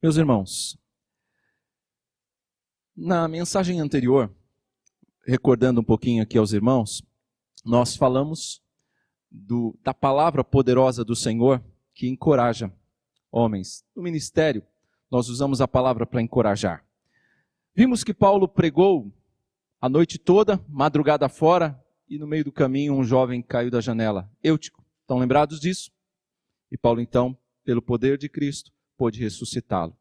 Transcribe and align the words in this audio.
Meus 0.00 0.16
irmãos, 0.16 0.78
na 2.96 3.26
mensagem 3.26 3.80
anterior, 3.80 4.32
recordando 5.26 5.80
um 5.80 5.84
pouquinho 5.84 6.22
aqui 6.22 6.38
aos 6.38 6.52
irmãos, 6.52 7.02
nós 7.64 7.96
falamos 7.96 8.62
do, 9.28 9.76
da 9.82 9.92
palavra 9.92 10.44
poderosa 10.44 11.04
do 11.04 11.16
Senhor 11.16 11.60
que 11.92 12.06
encoraja 12.06 12.72
homens. 13.28 13.84
No 13.92 14.00
ministério, 14.00 14.64
nós 15.10 15.28
usamos 15.28 15.60
a 15.60 15.66
palavra 15.66 16.06
para 16.06 16.22
encorajar. 16.22 16.86
Vimos 17.74 18.04
que 18.04 18.14
Paulo 18.14 18.46
pregou 18.46 19.12
a 19.80 19.88
noite 19.88 20.16
toda, 20.16 20.64
madrugada 20.68 21.28
fora, 21.28 21.76
e 22.08 22.20
no 22.20 22.26
meio 22.28 22.44
do 22.44 22.52
caminho 22.52 22.94
um 22.94 23.02
jovem 23.02 23.42
caiu 23.42 23.68
da 23.68 23.80
janela. 23.80 24.30
Eutico. 24.44 24.80
Estão 25.00 25.18
lembrados 25.18 25.58
disso? 25.58 25.90
E 26.70 26.78
Paulo, 26.78 27.00
então, 27.00 27.36
pelo 27.64 27.82
poder 27.82 28.16
de 28.16 28.28
Cristo, 28.28 28.77
pôde 28.98 29.20
ressuscitá-lo. 29.20 29.96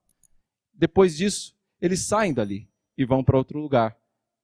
Depois 0.74 1.16
disso, 1.16 1.56
eles 1.80 2.02
saem 2.02 2.34
dali 2.34 2.68
e 2.98 3.06
vão 3.06 3.24
para 3.24 3.38
outro 3.38 3.60
lugar. 3.60 3.96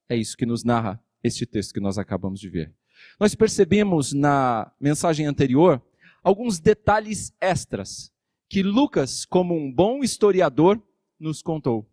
É 0.08 0.16
isso 0.16 0.38
que 0.38 0.46
nos 0.46 0.64
narra 0.64 1.04
este 1.24 1.46
texto 1.46 1.74
que 1.74 1.80
nós 1.80 1.98
acabamos 1.98 2.40
de 2.40 2.48
ver. 2.48 2.74
Nós 3.20 3.34
percebemos 3.34 4.14
na 4.14 4.72
mensagem 4.80 5.26
anterior 5.26 5.82
alguns 6.24 6.60
detalhes 6.60 7.34
extras 7.42 8.12
que 8.48 8.62
Lucas, 8.62 9.26
como 9.26 9.56
um 9.56 9.74
bom 9.74 10.04
historiador, 10.04 10.82
nos 11.20 11.42
contou. 11.42 11.90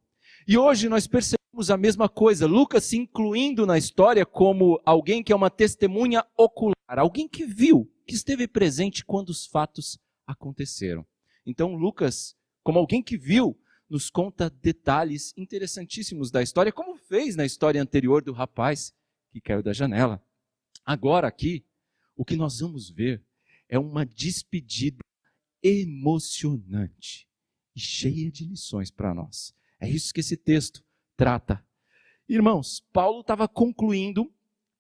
E 0.47 0.59
hoje 0.59 0.89
nós 0.89 1.07
percebemos 1.07 1.71
a 1.71 1.77
mesma 1.77 2.09
coisa, 2.09 2.47
Lucas 2.47 2.85
se 2.85 2.97
incluindo 2.97 3.65
na 3.65 3.79
história 3.79 4.27
como 4.27 4.81
alguém 4.85 5.23
que 5.23 5.33
é 5.33 5.37
uma 5.37 5.51
testemunha 5.51 6.25
ocular, 6.37 6.99
alguém 6.99 7.27
que 7.27 7.47
viu, 7.47 7.91
que 8.07 8.15
esteve 8.15 8.47
presente 8.47 9.05
quando 9.05 9.31
os 9.31 9.47
fatos 9.47 9.99
aconteceram. 10.27 11.07
Então 11.47 11.75
Lucas 11.75 12.37
como 12.63 12.79
alguém 12.79 13.03
que 13.03 13.17
viu, 13.17 13.59
nos 13.89 14.09
conta 14.09 14.49
detalhes 14.49 15.35
interessantíssimos 15.37 16.31
da 16.31 16.43
história, 16.43 16.73
como 16.73 16.97
fez 16.97 17.35
na 17.35 17.45
história 17.45 17.83
anterior 17.83 18.23
do 18.23 18.33
rapaz 18.33 18.95
que 19.33 19.41
caiu 19.41 19.63
da 19.63 19.73
janela. 19.73 20.25
Agora, 20.85 21.27
aqui, 21.27 21.65
o 22.17 22.25
que 22.25 22.37
nós 22.37 22.61
vamos 22.61 22.91
ver 22.91 23.25
é 23.69 23.79
uma 23.79 24.05
despedida 24.05 24.99
emocionante 25.63 27.29
e 27.75 27.81
cheia 27.81 28.31
de 28.31 28.45
lições 28.45 28.91
para 28.91 29.15
nós. 29.15 29.55
É 29.79 29.89
isso 29.89 30.13
que 30.13 30.21
esse 30.21 30.37
texto 30.37 30.85
trata. 31.17 31.65
Irmãos, 32.29 32.81
Paulo 32.93 33.21
estava 33.21 33.49
concluindo 33.49 34.33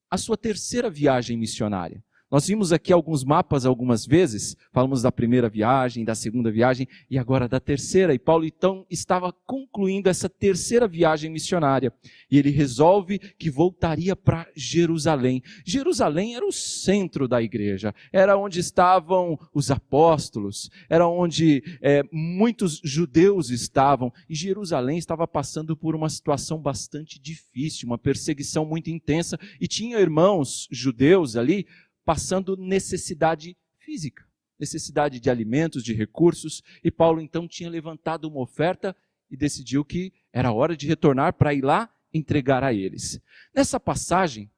a 0.08 0.18
sua 0.18 0.36
terceira 0.36 0.90
viagem 0.90 1.36
missionária. 1.36 2.04
Nós 2.30 2.46
vimos 2.46 2.72
aqui 2.72 2.92
alguns 2.92 3.24
mapas 3.24 3.66
algumas 3.66 4.06
vezes, 4.06 4.56
falamos 4.72 5.02
da 5.02 5.10
primeira 5.10 5.48
viagem, 5.48 6.04
da 6.04 6.14
segunda 6.14 6.48
viagem 6.48 6.86
e 7.10 7.18
agora 7.18 7.48
da 7.48 7.58
terceira. 7.58 8.14
E 8.14 8.20
Paulo 8.20 8.44
então 8.44 8.86
estava 8.88 9.32
concluindo 9.44 10.08
essa 10.08 10.28
terceira 10.28 10.86
viagem 10.86 11.28
missionária. 11.28 11.92
E 12.30 12.38
ele 12.38 12.50
resolve 12.50 13.18
que 13.18 13.50
voltaria 13.50 14.14
para 14.14 14.46
Jerusalém. 14.54 15.42
Jerusalém 15.66 16.36
era 16.36 16.46
o 16.46 16.52
centro 16.52 17.26
da 17.26 17.42
igreja, 17.42 17.92
era 18.12 18.36
onde 18.38 18.60
estavam 18.60 19.36
os 19.52 19.68
apóstolos, 19.68 20.70
era 20.88 21.08
onde 21.08 21.64
é, 21.82 22.04
muitos 22.12 22.80
judeus 22.84 23.50
estavam. 23.50 24.12
E 24.28 24.36
Jerusalém 24.36 24.98
estava 24.98 25.26
passando 25.26 25.76
por 25.76 25.96
uma 25.96 26.08
situação 26.08 26.58
bastante 26.58 27.20
difícil, 27.20 27.88
uma 27.88 27.98
perseguição 27.98 28.64
muito 28.64 28.88
intensa. 28.88 29.36
E 29.60 29.66
tinha 29.66 29.98
irmãos 29.98 30.68
judeus 30.70 31.34
ali 31.34 31.66
passando 32.10 32.56
necessidade 32.56 33.56
física, 33.78 34.26
necessidade 34.58 35.20
de 35.20 35.30
alimentos, 35.30 35.84
de 35.84 35.94
recursos, 35.94 36.60
e 36.82 36.90
Paulo 36.90 37.20
então 37.20 37.46
tinha 37.46 37.70
levantado 37.70 38.24
uma 38.24 38.40
oferta 38.40 38.96
e 39.30 39.36
decidiu 39.36 39.84
que 39.84 40.12
era 40.32 40.50
hora 40.50 40.76
de 40.76 40.88
retornar 40.88 41.34
para 41.34 41.54
ir 41.54 41.62
lá 41.62 41.88
entregar 42.12 42.64
a 42.64 42.74
eles. 42.74 43.20
Nessa 43.54 43.78
passagem, 43.78 44.50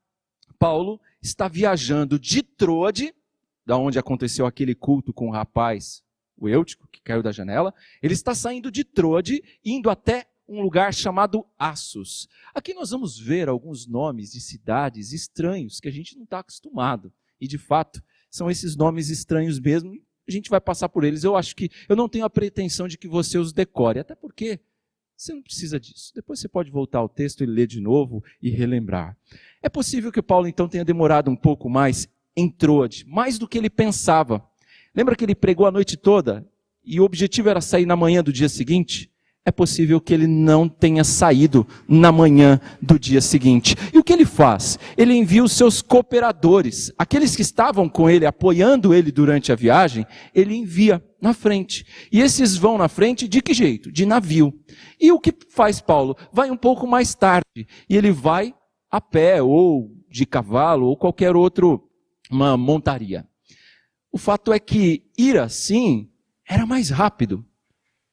Paulo 0.59 0.99
está 1.21 1.47
viajando 1.47 2.19
de 2.19 2.43
Troade, 2.43 3.15
da 3.67 3.77
onde 3.77 3.99
aconteceu 3.99 4.47
aquele 4.47 4.75
culto 4.75 5.13
com 5.13 5.29
o 5.29 5.33
rapaz, 5.33 6.03
o 6.39 6.49
Eutico, 6.49 6.89
que 6.89 7.03
caiu 7.03 7.23
da 7.23 7.33
janela, 7.33 7.75
ele 8.03 8.15
está 8.15 8.35
saindo 8.35 8.71
de 8.71 8.83
Troade, 8.83 9.45
indo 9.63 9.91
até 9.91 10.27
um 10.49 10.63
lugar 10.63 10.95
chamado 10.95 11.45
Assos. 11.59 12.27
Aqui 12.55 12.73
nós 12.73 12.89
vamos 12.89 13.19
ver 13.19 13.47
alguns 13.47 13.87
nomes 13.87 14.33
de 14.33 14.41
cidades 14.41 15.13
estranhos 15.13 15.81
que 15.81 15.89
a 15.89 15.93
gente 15.93 16.17
não 16.17 16.25
está 16.25 16.39
acostumado. 16.39 17.13
E 17.43 17.49
de 17.49 17.59
fato, 17.59 18.01
são 18.31 18.49
esses 18.49 18.77
nomes 18.77 19.11
estranhos 19.11 19.59
mesmo. 19.59 20.01
A 20.29 20.31
gente 20.31 20.49
vai 20.49 20.61
passar 20.61 20.89
por 20.89 21.03
eles. 21.03 21.25
Eu 21.25 21.37
acho 21.37 21.57
que 21.57 21.69
eu 21.89 21.97
não 21.97 22.09
tenho 22.09 22.25
a 22.25 22.31
pretensão 22.31 22.87
de 22.87 22.97
que 22.97 23.09
você 23.09 23.37
os 23.37 23.53
decore, 23.53 23.99
até 23.99 24.15
porque 24.15 24.61
você 25.17 25.35
não 25.35 25.43
precisa 25.43 25.81
disso. 25.81 26.13
Depois 26.15 26.39
você 26.39 26.47
pode 26.47 26.71
voltar 26.71 27.01
ao 27.01 27.09
texto 27.09 27.43
e 27.43 27.47
ler 27.47 27.67
de 27.67 27.81
novo 27.81 28.23
e 28.41 28.49
relembrar. 28.49 29.17
É 29.61 29.69
possível 29.69 30.13
que 30.13 30.23
Paulo 30.23 30.47
então 30.47 30.69
tenha 30.69 30.85
demorado 30.85 31.33
um 31.33 31.37
pouco 31.37 31.69
mais 31.69 32.09
em 32.37 32.49
Troade, 32.49 33.05
mais 33.09 33.41
do 33.41 33.49
que 33.49 33.59
ele 33.59 33.69
pensava. 33.69 34.41
Lembra 34.95 35.17
que 35.17 35.25
ele 35.25 35.35
pregou 35.35 35.67
a 35.67 35.73
noite 35.73 35.97
toda 35.97 36.49
e 36.85 37.01
o 37.01 37.05
objetivo 37.05 37.49
era 37.49 37.61
sair 37.61 37.87
na 37.87 37.97
manhã 37.97 38.23
do 38.23 38.33
dia 38.33 38.49
seguinte? 38.49 39.12
É 39.45 39.51
possível 39.51 40.01
que 40.01 40.15
ele 40.15 40.27
não 40.27 40.69
tenha 40.69 41.03
saído 41.03 41.67
na 41.89 42.13
manhã 42.13 42.61
do 42.81 42.99
dia 42.99 43.21
seguinte. 43.21 43.75
E 43.93 43.99
o 43.99 44.05
que 44.05 44.13
ele 44.13 44.25
faz? 44.25 44.79
Ele 44.97 45.15
envia 45.15 45.43
os 45.43 45.53
seus 45.53 45.83
cooperadores, 45.83 46.93
aqueles 46.97 47.35
que 47.35 47.43
estavam 47.43 47.89
com 47.89 48.09
ele, 48.09 48.25
apoiando 48.25 48.95
ele 48.95 49.11
durante 49.11 49.51
a 49.51 49.57
viagem, 49.57 50.07
ele 50.33 50.55
envia 50.55 51.05
na 51.21 51.35
frente. 51.35 51.85
E 52.13 52.21
esses 52.21 52.57
vão 52.57 52.79
na 52.79 52.89
frente 52.89 53.27
de 53.27 53.43
que 53.43 53.53
jeito? 53.53 53.91
De 53.91 54.07
navio. 54.07 54.53
E 55.01 55.11
o 55.11 55.19
que 55.19 55.35
faz 55.51 55.81
Paulo? 55.81 56.17
Vai 56.33 56.51
um 56.51 56.57
pouco 56.57 56.87
mais 56.87 57.15
tarde 57.15 57.67
e 57.89 57.97
ele 57.97 58.13
vai 58.13 58.55
a 58.91 59.01
pé 59.01 59.43
ou 59.43 59.91
de 60.09 60.25
cavalo 60.25 60.87
ou 60.87 60.97
qualquer 60.97 61.35
outro 61.35 61.89
uma 62.31 62.57
montaria. 62.57 63.27
O 64.13 64.19
fato 64.19 64.53
é 64.53 64.59
que 64.61 65.05
ir 65.19 65.39
assim 65.39 66.09
era 66.47 66.65
mais 66.65 66.91
rápido 66.91 67.45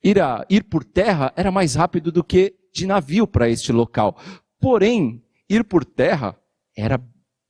ir, 0.04 0.20
a, 0.20 0.46
ir 0.50 0.64
por 0.64 0.84
terra 0.84 1.34
era 1.36 1.52
mais 1.52 1.76
rápido 1.76 2.12
do 2.12 2.24
que 2.24 2.56
de 2.74 2.86
navio 2.86 3.28
para 3.28 3.50
este 3.50 3.72
local. 3.72 4.18
Porém, 4.60 5.24
ir 5.50 5.64
por 5.64 5.84
terra 5.86 6.36
era 6.76 7.02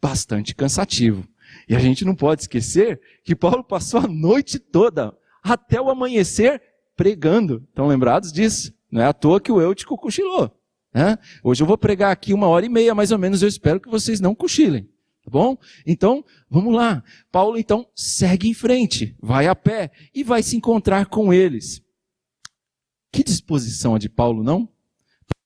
bastante 0.02 0.56
cansativo. 0.56 1.28
E 1.68 1.76
a 1.76 1.80
gente 1.80 2.06
não 2.06 2.16
pode 2.16 2.42
esquecer 2.42 3.02
que 3.24 3.36
Paulo 3.36 3.64
passou 3.64 4.00
a 4.00 4.08
noite 4.08 4.60
toda, 4.60 5.16
até 5.44 5.80
o 5.80 5.90
amanhecer, 5.90 6.62
pregando. 6.96 7.64
Estão 7.70 7.88
lembrados 7.88 8.32
disso? 8.32 8.74
Não 8.92 9.02
é 9.02 9.06
à 9.06 9.14
toa 9.14 9.40
que 9.40 9.52
o 9.52 9.62
Eutico 9.62 9.98
cochilou. 9.98 10.52
Né? 10.94 11.18
Hoje 11.44 11.62
eu 11.62 11.68
vou 11.68 11.78
pregar 11.78 12.12
aqui 12.12 12.34
uma 12.34 12.48
hora 12.48 12.66
e 12.66 12.70
meia, 12.70 12.96
mais 12.96 13.12
ou 13.12 13.18
menos. 13.18 13.42
Eu 13.42 13.48
espero 13.48 13.80
que 13.80 13.90
vocês 13.90 14.20
não 14.20 14.34
cochilem. 14.34 14.90
Tá 15.24 15.30
bom? 15.30 15.58
Então, 15.86 16.24
vamos 16.50 16.74
lá. 16.74 17.04
Paulo, 17.32 17.58
então, 17.58 17.88
segue 17.96 18.50
em 18.50 18.54
frente, 18.54 19.16
vai 19.22 19.48
a 19.48 19.56
pé 19.56 19.92
e 20.14 20.24
vai 20.24 20.42
se 20.42 20.56
encontrar 20.56 21.06
com 21.08 21.34
eles. 21.34 21.84
Que 23.12 23.24
disposição 23.24 23.96
a 23.96 24.00
de 24.00 24.10
Paulo, 24.10 24.44
não? 24.44 24.70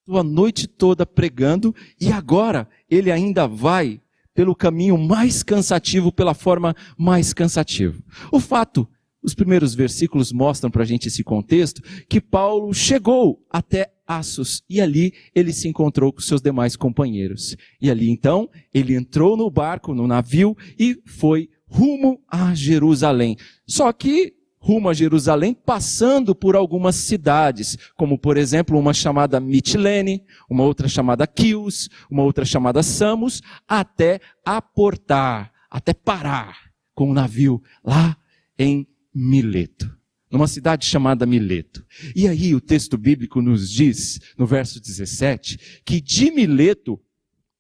Passou 0.05 0.19
a 0.19 0.23
noite 0.23 0.67
toda 0.67 1.05
pregando 1.05 1.73
e 1.99 2.11
agora 2.11 2.67
ele 2.89 3.11
ainda 3.11 3.47
vai 3.47 4.01
pelo 4.33 4.55
caminho 4.55 4.97
mais 4.97 5.43
cansativo, 5.43 6.11
pela 6.11 6.33
forma 6.33 6.75
mais 6.97 7.33
cansativa. 7.33 8.01
O 8.31 8.39
fato, 8.39 8.87
os 9.21 9.33
primeiros 9.33 9.73
versículos 9.75 10.31
mostram 10.31 10.69
para 10.69 10.83
a 10.83 10.85
gente 10.85 11.07
esse 11.07 11.23
contexto, 11.23 11.81
que 12.09 12.19
Paulo 12.19 12.73
chegou 12.73 13.45
até 13.49 13.93
Assos 14.05 14.61
e 14.69 14.81
ali 14.81 15.13
ele 15.33 15.53
se 15.53 15.67
encontrou 15.67 16.11
com 16.11 16.19
seus 16.19 16.41
demais 16.41 16.75
companheiros. 16.75 17.55
E 17.81 17.89
ali 17.89 18.09
então 18.09 18.49
ele 18.73 18.95
entrou 18.95 19.37
no 19.37 19.49
barco, 19.49 19.95
no 19.95 20.05
navio 20.07 20.57
e 20.77 20.99
foi 21.05 21.49
rumo 21.65 22.21
a 22.27 22.53
Jerusalém. 22.53 23.37
Só 23.65 23.93
que 23.93 24.33
rumo 24.63 24.87
a 24.87 24.93
Jerusalém, 24.93 25.53
passando 25.53 26.33
por 26.33 26.55
algumas 26.55 26.95
cidades, 26.95 27.77
como 27.97 28.17
por 28.17 28.37
exemplo 28.37 28.79
uma 28.79 28.93
chamada 28.93 29.37
Mitilene, 29.37 30.23
uma 30.49 30.63
outra 30.63 30.87
chamada 30.87 31.27
Quios, 31.27 31.89
uma 32.09 32.23
outra 32.23 32.45
chamada 32.45 32.81
Samos, 32.81 33.41
até 33.67 34.21
aportar, 34.45 35.51
até 35.69 35.93
parar 35.93 36.71
com 36.95 37.11
o 37.11 37.13
navio 37.13 37.61
lá 37.83 38.15
em 38.57 38.87
Mileto, 39.13 39.93
numa 40.31 40.47
cidade 40.47 40.85
chamada 40.85 41.25
Mileto. 41.25 41.85
E 42.15 42.25
aí 42.25 42.55
o 42.55 42.61
texto 42.61 42.97
bíblico 42.97 43.41
nos 43.41 43.69
diz, 43.69 44.21
no 44.37 44.47
verso 44.47 44.79
17, 44.79 45.81
que 45.83 45.99
de 45.99 46.31
Mileto 46.31 46.97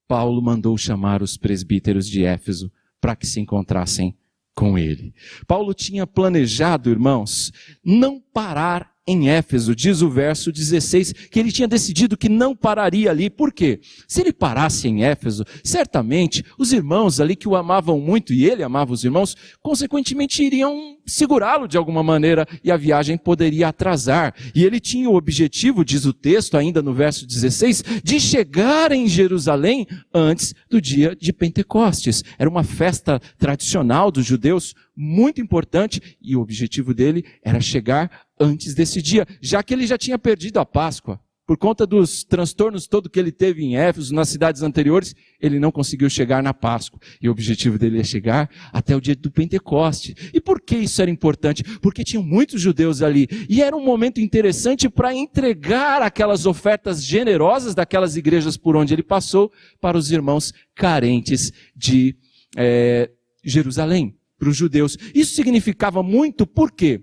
Paulo 0.07 0.41
mandou 0.41 0.77
chamar 0.77 1.21
os 1.21 1.35
presbíteros 1.35 2.07
de 2.07 2.23
Éfeso 2.23 2.71
para 3.01 3.13
que 3.13 3.27
se 3.27 3.41
encontrassem 3.41 4.15
com 4.55 4.77
ele. 4.77 5.13
Paulo 5.47 5.73
tinha 5.73 6.05
planejado, 6.05 6.89
irmãos, 6.89 7.51
não 7.83 8.19
parar 8.19 8.92
em 9.05 9.29
Éfeso, 9.29 9.75
diz 9.75 10.01
o 10.01 10.09
verso 10.09 10.51
16, 10.51 11.13
que 11.29 11.39
ele 11.39 11.51
tinha 11.51 11.67
decidido 11.67 12.15
que 12.15 12.29
não 12.29 12.55
pararia 12.55 13.11
ali. 13.11 13.29
Por 13.29 13.51
quê? 13.51 13.81
Se 14.07 14.21
ele 14.21 14.31
parasse 14.31 14.87
em 14.87 15.03
Éfeso, 15.03 15.43
certamente 15.63 16.43
os 16.57 16.71
irmãos 16.71 17.19
ali 17.19 17.35
que 17.35 17.47
o 17.47 17.55
amavam 17.55 17.99
muito 17.99 18.33
e 18.33 18.45
ele 18.45 18.63
amava 18.63 18.93
os 18.93 19.03
irmãos, 19.03 19.35
consequentemente 19.61 20.43
iriam 20.43 20.97
segurá-lo 21.05 21.67
de 21.67 21.77
alguma 21.77 22.01
maneira 22.01 22.47
e 22.63 22.71
a 22.71 22.77
viagem 22.77 23.17
poderia 23.17 23.67
atrasar. 23.67 24.33
E 24.55 24.63
ele 24.63 24.79
tinha 24.79 25.09
o 25.09 25.15
objetivo, 25.15 25.83
diz 25.83 26.05
o 26.05 26.13
texto 26.13 26.55
ainda 26.55 26.81
no 26.81 26.93
verso 26.93 27.27
16, 27.27 27.83
de 28.03 28.19
chegar 28.19 28.93
em 28.93 29.07
Jerusalém 29.07 29.85
antes 30.13 30.53
do 30.69 30.79
dia 30.79 31.13
de 31.13 31.33
Pentecostes. 31.33 32.23
Era 32.37 32.49
uma 32.49 32.63
festa 32.63 33.19
tradicional 33.37 34.09
dos 34.09 34.25
judeus 34.25 34.73
muito 34.95 35.41
importante 35.41 36.17
e 36.21 36.35
o 36.35 36.41
objetivo 36.41 36.93
dele 36.93 37.25
era 37.43 37.59
chegar 37.59 38.25
antes 38.39 38.73
desse 38.73 39.01
dia, 39.01 39.25
já 39.41 39.63
que 39.63 39.73
ele 39.73 39.87
já 39.87 39.97
tinha 39.97 40.17
perdido 40.17 40.59
a 40.59 40.65
Páscoa. 40.65 41.19
Por 41.45 41.57
conta 41.57 41.85
dos 41.85 42.23
transtornos 42.23 42.87
todo 42.87 43.09
que 43.09 43.19
ele 43.19 43.31
teve 43.31 43.63
em 43.63 43.75
Éfeso, 43.75 44.15
nas 44.15 44.29
cidades 44.29 44.61
anteriores, 44.61 45.13
ele 45.41 45.59
não 45.59 45.73
conseguiu 45.73 46.09
chegar 46.09 46.41
na 46.41 46.53
Páscoa. 46.53 47.01
E 47.21 47.27
o 47.27 47.33
objetivo 47.33 47.77
dele 47.77 47.99
é 47.99 48.03
chegar 48.03 48.49
até 48.71 48.95
o 48.95 49.01
dia 49.01 49.13
do 49.13 49.29
Pentecoste. 49.29 50.15
E 50.33 50.39
por 50.39 50.61
que 50.61 50.77
isso 50.77 51.01
era 51.01 51.11
importante? 51.11 51.61
Porque 51.79 52.05
tinham 52.05 52.23
muitos 52.23 52.61
judeus 52.61 53.01
ali. 53.01 53.27
E 53.49 53.61
era 53.61 53.75
um 53.75 53.83
momento 53.83 54.21
interessante 54.21 54.87
para 54.87 55.13
entregar 55.13 56.01
aquelas 56.01 56.45
ofertas 56.45 57.03
generosas 57.03 57.75
daquelas 57.75 58.15
igrejas 58.15 58.55
por 58.55 58.77
onde 58.77 58.93
ele 58.93 59.03
passou 59.03 59.51
para 59.81 59.97
os 59.97 60.11
irmãos 60.11 60.53
carentes 60.73 61.51
de 61.75 62.15
é, 62.55 63.11
Jerusalém 63.43 64.15
para 64.43 64.49
os 64.49 64.57
judeus. 64.57 64.97
Isso 65.15 65.33
significava 65.35 66.03
muito, 66.03 66.45
por 66.45 66.69
quê? 66.69 67.01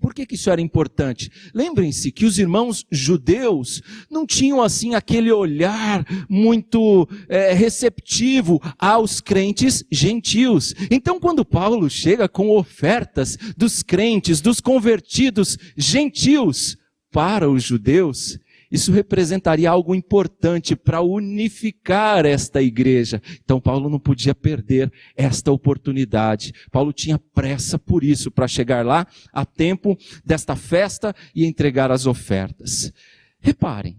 Por 0.00 0.12
que, 0.12 0.26
que 0.26 0.34
isso 0.34 0.50
era 0.50 0.60
importante? 0.60 1.30
Lembrem-se 1.54 2.10
que 2.10 2.24
os 2.24 2.40
irmãos 2.40 2.84
judeus 2.90 3.80
não 4.10 4.26
tinham 4.26 4.60
assim 4.60 4.96
aquele 4.96 5.30
olhar 5.30 6.04
muito 6.28 7.08
é, 7.28 7.52
receptivo 7.52 8.60
aos 8.78 9.20
crentes 9.20 9.84
gentios. 9.90 10.74
Então, 10.90 11.20
quando 11.20 11.44
Paulo 11.44 11.88
chega 11.88 12.28
com 12.28 12.50
ofertas 12.50 13.38
dos 13.56 13.80
crentes, 13.80 14.40
dos 14.40 14.60
convertidos 14.60 15.56
gentios 15.76 16.76
para 17.12 17.48
os 17.48 17.62
judeus, 17.62 18.40
isso 18.70 18.92
representaria 18.92 19.70
algo 19.70 19.94
importante 19.94 20.74
para 20.74 21.00
unificar 21.00 22.26
esta 22.26 22.62
igreja. 22.62 23.20
Então 23.44 23.60
Paulo 23.60 23.88
não 23.88 23.98
podia 23.98 24.34
perder 24.34 24.92
esta 25.16 25.52
oportunidade. 25.52 26.52
Paulo 26.70 26.92
tinha 26.92 27.18
pressa 27.18 27.78
por 27.78 28.02
isso, 28.02 28.30
para 28.30 28.48
chegar 28.48 28.84
lá 28.84 29.06
a 29.32 29.44
tempo 29.44 29.96
desta 30.24 30.56
festa 30.56 31.14
e 31.34 31.44
entregar 31.44 31.90
as 31.90 32.06
ofertas. 32.06 32.92
Reparem, 33.40 33.98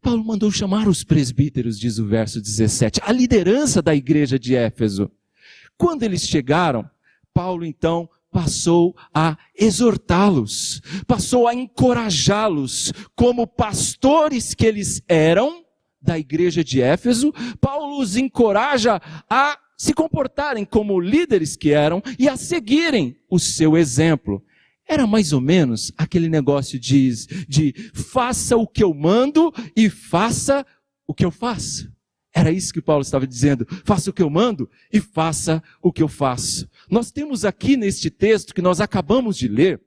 Paulo 0.00 0.22
mandou 0.22 0.50
chamar 0.50 0.86
os 0.86 1.02
presbíteros, 1.02 1.78
diz 1.78 1.98
o 1.98 2.06
verso 2.06 2.40
17, 2.40 3.00
a 3.02 3.10
liderança 3.10 3.80
da 3.80 3.94
igreja 3.94 4.38
de 4.38 4.54
Éfeso. 4.54 5.10
Quando 5.76 6.02
eles 6.02 6.28
chegaram, 6.28 6.88
Paulo 7.32 7.64
então 7.64 8.08
passou 8.34 8.96
a 9.14 9.38
exortá-los, 9.56 10.82
passou 11.06 11.46
a 11.46 11.54
encorajá-los, 11.54 12.92
como 13.14 13.46
pastores 13.46 14.54
que 14.54 14.66
eles 14.66 15.00
eram 15.06 15.64
da 16.02 16.18
igreja 16.18 16.64
de 16.64 16.82
Éfeso, 16.82 17.32
Paulo 17.60 18.00
os 18.00 18.16
encoraja 18.16 19.00
a 19.30 19.56
se 19.78 19.94
comportarem 19.94 20.64
como 20.64 20.98
líderes 20.98 21.56
que 21.56 21.70
eram 21.70 22.02
e 22.18 22.28
a 22.28 22.36
seguirem 22.36 23.16
o 23.30 23.38
seu 23.38 23.76
exemplo. 23.76 24.44
Era 24.84 25.06
mais 25.06 25.32
ou 25.32 25.40
menos 25.40 25.92
aquele 25.96 26.28
negócio 26.28 26.76
de, 26.76 27.14
de 27.48 27.72
faça 27.94 28.56
o 28.56 28.66
que 28.66 28.82
eu 28.82 28.92
mando 28.92 29.52
e 29.76 29.88
faça 29.88 30.66
o 31.06 31.14
que 31.14 31.24
eu 31.24 31.30
faço. 31.30 31.88
Era 32.34 32.50
isso 32.50 32.74
que 32.74 32.82
Paulo 32.82 33.02
estava 33.02 33.28
dizendo. 33.28 33.64
Faça 33.84 34.10
o 34.10 34.12
que 34.12 34.22
eu 34.22 34.28
mando 34.28 34.68
e 34.92 35.00
faça 35.00 35.62
o 35.80 35.92
que 35.92 36.02
eu 36.02 36.08
faço. 36.08 36.68
Nós 36.90 37.10
temos 37.10 37.44
aqui 37.44 37.76
neste 37.76 38.10
texto 38.10 38.54
que 38.54 38.62
nós 38.62 38.80
acabamos 38.80 39.36
de 39.36 39.48
ler, 39.48 39.80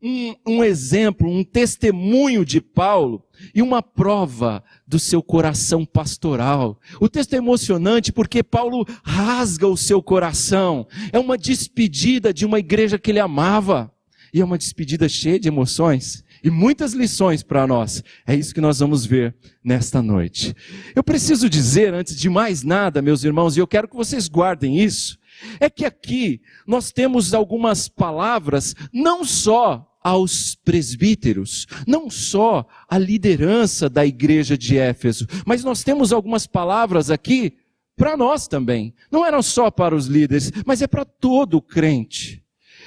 um, 0.00 0.34
um, 0.46 0.64
exemplo, 0.64 1.28
um 1.28 1.42
testemunho 1.42 2.44
de 2.44 2.60
Paulo 2.60 3.24
e 3.54 3.60
uma 3.60 3.82
prova 3.82 4.62
do 4.86 4.98
seu 4.98 5.22
coração 5.22 5.84
pastoral. 5.84 6.80
O 7.00 7.08
texto 7.08 7.34
é 7.34 7.38
emocionante 7.38 8.12
porque 8.12 8.42
Paulo 8.42 8.86
rasga 9.02 9.66
o 9.66 9.76
seu 9.76 10.00
coração. 10.00 10.86
É 11.12 11.18
uma 11.18 11.36
despedida 11.36 12.32
de 12.32 12.46
uma 12.46 12.60
igreja 12.60 12.98
que 12.98 13.10
ele 13.10 13.18
amava. 13.18 13.92
E 14.32 14.40
é 14.40 14.44
uma 14.44 14.58
despedida 14.58 15.08
cheia 15.08 15.40
de 15.40 15.48
emoções 15.48 16.22
e 16.42 16.50
muitas 16.50 16.92
lições 16.92 17.42
para 17.42 17.66
nós. 17.66 18.02
É 18.26 18.34
isso 18.34 18.54
que 18.54 18.60
nós 18.60 18.78
vamos 18.78 19.04
ver 19.04 19.34
nesta 19.64 20.02
noite. 20.02 20.54
Eu 20.94 21.02
preciso 21.02 21.48
dizer, 21.48 21.94
antes 21.94 22.16
de 22.16 22.28
mais 22.28 22.62
nada, 22.62 23.02
meus 23.02 23.24
irmãos, 23.24 23.56
e 23.56 23.60
eu 23.60 23.66
quero 23.66 23.88
que 23.88 23.96
vocês 23.96 24.28
guardem 24.28 24.78
isso, 24.78 25.18
é 25.60 25.68
que 25.70 25.84
aqui 25.84 26.40
nós 26.66 26.92
temos 26.92 27.34
algumas 27.34 27.88
palavras, 27.88 28.74
não 28.92 29.24
só 29.24 29.88
aos 30.02 30.54
presbíteros, 30.54 31.66
não 31.86 32.08
só 32.08 32.66
à 32.88 32.96
liderança 32.96 33.88
da 33.88 34.06
igreja 34.06 34.56
de 34.56 34.78
Éfeso, 34.78 35.26
mas 35.44 35.62
nós 35.64 35.82
temos 35.82 36.12
algumas 36.12 36.46
palavras 36.46 37.10
aqui 37.10 37.56
para 37.96 38.16
nós 38.16 38.46
também. 38.46 38.94
Não 39.10 39.26
eram 39.26 39.42
só 39.42 39.70
para 39.70 39.94
os 39.94 40.06
líderes, 40.06 40.52
mas 40.64 40.80
é 40.80 40.86
para 40.86 41.04
todo 41.04 41.60
crente. 41.60 42.42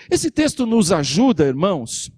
Esse 0.10 0.32
texto 0.32 0.66
nos 0.66 0.92
ajuda, 0.92 1.46
irmãos, 1.46 2.12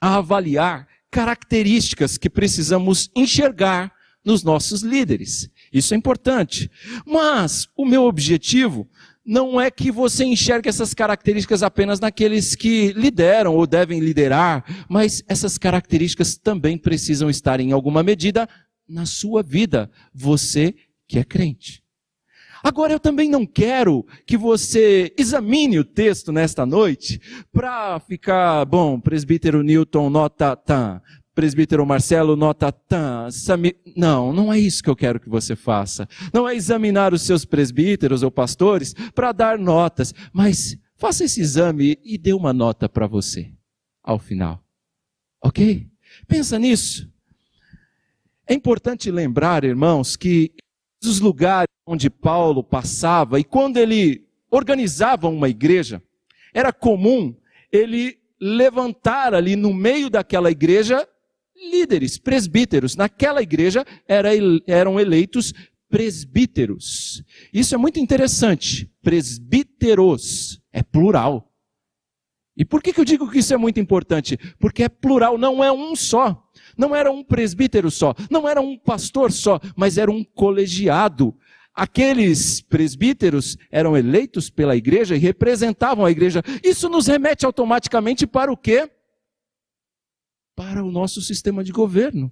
a 0.00 0.16
avaliar 0.16 0.88
características 1.10 2.16
que 2.16 2.30
precisamos 2.30 3.10
enxergar 3.14 3.92
nos 4.24 4.42
nossos 4.42 4.82
líderes. 4.82 5.50
Isso 5.72 5.94
é 5.94 5.96
importante. 5.96 6.70
Mas 7.04 7.68
o 7.76 7.84
meu 7.84 8.04
objetivo 8.04 8.88
não 9.24 9.60
é 9.60 9.70
que 9.70 9.90
você 9.90 10.24
enxergue 10.24 10.68
essas 10.68 10.92
características 10.92 11.62
apenas 11.62 12.00
naqueles 12.00 12.54
que 12.54 12.92
lideram 12.92 13.54
ou 13.54 13.66
devem 13.66 14.00
liderar, 14.00 14.64
mas 14.88 15.22
essas 15.28 15.56
características 15.56 16.36
também 16.36 16.76
precisam 16.76 17.30
estar 17.30 17.60
em 17.60 17.72
alguma 17.72 18.02
medida 18.02 18.48
na 18.88 19.06
sua 19.06 19.42
vida, 19.42 19.90
você 20.12 20.74
que 21.06 21.18
é 21.18 21.24
crente. 21.24 21.82
Agora 22.62 22.92
eu 22.92 23.00
também 23.00 23.28
não 23.28 23.44
quero 23.44 24.06
que 24.24 24.36
você 24.36 25.12
examine 25.18 25.80
o 25.80 25.84
texto 25.84 26.30
nesta 26.30 26.64
noite 26.64 27.20
para 27.52 27.98
ficar, 28.00 28.64
bom, 28.64 29.00
presbítero 29.00 29.62
Newton 29.62 30.08
nota 30.08 30.54
tan, 30.54 31.00
presbítero 31.34 31.84
Marcelo 31.86 32.36
nota 32.36 32.74
Sami... 33.30 33.74
não, 33.96 34.32
não 34.32 34.52
é 34.52 34.58
isso 34.58 34.82
que 34.82 34.90
eu 34.90 34.96
quero 34.96 35.20
que 35.20 35.28
você 35.28 35.56
faça. 35.56 36.08
Não 36.32 36.48
é 36.48 36.54
examinar 36.54 37.12
os 37.12 37.22
seus 37.22 37.44
presbíteros 37.44 38.22
ou 38.22 38.30
pastores 38.30 38.94
para 39.14 39.32
dar 39.32 39.58
notas, 39.58 40.14
mas 40.32 40.76
faça 40.96 41.24
esse 41.24 41.40
exame 41.40 41.98
e 42.04 42.18
dê 42.18 42.32
uma 42.32 42.52
nota 42.52 42.88
para 42.88 43.06
você 43.06 43.50
ao 44.02 44.18
final. 44.18 44.62
OK? 45.42 45.88
Pensa 46.26 46.58
nisso. 46.58 47.10
É 48.46 48.54
importante 48.54 49.10
lembrar, 49.10 49.64
irmãos, 49.64 50.16
que 50.16 50.52
os 51.02 51.20
lugares 51.20 51.68
onde 51.86 52.10
Paulo 52.10 52.62
passava 52.62 53.40
e 53.40 53.44
quando 53.44 53.76
ele 53.76 54.26
organizava 54.50 55.28
uma 55.28 55.48
igreja, 55.48 56.02
era 56.52 56.72
comum 56.72 57.34
ele 57.72 58.18
levantar 58.40 59.34
ali 59.34 59.56
no 59.56 59.72
meio 59.72 60.10
daquela 60.10 60.50
igreja 60.50 61.08
líderes, 61.70 62.18
presbíteros. 62.18 62.96
Naquela 62.96 63.42
igreja 63.42 63.84
era, 64.06 64.30
eram 64.66 64.98
eleitos 64.98 65.52
presbíteros. 65.88 67.22
Isso 67.52 67.74
é 67.74 67.78
muito 67.78 68.00
interessante. 68.00 68.90
Presbíteros 69.02 70.60
é 70.72 70.82
plural. 70.82 71.52
E 72.56 72.64
por 72.64 72.82
que, 72.82 72.92
que 72.92 73.00
eu 73.00 73.04
digo 73.04 73.30
que 73.30 73.38
isso 73.38 73.54
é 73.54 73.56
muito 73.56 73.80
importante? 73.80 74.38
Porque 74.58 74.82
é 74.82 74.88
plural, 74.88 75.38
não 75.38 75.62
é 75.62 75.72
um 75.72 75.96
só. 75.96 76.42
Não 76.76 76.94
era 76.94 77.10
um 77.10 77.22
presbítero 77.22 77.90
só, 77.90 78.14
não 78.30 78.48
era 78.48 78.60
um 78.60 78.78
pastor 78.78 79.30
só, 79.30 79.60
mas 79.76 79.98
era 79.98 80.10
um 80.10 80.24
colegiado. 80.24 81.36
Aqueles 81.74 82.60
presbíteros 82.60 83.56
eram 83.70 83.96
eleitos 83.96 84.50
pela 84.50 84.76
igreja 84.76 85.14
e 85.14 85.18
representavam 85.18 86.04
a 86.04 86.10
igreja. 86.10 86.42
Isso 86.62 86.88
nos 86.88 87.06
remete 87.06 87.46
automaticamente 87.46 88.26
para 88.26 88.52
o 88.52 88.56
quê? 88.56 88.90
Para 90.54 90.84
o 90.84 90.90
nosso 90.90 91.20
sistema 91.22 91.64
de 91.64 91.72
governo 91.72 92.30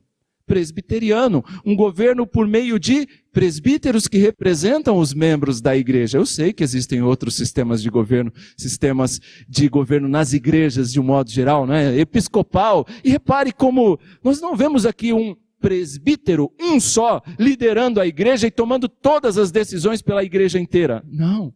presbiteriano, 0.50 1.44
um 1.64 1.76
governo 1.76 2.26
por 2.26 2.44
meio 2.44 2.76
de 2.76 3.06
presbíteros 3.30 4.08
que 4.08 4.18
representam 4.18 4.98
os 4.98 5.14
membros 5.14 5.60
da 5.60 5.76
igreja. 5.76 6.18
Eu 6.18 6.26
sei 6.26 6.52
que 6.52 6.64
existem 6.64 7.00
outros 7.02 7.36
sistemas 7.36 7.80
de 7.80 7.88
governo, 7.88 8.32
sistemas 8.56 9.20
de 9.48 9.68
governo 9.68 10.08
nas 10.08 10.32
igrejas 10.32 10.92
de 10.92 10.98
um 10.98 11.04
modo 11.04 11.30
geral, 11.30 11.68
né? 11.68 11.96
Episcopal. 11.96 12.84
E 13.04 13.10
repare 13.10 13.52
como 13.52 13.96
nós 14.24 14.40
não 14.40 14.56
vemos 14.56 14.84
aqui 14.84 15.12
um 15.12 15.36
presbítero, 15.60 16.50
um 16.60 16.80
só, 16.80 17.22
liderando 17.38 18.00
a 18.00 18.06
igreja 18.08 18.48
e 18.48 18.50
tomando 18.50 18.88
todas 18.88 19.38
as 19.38 19.52
decisões 19.52 20.02
pela 20.02 20.24
igreja 20.24 20.58
inteira. 20.58 21.00
Não. 21.06 21.54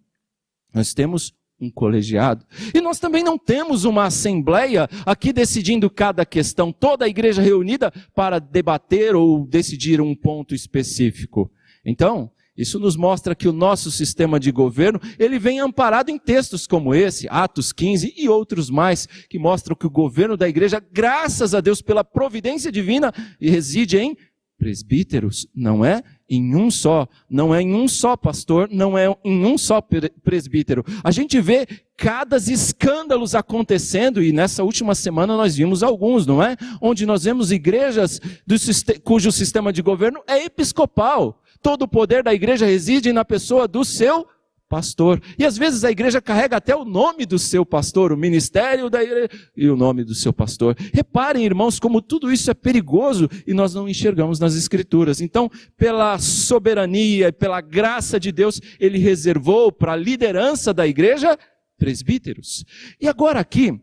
Nós 0.73 0.94
temos 0.94 1.33
um 1.61 1.70
colegiado. 1.70 2.44
E 2.75 2.80
nós 2.80 2.99
também 2.99 3.23
não 3.23 3.38
temos 3.38 3.84
uma 3.84 4.04
assembleia 4.04 4.88
aqui 5.06 5.32
decidindo 5.32 5.88
cada 5.88 6.26
questão, 6.26 6.73
toda 6.73 7.04
a 7.04 7.08
igreja 7.08 7.40
reunida 7.40 7.92
para 8.14 8.38
debater 8.38 9.14
ou 9.14 9.46
decidir 9.46 10.00
um 10.00 10.14
ponto 10.14 10.54
específico. 10.54 11.50
Então, 11.84 12.30
isso 12.56 12.78
nos 12.78 12.96
mostra 12.96 13.34
que 13.34 13.49
o 13.49 13.52
nosso 13.52 13.90
sistema 13.90 14.38
de 14.38 14.52
governo, 14.52 15.00
ele 15.18 15.38
vem 15.40 15.58
amparado 15.58 16.11
em 16.11 16.18
textos 16.18 16.66
como 16.66 16.94
esse, 16.94 17.26
Atos 17.28 17.73
15 17.73 18.14
e 18.16 18.28
outros 18.28 18.70
mais, 18.70 19.06
que 19.28 19.38
mostram 19.38 19.75
que 19.75 19.87
o 19.87 19.90
governo 19.90 20.37
da 20.37 20.49
igreja, 20.49 20.80
graças 20.92 21.52
a 21.52 21.61
Deus 21.61 21.82
pela 21.82 22.04
providência 22.04 22.70
divina, 22.70 23.12
reside 23.40 23.99
em 23.99 24.16
presbíteros, 24.56 25.49
não 25.54 25.84
é 25.84 26.02
em 26.28 26.54
um 26.54 26.71
só, 26.71 27.07
não 27.28 27.54
é 27.54 27.61
em 27.61 27.75
um 27.75 27.87
só 27.87 28.16
pastor, 28.16 28.69
não 28.71 28.97
é 28.97 29.14
em 29.25 29.45
um 29.45 29.59
só 29.59 29.83
presbítero. 30.23 30.85
A 31.02 31.11
gente 31.11 31.40
vê 31.40 31.66
cada 31.97 32.37
escândalos 32.37 33.35
acontecendo 33.35 34.23
e 34.23 34.33
nessa 34.33 34.64
última 34.64 34.95
semana 34.95 35.37
nós 35.37 35.54
vimos 35.57 35.83
alguns, 35.83 36.26
não 36.26 36.43
é? 36.43 36.57
Onde 36.81 37.07
nós 37.07 37.25
vemos 37.25 37.52
igrejas 37.52 38.21
do, 38.47 38.57
cujo 39.02 39.31
sistema 39.31 39.73
de 39.73 39.83
governo 39.83 40.21
é 40.26 40.45
episcopal. 40.45 41.40
Todo 41.62 41.83
o 41.83 41.88
poder 41.88 42.23
da 42.23 42.35
igreja 42.35 42.66
reside 42.66 43.12
na 43.12 43.25
pessoa 43.25 43.66
do 43.69 43.85
seu 43.85 44.26
pastor. 44.68 45.21
E 45.38 45.44
às 45.44 45.56
vezes 45.56 45.85
a 45.85 45.90
igreja 45.90 46.21
carrega 46.21 46.56
até 46.56 46.75
o 46.75 46.85
nome 46.85 47.26
do 47.26 47.38
seu 47.38 47.64
pastor, 47.64 48.12
o 48.12 48.16
ministério 48.16 48.90
da 48.90 49.02
igreja 49.02 49.28
e 49.56 49.68
o 49.68 49.76
nome 49.76 50.04
do 50.04 50.14
seu 50.14 50.33
pastor. 50.33 50.76
Reparem, 50.92 51.44
irmãos, 51.44 51.78
como 51.78 52.00
tudo 52.00 52.33
isso 52.33 52.50
é 52.50 52.54
perigoso 52.54 53.28
e 53.47 53.54
nós 53.54 53.75
não 53.75 53.88
enxergamos 53.88 54.38
nas 54.38 54.54
escrituras. 54.54 55.21
Então, 55.21 55.50
pela 55.76 56.18
soberania 56.18 57.28
e 57.28 57.33
pela 57.33 57.61
graça 57.61 58.18
de 58.18 58.33
Deus, 58.33 58.61
ele 58.80 58.99
reservou 58.99 59.71
para 59.71 59.92
a 59.92 59.97
liderança 59.97 60.73
da 60.73 60.87
igreja 60.87 61.38
presbíteros. 61.78 62.64
E 63.00 63.09
agora 63.09 63.40
aqui, 63.40 63.78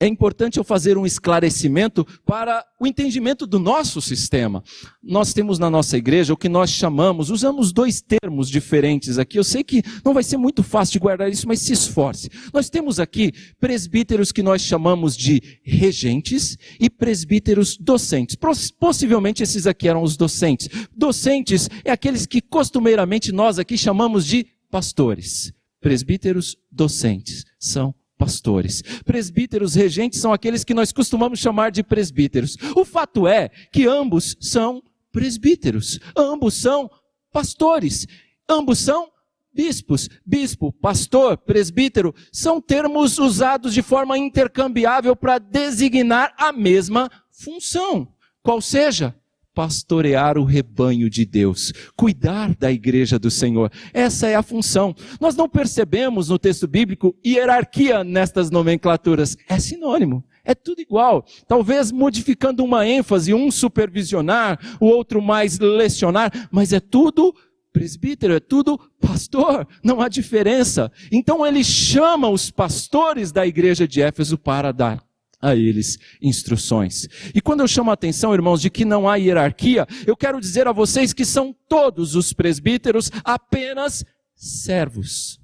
é 0.00 0.06
importante 0.06 0.58
eu 0.58 0.64
fazer 0.64 0.96
um 0.96 1.04
esclarecimento 1.04 2.06
para 2.24 2.64
o 2.80 2.86
entendimento 2.86 3.46
do 3.46 3.58
nosso 3.58 4.00
sistema. 4.00 4.62
Nós 5.02 5.32
temos 5.32 5.58
na 5.58 5.68
nossa 5.68 5.98
igreja 5.98 6.32
o 6.32 6.36
que 6.36 6.48
nós 6.48 6.70
chamamos, 6.70 7.30
usamos 7.30 7.72
dois 7.72 8.00
termos 8.00 8.48
diferentes 8.48 9.18
aqui. 9.18 9.38
Eu 9.38 9.44
sei 9.44 9.64
que 9.64 9.82
não 10.04 10.14
vai 10.14 10.22
ser 10.22 10.36
muito 10.36 10.62
fácil 10.62 10.92
de 10.92 10.98
guardar 11.00 11.28
isso, 11.28 11.48
mas 11.48 11.60
se 11.60 11.72
esforce. 11.72 12.30
Nós 12.52 12.70
temos 12.70 13.00
aqui 13.00 13.32
presbíteros 13.58 14.30
que 14.30 14.42
nós 14.42 14.62
chamamos 14.62 15.16
de 15.16 15.42
regentes 15.64 16.56
e 16.78 16.88
presbíteros 16.88 17.76
docentes. 17.76 18.36
Possivelmente 18.78 19.42
esses 19.42 19.66
aqui 19.66 19.88
eram 19.88 20.02
os 20.02 20.16
docentes. 20.16 20.68
Docentes 20.96 21.68
é 21.84 21.90
aqueles 21.90 22.24
que 22.24 22.40
costumeiramente 22.40 23.32
nós 23.32 23.58
aqui 23.58 23.76
chamamos 23.76 24.24
de 24.24 24.46
pastores. 24.70 25.52
Presbíteros 25.80 26.56
docentes 26.70 27.44
são 27.58 27.94
pastores. 28.18 28.82
Presbíteros 29.04 29.74
regentes 29.74 30.20
são 30.20 30.32
aqueles 30.32 30.64
que 30.64 30.74
nós 30.74 30.92
costumamos 30.92 31.38
chamar 31.38 31.70
de 31.70 31.82
presbíteros. 31.82 32.56
O 32.74 32.84
fato 32.84 33.28
é 33.28 33.48
que 33.72 33.86
ambos 33.86 34.36
são 34.40 34.82
presbíteros, 35.12 36.00
ambos 36.16 36.54
são 36.54 36.90
pastores, 37.32 38.06
ambos 38.48 38.80
são 38.80 39.08
bispos. 39.54 40.08
Bispo, 40.26 40.72
pastor, 40.72 41.38
presbítero 41.38 42.14
são 42.32 42.60
termos 42.60 43.18
usados 43.18 43.72
de 43.72 43.82
forma 43.82 44.18
intercambiável 44.18 45.14
para 45.14 45.38
designar 45.38 46.34
a 46.36 46.52
mesma 46.52 47.10
função, 47.30 48.12
qual 48.42 48.60
seja 48.60 49.14
pastorear 49.58 50.38
o 50.38 50.44
rebanho 50.44 51.10
de 51.10 51.26
Deus, 51.26 51.72
cuidar 51.96 52.54
da 52.54 52.70
igreja 52.70 53.18
do 53.18 53.28
Senhor. 53.28 53.72
Essa 53.92 54.28
é 54.28 54.36
a 54.36 54.42
função. 54.42 54.94
Nós 55.20 55.34
não 55.34 55.48
percebemos 55.48 56.28
no 56.28 56.38
texto 56.38 56.68
bíblico 56.68 57.12
hierarquia 57.26 58.04
nestas 58.04 58.52
nomenclaturas. 58.52 59.36
É 59.48 59.58
sinônimo. 59.58 60.24
É 60.44 60.54
tudo 60.54 60.80
igual. 60.80 61.26
Talvez 61.48 61.90
modificando 61.90 62.62
uma 62.62 62.86
ênfase, 62.86 63.34
um 63.34 63.50
supervisionar, 63.50 64.60
o 64.78 64.86
outro 64.86 65.20
mais 65.20 65.58
lecionar, 65.58 66.30
mas 66.52 66.72
é 66.72 66.78
tudo 66.78 67.34
presbítero, 67.72 68.34
é 68.34 68.40
tudo 68.40 68.78
pastor, 69.00 69.66
não 69.82 70.00
há 70.00 70.08
diferença. 70.08 70.88
Então 71.10 71.44
ele 71.44 71.64
chama 71.64 72.28
os 72.28 72.48
pastores 72.48 73.32
da 73.32 73.44
igreja 73.44 73.88
de 73.88 74.00
Éfeso 74.00 74.38
para 74.38 74.70
dar 74.70 75.07
a 75.40 75.54
eles 75.54 75.98
instruções. 76.20 77.08
E 77.34 77.40
quando 77.40 77.60
eu 77.60 77.68
chamo 77.68 77.90
a 77.90 77.94
atenção, 77.94 78.34
irmãos, 78.34 78.60
de 78.60 78.70
que 78.70 78.84
não 78.84 79.08
há 79.08 79.16
hierarquia, 79.16 79.86
eu 80.06 80.16
quero 80.16 80.40
dizer 80.40 80.66
a 80.66 80.72
vocês 80.72 81.12
que 81.12 81.24
são 81.24 81.54
todos 81.68 82.14
os 82.14 82.32
presbíteros 82.32 83.10
apenas 83.24 84.04
servos. 84.34 85.40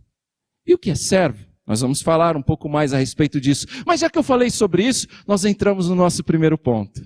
E 0.67 0.75
o 0.75 0.79
que 0.79 0.91
é 0.91 0.95
servo? 0.95 1.45
Nós 1.67 1.81
vamos 1.81 2.03
falar 2.03 2.37
um 2.37 2.43
pouco 2.43 2.69
mais 2.69 2.93
a 2.93 2.99
respeito 2.99 3.41
disso. 3.41 3.67
Mas 3.87 4.01
já 4.01 4.11
que 4.11 4.19
eu 4.19 4.23
falei 4.23 4.51
sobre 4.51 4.87
isso, 4.87 5.07
nós 5.27 5.45
entramos 5.45 5.89
no 5.89 5.95
nosso 5.95 6.23
primeiro 6.23 6.59
ponto. 6.59 7.01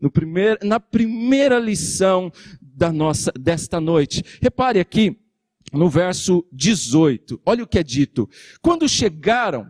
No 0.00 0.10
primeir, 0.10 0.58
na 0.62 0.78
primeira 0.78 1.58
lição 1.58 2.30
da 2.60 2.92
nossa, 2.92 3.32
desta 3.32 3.80
noite. 3.80 4.22
Repare 4.40 4.78
aqui 4.78 5.18
no 5.72 5.88
verso 5.88 6.46
18. 6.52 7.40
Olha 7.44 7.64
o 7.64 7.66
que 7.66 7.78
é 7.78 7.82
dito. 7.82 8.28
Quando 8.60 8.88
chegaram, 8.88 9.66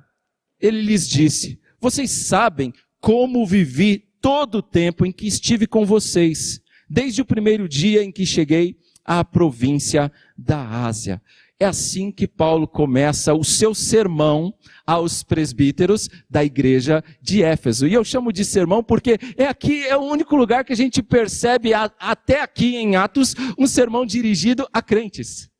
ele 0.60 0.82
lhes 0.82 1.08
disse: 1.08 1.60
vocês 1.84 2.10
sabem 2.10 2.72
como 2.98 3.46
vivi 3.46 4.02
todo 4.18 4.56
o 4.56 4.62
tempo 4.62 5.04
em 5.04 5.12
que 5.12 5.26
estive 5.26 5.66
com 5.66 5.84
vocês, 5.84 6.58
desde 6.88 7.20
o 7.20 7.26
primeiro 7.26 7.68
dia 7.68 8.02
em 8.02 8.10
que 8.10 8.24
cheguei 8.24 8.78
à 9.04 9.22
província 9.22 10.10
da 10.34 10.66
Ásia. 10.86 11.20
É 11.60 11.66
assim 11.66 12.10
que 12.10 12.26
Paulo 12.26 12.66
começa 12.66 13.34
o 13.34 13.44
seu 13.44 13.74
sermão 13.74 14.54
aos 14.86 15.22
presbíteros 15.22 16.08
da 16.28 16.42
igreja 16.42 17.04
de 17.20 17.42
Éfeso. 17.42 17.86
E 17.86 17.92
eu 17.92 18.02
chamo 18.02 18.32
de 18.32 18.46
sermão 18.46 18.82
porque 18.82 19.18
é 19.36 19.44
aqui, 19.44 19.84
é 19.86 19.94
o 19.94 20.04
único 20.04 20.34
lugar 20.36 20.64
que 20.64 20.72
a 20.72 20.76
gente 20.76 21.02
percebe, 21.02 21.72
até 21.74 22.40
aqui 22.40 22.76
em 22.76 22.96
Atos, 22.96 23.34
um 23.58 23.66
sermão 23.66 24.06
dirigido 24.06 24.66
a 24.72 24.80
crentes. 24.80 25.50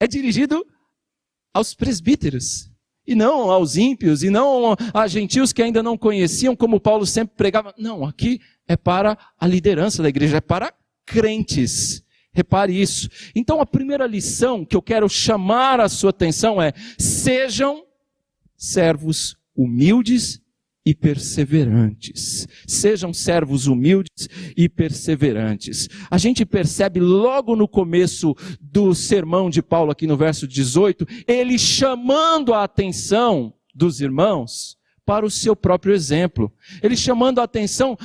É 0.00 0.06
dirigido 0.06 0.64
aos 1.52 1.74
presbíteros 1.74 2.73
e 3.06 3.14
não 3.14 3.50
aos 3.50 3.76
ímpios, 3.76 4.22
e 4.22 4.30
não 4.30 4.76
a 4.92 5.06
gentios 5.06 5.52
que 5.52 5.62
ainda 5.62 5.82
não 5.82 5.96
conheciam, 5.96 6.56
como 6.56 6.80
Paulo 6.80 7.06
sempre 7.06 7.36
pregava. 7.36 7.74
Não, 7.78 8.04
aqui 8.04 8.40
é 8.66 8.76
para 8.76 9.18
a 9.38 9.46
liderança 9.46 10.02
da 10.02 10.08
igreja, 10.08 10.38
é 10.38 10.40
para 10.40 10.72
crentes. 11.04 12.02
Repare 12.32 12.80
isso. 12.80 13.08
Então 13.34 13.60
a 13.60 13.66
primeira 13.66 14.06
lição 14.06 14.64
que 14.64 14.74
eu 14.74 14.82
quero 14.82 15.08
chamar 15.08 15.80
a 15.80 15.88
sua 15.88 16.10
atenção 16.10 16.60
é: 16.60 16.72
sejam 16.98 17.84
servos 18.56 19.36
humildes 19.54 20.40
e 20.84 20.94
perseverantes. 20.94 22.46
Sejam 22.66 23.12
servos 23.12 23.66
humildes 23.66 24.28
e 24.56 24.68
perseverantes. 24.68 25.88
A 26.10 26.18
gente 26.18 26.44
percebe 26.44 27.00
logo 27.00 27.56
no 27.56 27.66
começo 27.66 28.34
do 28.60 28.94
sermão 28.94 29.48
de 29.48 29.62
Paulo, 29.62 29.90
aqui 29.90 30.06
no 30.06 30.16
verso 30.16 30.46
18, 30.46 31.06
ele 31.26 31.58
chamando 31.58 32.52
a 32.52 32.64
atenção 32.64 33.54
dos 33.74 34.00
irmãos 34.00 34.76
para 35.06 35.24
o 35.24 35.30
seu 35.30 35.56
próprio 35.56 35.94
exemplo. 35.94 36.52
Ele 36.82 36.96
chamando 36.96 37.40
a 37.40 37.44
atenção 37.44 37.96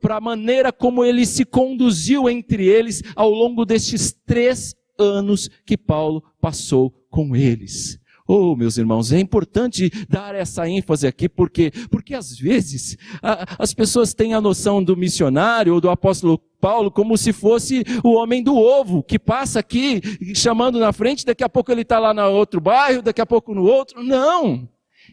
para 0.00 0.16
a 0.16 0.20
maneira 0.20 0.72
como 0.72 1.04
ele 1.04 1.24
se 1.24 1.44
conduziu 1.44 2.28
entre 2.28 2.66
eles 2.66 3.02
ao 3.14 3.30
longo 3.30 3.64
destes 3.64 4.12
três 4.26 4.74
anos 4.98 5.48
que 5.64 5.76
Paulo 5.76 6.22
passou 6.40 6.90
com 7.10 7.34
eles. 7.34 7.98
Oh, 8.26 8.56
meus 8.56 8.76
irmãos, 8.76 9.12
é 9.12 9.20
importante 9.20 9.90
dar 10.08 10.34
essa 10.34 10.68
ênfase 10.68 11.06
aqui, 11.06 11.28
porque 11.28 11.70
porque 11.90 12.14
às 12.14 12.36
vezes 12.36 12.96
a, 13.22 13.62
as 13.62 13.72
pessoas 13.72 14.12
têm 14.12 14.34
a 14.34 14.40
noção 14.40 14.82
do 14.82 14.96
missionário 14.96 15.74
ou 15.74 15.80
do 15.80 15.88
apóstolo 15.88 16.38
Paulo 16.60 16.90
como 16.90 17.16
se 17.16 17.32
fosse 17.32 17.84
o 18.02 18.14
homem 18.14 18.42
do 18.42 18.56
ovo, 18.56 19.02
que 19.02 19.18
passa 19.18 19.60
aqui 19.60 20.00
chamando 20.34 20.80
na 20.80 20.92
frente, 20.92 21.24
daqui 21.24 21.44
a 21.44 21.48
pouco 21.48 21.70
ele 21.70 21.82
está 21.82 21.98
lá 21.98 22.12
no 22.12 22.22
outro 22.32 22.60
bairro, 22.60 23.02
daqui 23.02 23.20
a 23.20 23.26
pouco 23.26 23.54
no 23.54 23.62
outro. 23.62 24.02
Não! 24.02 24.68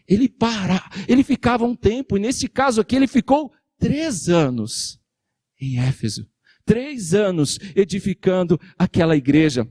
Ele 0.08 0.28
para, 0.28 0.84
ele 1.08 1.24
ficava 1.24 1.66
um 1.66 1.76
tempo, 1.76 2.18
e 2.18 2.20
nesse 2.20 2.48
caso 2.48 2.82
aqui 2.82 2.96
ele 2.96 3.08
ficou 3.08 3.52
três 3.78 4.28
anos 4.28 5.00
em 5.62 5.80
Éfeso. 5.80 6.28
Três 6.66 7.14
anos 7.14 7.60
edificando 7.76 8.60
aquela 8.78 9.16
igreja. 9.16 9.68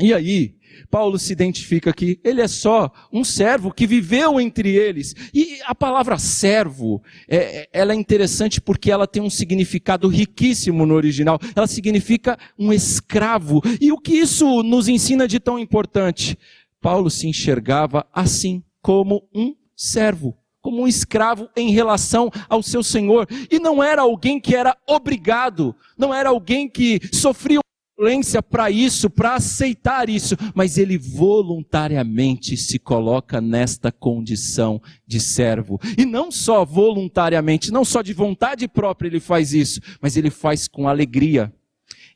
E 0.00 0.12
aí, 0.12 0.56
Paulo 0.90 1.18
se 1.20 1.32
identifica 1.32 1.90
aqui, 1.90 2.18
ele 2.24 2.40
é 2.40 2.48
só 2.48 2.90
um 3.12 3.22
servo 3.22 3.72
que 3.72 3.86
viveu 3.86 4.40
entre 4.40 4.74
eles. 4.74 5.14
E 5.32 5.60
a 5.64 5.74
palavra 5.74 6.18
servo, 6.18 7.00
é, 7.28 7.36
é, 7.36 7.68
ela 7.72 7.92
é 7.92 7.96
interessante 7.96 8.60
porque 8.60 8.90
ela 8.90 9.06
tem 9.06 9.22
um 9.22 9.30
significado 9.30 10.08
riquíssimo 10.08 10.84
no 10.84 10.94
original. 10.94 11.38
Ela 11.54 11.68
significa 11.68 12.36
um 12.58 12.72
escravo. 12.72 13.62
E 13.80 13.92
o 13.92 13.98
que 13.98 14.14
isso 14.14 14.64
nos 14.64 14.88
ensina 14.88 15.28
de 15.28 15.38
tão 15.38 15.60
importante? 15.60 16.36
Paulo 16.80 17.08
se 17.08 17.28
enxergava 17.28 18.04
assim, 18.12 18.64
como 18.82 19.28
um 19.32 19.54
servo 19.76 20.36
como 20.60 20.80
um 20.80 20.88
escravo 20.88 21.46
em 21.54 21.70
relação 21.72 22.30
ao 22.48 22.62
seu 22.62 22.82
senhor. 22.82 23.28
E 23.50 23.58
não 23.58 23.84
era 23.84 24.00
alguém 24.00 24.40
que 24.40 24.56
era 24.56 24.74
obrigado, 24.88 25.76
não 25.96 26.12
era 26.12 26.30
alguém 26.30 26.70
que 26.70 26.98
sofria 27.12 27.60
violência 27.96 28.42
para 28.42 28.70
isso, 28.70 29.08
para 29.08 29.34
aceitar 29.34 30.08
isso, 30.08 30.36
mas 30.54 30.76
ele 30.76 30.98
voluntariamente 30.98 32.56
se 32.56 32.78
coloca 32.78 33.40
nesta 33.40 33.92
condição 33.92 34.82
de 35.06 35.20
servo. 35.20 35.80
E 35.96 36.04
não 36.04 36.30
só 36.30 36.64
voluntariamente, 36.64 37.70
não 37.70 37.84
só 37.84 38.02
de 38.02 38.12
vontade 38.12 38.66
própria 38.66 39.08
ele 39.08 39.20
faz 39.20 39.52
isso, 39.52 39.80
mas 40.00 40.16
ele 40.16 40.30
faz 40.30 40.66
com 40.66 40.88
alegria. 40.88 41.52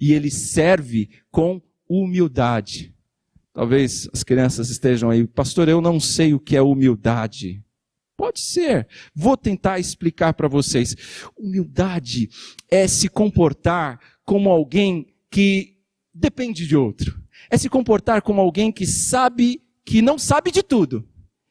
E 0.01 0.13
ele 0.13 0.31
serve 0.31 1.09
com 1.31 1.61
humildade. 1.89 2.95
Talvez 3.53 4.09
as 4.13 4.23
crianças 4.23 4.71
estejam 4.71 5.11
aí, 5.11 5.27
pastor, 5.27 5.69
eu 5.69 5.81
não 5.81 5.99
sei 5.99 6.35
o 6.35 6.41
que 6.41 6.57
é 6.57 6.63
humildade. 6.63 7.63
Pode 8.17 8.41
ser. 8.41 8.87
Vou 9.15 9.37
tentar 9.37 9.79
explicar 9.79 10.35
para 10.35 10.49
vocês. 10.49 10.97
Humildade 11.37 12.29
é 12.71 12.87
se 12.87 13.09
comportar 13.09 14.01
como 14.25 14.51
alguém 14.51 15.07
que 15.31 15.79
depende 16.13 16.67
de 16.67 16.77
outro. 16.77 17.21
É 17.51 17.57
se 17.57 17.69
comportar 17.69 18.23
como 18.23 18.41
alguém 18.41 18.73
que 18.73 18.87
sabe 18.87 19.63
que 19.85 20.03
não 20.03 20.19
sabe 20.19 20.51
de 20.51 20.63
tudo 20.63 21.09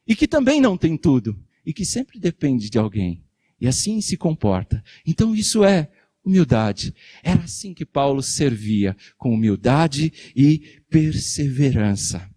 e 0.08 0.16
que 0.16 0.28
também 0.28 0.62
não 0.62 0.78
tem 0.78 0.96
tudo 0.98 1.38
e 1.66 1.74
que 1.74 1.84
sempre 1.84 2.20
depende 2.20 2.70
de 2.70 2.78
alguém. 2.78 3.24
E 3.60 3.68
assim 3.68 4.00
se 4.02 4.16
comporta. 4.16 4.84
Então 5.06 5.36
isso 5.36 5.64
é 5.64 5.90
humildade. 6.24 6.94
Era 7.24 7.44
assim 7.44 7.74
que 7.74 7.86
Paulo 7.86 8.22
servia, 8.22 8.96
com 9.18 9.34
humildade 9.34 10.14
e 10.36 10.82
perseverança. 10.90 12.30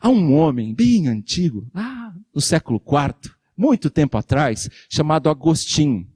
Há 0.00 0.08
um 0.08 0.34
homem 0.34 0.74
bem 0.74 1.08
antigo, 1.08 1.68
lá 1.74 2.14
no 2.34 2.40
século 2.40 2.80
IV, 2.84 3.32
muito 3.56 3.90
tempo 3.90 4.16
atrás, 4.16 4.68
chamado 4.88 5.28
Agostinho. 5.28 6.06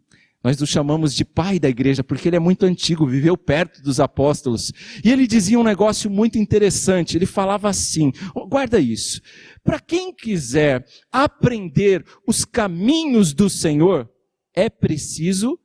Nós 0.47 0.61
o 0.61 0.67
chamamos 0.67 1.12
de 1.12 1.25
pai 1.25 1.59
da 1.59 1.69
igreja 1.69 2.05
porque 2.05 2.29
ele 2.29 2.37
é 2.37 2.38
muito 2.38 2.65
antigo, 2.65 3.05
viveu 3.05 3.37
perto 3.37 3.83
dos 3.83 3.99
apóstolos. 3.99 4.73
E 5.05 5.11
ele 5.11 5.26
dizia 5.26 5.59
um 5.59 5.65
negócio 5.65 6.09
muito 6.09 6.38
interessante. 6.38 7.17
Ele 7.17 7.26
falava 7.26 7.69
assim: 7.69 8.12
guarda 8.49 8.79
isso. 8.79 9.21
Para 9.65 9.81
quem 9.81 10.15
quiser 10.15 10.87
aprender 11.11 12.05
os 12.25 12.45
caminhos 12.45 13.35
do 13.35 13.50
Senhor, 13.50 14.09
é 14.55 14.71
preciso 14.71 15.59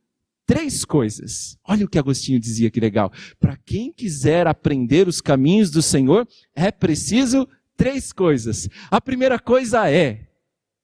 três 0.48 0.84
coisas. 0.84 1.56
Olha 1.64 1.86
o 1.86 1.88
que 1.88 2.00
Agostinho 2.00 2.40
dizia, 2.40 2.72
que 2.72 2.80
legal. 2.80 3.12
Para 3.40 3.56
quem 3.58 3.94
quiser 3.94 4.48
aprender 4.48 5.08
os 5.08 5.22
caminhos 5.22 5.70
do 5.70 5.84
Senhor, 5.84 6.28
é 6.56 6.72
preciso 6.72 7.48
três 7.78 8.12
coisas. 8.12 8.68
A 8.90 9.00
primeira 9.00 9.38
coisa 9.38 9.92
é 9.92 10.28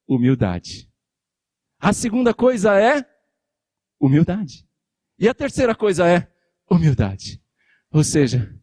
humildade. 0.07 0.87
A 1.79 1.91
segunda 1.93 2.31
coisa 2.31 2.79
é 2.79 3.03
humildade. 3.99 4.65
E 5.19 5.27
a 5.27 5.33
terceira 5.33 5.73
coisa 5.73 6.07
é 6.07 6.27
humildade. 6.69 7.41
Ou 7.91 8.03
seja, 8.03 8.53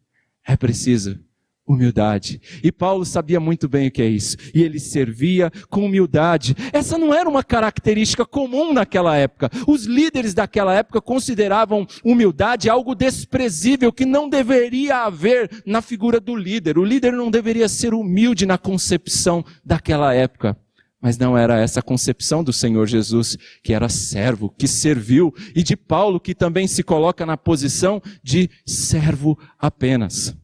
é 0.47 0.57
preciso 0.57 1.19
humildade. 1.67 2.41
E 2.63 2.71
Paulo 2.71 3.05
sabia 3.05 3.41
muito 3.41 3.69
bem 3.69 3.89
o 3.89 3.91
que 3.91 4.03
é 4.03 4.07
isso. 4.07 4.37
E 4.55 4.63
ele 4.63 4.79
servia 4.79 5.51
com 5.71 5.87
humildade. 5.87 6.55
Essa 6.73 6.99
não 6.99 7.15
era 7.15 7.29
uma 7.29 7.43
característica 7.43 8.25
comum 8.25 8.73
naquela 8.73 9.17
época. 9.17 9.51
Os 9.67 9.87
líderes 9.87 10.35
daquela 10.35 10.75
época 10.75 11.01
consideravam 11.01 11.87
humildade 12.05 12.69
algo 12.69 12.95
desprezível 12.95 13.93
que 13.93 14.05
não 14.05 14.29
deveria 14.29 14.99
haver 15.05 15.51
na 15.65 15.81
figura 15.81 16.21
do 16.21 16.37
líder. 16.37 16.79
O 16.79 16.85
líder 16.85 17.13
não 17.13 17.31
deveria 17.31 17.69
ser 17.69 17.95
humilde 17.95 18.45
na 18.45 18.59
concepção 18.59 19.45
daquela 19.65 20.13
época. 20.15 20.57
Mas 21.05 21.19
não 21.19 21.37
era 21.37 21.61
essa 21.61 21.81
a 21.81 21.83
concepção 21.83 22.43
do 22.43 22.51
Senhor 22.51 22.87
Jesus, 22.87 23.37
que 23.63 23.75
era 23.75 23.91
servo, 23.91 24.49
que 24.49 24.67
serviu, 24.67 25.35
e 25.55 25.63
de 25.63 25.77
Paulo, 25.77 26.19
que 26.19 26.35
também 26.35 26.67
se 26.67 26.83
coloca 26.83 27.27
na 27.27 27.37
posição 27.37 28.01
de 28.23 28.49
servo 28.65 29.39
apenas. 29.59 30.35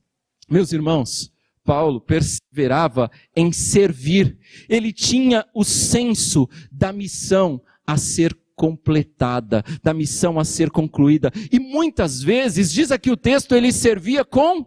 Meus 0.50 0.70
irmãos, 0.70 1.32
Paulo 1.64 1.98
perseverava 1.98 3.10
em 3.34 3.50
servir. 3.50 4.38
Ele 4.68 4.92
tinha 4.92 5.46
o 5.54 5.64
senso 5.64 6.46
da 6.70 6.92
missão 6.92 7.62
a 7.86 7.96
ser 7.96 8.38
completada, 8.54 9.64
da 9.82 9.94
missão 9.94 10.38
a 10.38 10.44
ser 10.44 10.70
concluída. 10.70 11.32
E 11.50 11.58
muitas 11.58 12.20
vezes, 12.20 12.70
diz 12.70 12.92
aqui 12.92 13.10
o 13.10 13.16
texto, 13.16 13.54
ele 13.54 13.72
servia 13.72 14.26
com 14.26 14.66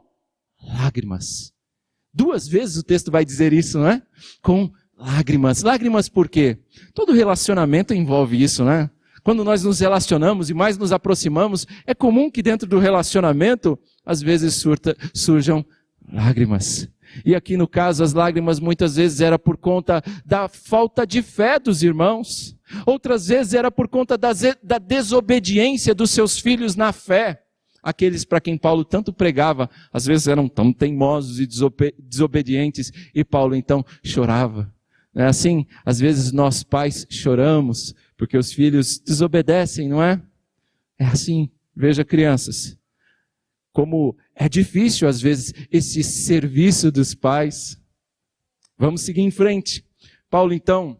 lágrimas. 0.59 1.53
Duas 2.11 2.47
vezes 2.47 2.77
o 2.77 2.83
texto 2.83 3.11
vai 3.11 3.23
dizer 3.23 3.53
isso, 3.53 3.77
não 3.77 3.87
é? 3.87 4.01
Com 4.41 4.71
Lágrimas. 5.05 5.61
Lágrimas 5.63 6.07
por 6.07 6.29
quê? 6.29 6.57
Todo 6.93 7.11
relacionamento 7.11 7.93
envolve 7.93 8.41
isso, 8.41 8.63
né? 8.63 8.89
Quando 9.21 9.43
nós 9.43 9.63
nos 9.63 9.81
relacionamos 9.81 10.49
e 10.49 10.53
mais 10.53 10.77
nos 10.77 10.93
aproximamos, 10.93 11.67
é 11.85 11.93
comum 11.93 12.31
que 12.31 12.41
dentro 12.41 12.67
do 12.67 12.79
relacionamento, 12.79 13.77
às 14.05 14.21
vezes 14.21 14.55
surta, 14.55 14.95
surjam 15.13 15.65
lágrimas. 16.09 16.89
E 17.25 17.35
aqui 17.35 17.57
no 17.57 17.67
caso, 17.67 18.03
as 18.03 18.13
lágrimas 18.13 18.59
muitas 18.59 18.95
vezes 18.95 19.19
era 19.19 19.37
por 19.37 19.57
conta 19.57 20.01
da 20.25 20.47
falta 20.47 21.05
de 21.05 21.21
fé 21.21 21.59
dos 21.59 21.83
irmãos. 21.83 22.57
Outras 22.85 23.27
vezes 23.27 23.53
era 23.53 23.69
por 23.69 23.89
conta 23.89 24.17
da, 24.17 24.31
da 24.63 24.77
desobediência 24.77 25.93
dos 25.93 26.11
seus 26.11 26.39
filhos 26.39 26.75
na 26.75 26.93
fé. 26.93 27.43
Aqueles 27.83 28.23
para 28.23 28.39
quem 28.39 28.57
Paulo 28.57 28.85
tanto 28.85 29.11
pregava, 29.11 29.69
às 29.91 30.05
vezes 30.05 30.27
eram 30.27 30.47
tão 30.47 30.71
teimosos 30.71 31.41
e 31.41 31.47
desobedientes, 31.99 32.91
e 33.13 33.25
Paulo 33.25 33.55
então 33.55 33.85
chorava. 34.01 34.73
É 35.15 35.25
assim, 35.25 35.65
às 35.85 35.99
vezes 35.99 36.31
nós 36.31 36.63
pais 36.63 37.05
choramos 37.09 37.93
porque 38.17 38.37
os 38.37 38.51
filhos 38.51 38.99
desobedecem, 38.99 39.89
não 39.89 40.01
é? 40.01 40.21
É 40.97 41.05
assim. 41.05 41.49
Veja, 41.75 42.05
crianças, 42.05 42.77
como 43.71 44.15
é 44.35 44.47
difícil 44.47 45.07
às 45.07 45.19
vezes 45.19 45.53
esse 45.71 46.03
serviço 46.03 46.91
dos 46.91 47.15
pais. 47.15 47.79
Vamos 48.77 49.01
seguir 49.01 49.21
em 49.21 49.31
frente. 49.31 49.83
Paulo 50.29 50.53
então 50.53 50.99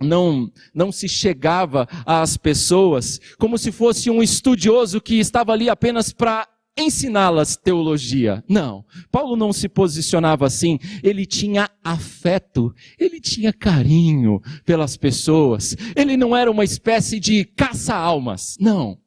não, 0.00 0.50
não 0.74 0.90
se 0.90 1.08
chegava 1.08 1.88
às 2.04 2.36
pessoas 2.36 3.20
como 3.38 3.56
se 3.56 3.70
fosse 3.70 4.10
um 4.10 4.22
estudioso 4.22 5.00
que 5.00 5.18
estava 5.18 5.52
ali 5.52 5.68
apenas 5.68 6.12
para 6.12 6.48
ensiná-las 6.76 7.56
teologia. 7.56 8.42
Não. 8.48 8.84
Paulo 9.10 9.36
não 9.36 9.52
se 9.52 9.68
posicionava 9.68 10.46
assim. 10.46 10.78
Ele 11.02 11.26
tinha 11.26 11.70
afeto, 11.82 12.74
ele 12.98 13.20
tinha 13.20 13.52
carinho 13.52 14.40
pelas 14.64 14.96
pessoas. 14.96 15.76
Ele 15.94 16.16
não 16.16 16.36
era 16.36 16.50
uma 16.50 16.64
espécie 16.64 17.20
de 17.20 17.44
caça-almas. 17.44 18.56
Não. 18.60 18.98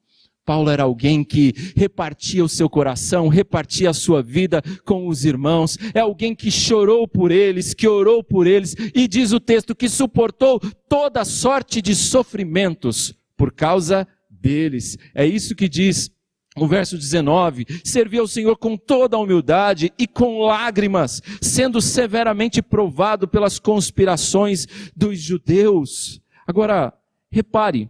Paulo 0.46 0.70
era 0.70 0.84
alguém 0.84 1.24
que 1.24 1.54
repartia 1.76 2.46
o 2.46 2.50
seu 2.50 2.70
coração, 2.70 3.28
repartia 3.28 3.90
a 3.90 3.94
sua 3.94 4.22
vida 4.22 4.62
com 4.86 5.08
os 5.08 5.26
irmãos. 5.26 5.76
É 5.92 6.02
alguém 6.02 6.36
que 6.36 6.52
chorou 6.52 7.08
por 7.08 7.32
eles, 7.32 7.74
que 7.74 7.88
orou 7.88 8.24
por 8.24 8.46
eles 8.46 8.76
e 8.94 9.08
diz 9.08 9.32
o 9.32 9.40
texto 9.40 9.76
que 9.76 9.90
suportou 9.90 10.60
toda 10.88 11.26
sorte 11.26 11.82
de 11.82 11.96
sofrimentos 11.96 13.16
por 13.36 13.52
causa 13.52 14.08
deles. 14.30 14.96
É 15.16 15.26
isso 15.26 15.56
que 15.56 15.68
diz 15.68 16.12
o 16.58 16.68
verso 16.68 16.98
19, 16.98 17.66
serviu 17.84 18.22
ao 18.22 18.28
Senhor 18.28 18.56
com 18.58 18.78
toda 18.78 19.18
a 19.18 19.20
humildade 19.20 19.92
e 20.00 20.08
com 20.08 20.40
lágrimas, 20.40 21.22
sendo 21.42 21.82
severamente 21.82 22.62
provado 22.62 23.28
pelas 23.28 23.60
conspirações 23.60 24.66
dos 24.96 25.20
judeus. 25.20 26.22
Agora, 26.48 26.94
repare, 27.30 27.90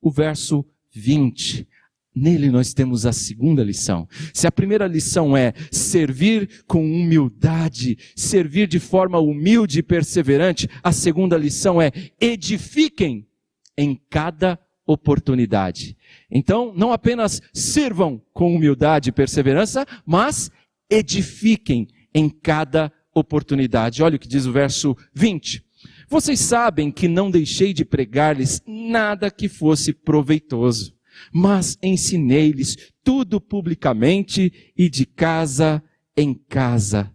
o 0.00 0.10
verso 0.10 0.64
20. 0.92 1.66
Nele 2.14 2.50
nós 2.50 2.72
temos 2.72 3.04
a 3.04 3.12
segunda 3.12 3.62
lição. 3.62 4.08
Se 4.32 4.46
a 4.46 4.52
primeira 4.52 4.86
lição 4.86 5.36
é 5.36 5.52
servir 5.70 6.64
com 6.66 6.82
humildade, 6.82 7.98
servir 8.14 8.66
de 8.66 8.78
forma 8.78 9.18
humilde 9.18 9.80
e 9.80 9.82
perseverante, 9.82 10.68
a 10.82 10.92
segunda 10.92 11.36
lição 11.36 11.80
é 11.80 11.92
edifiquem 12.20 13.26
em 13.76 14.00
cada 14.08 14.58
oportunidade. 14.86 15.96
Então, 16.30 16.72
não 16.74 16.92
apenas 16.92 17.40
sirvam 17.52 18.20
com 18.32 18.54
humildade 18.54 19.10
e 19.10 19.12
perseverança, 19.12 19.86
mas 20.04 20.50
edifiquem 20.90 21.86
em 22.14 22.28
cada 22.28 22.92
oportunidade. 23.14 24.02
Olha 24.02 24.16
o 24.16 24.18
que 24.18 24.28
diz 24.28 24.46
o 24.46 24.52
verso 24.52 24.96
20. 25.14 25.64
Vocês 26.08 26.40
sabem 26.40 26.90
que 26.90 27.08
não 27.08 27.30
deixei 27.30 27.72
de 27.72 27.84
pregar-lhes 27.84 28.62
nada 28.66 29.30
que 29.30 29.48
fosse 29.48 29.92
proveitoso, 29.92 30.94
mas 31.32 31.76
ensinei-lhes 31.82 32.76
tudo 33.02 33.40
publicamente 33.40 34.72
e 34.76 34.88
de 34.88 35.04
casa 35.06 35.82
em 36.16 36.34
casa. 36.34 37.12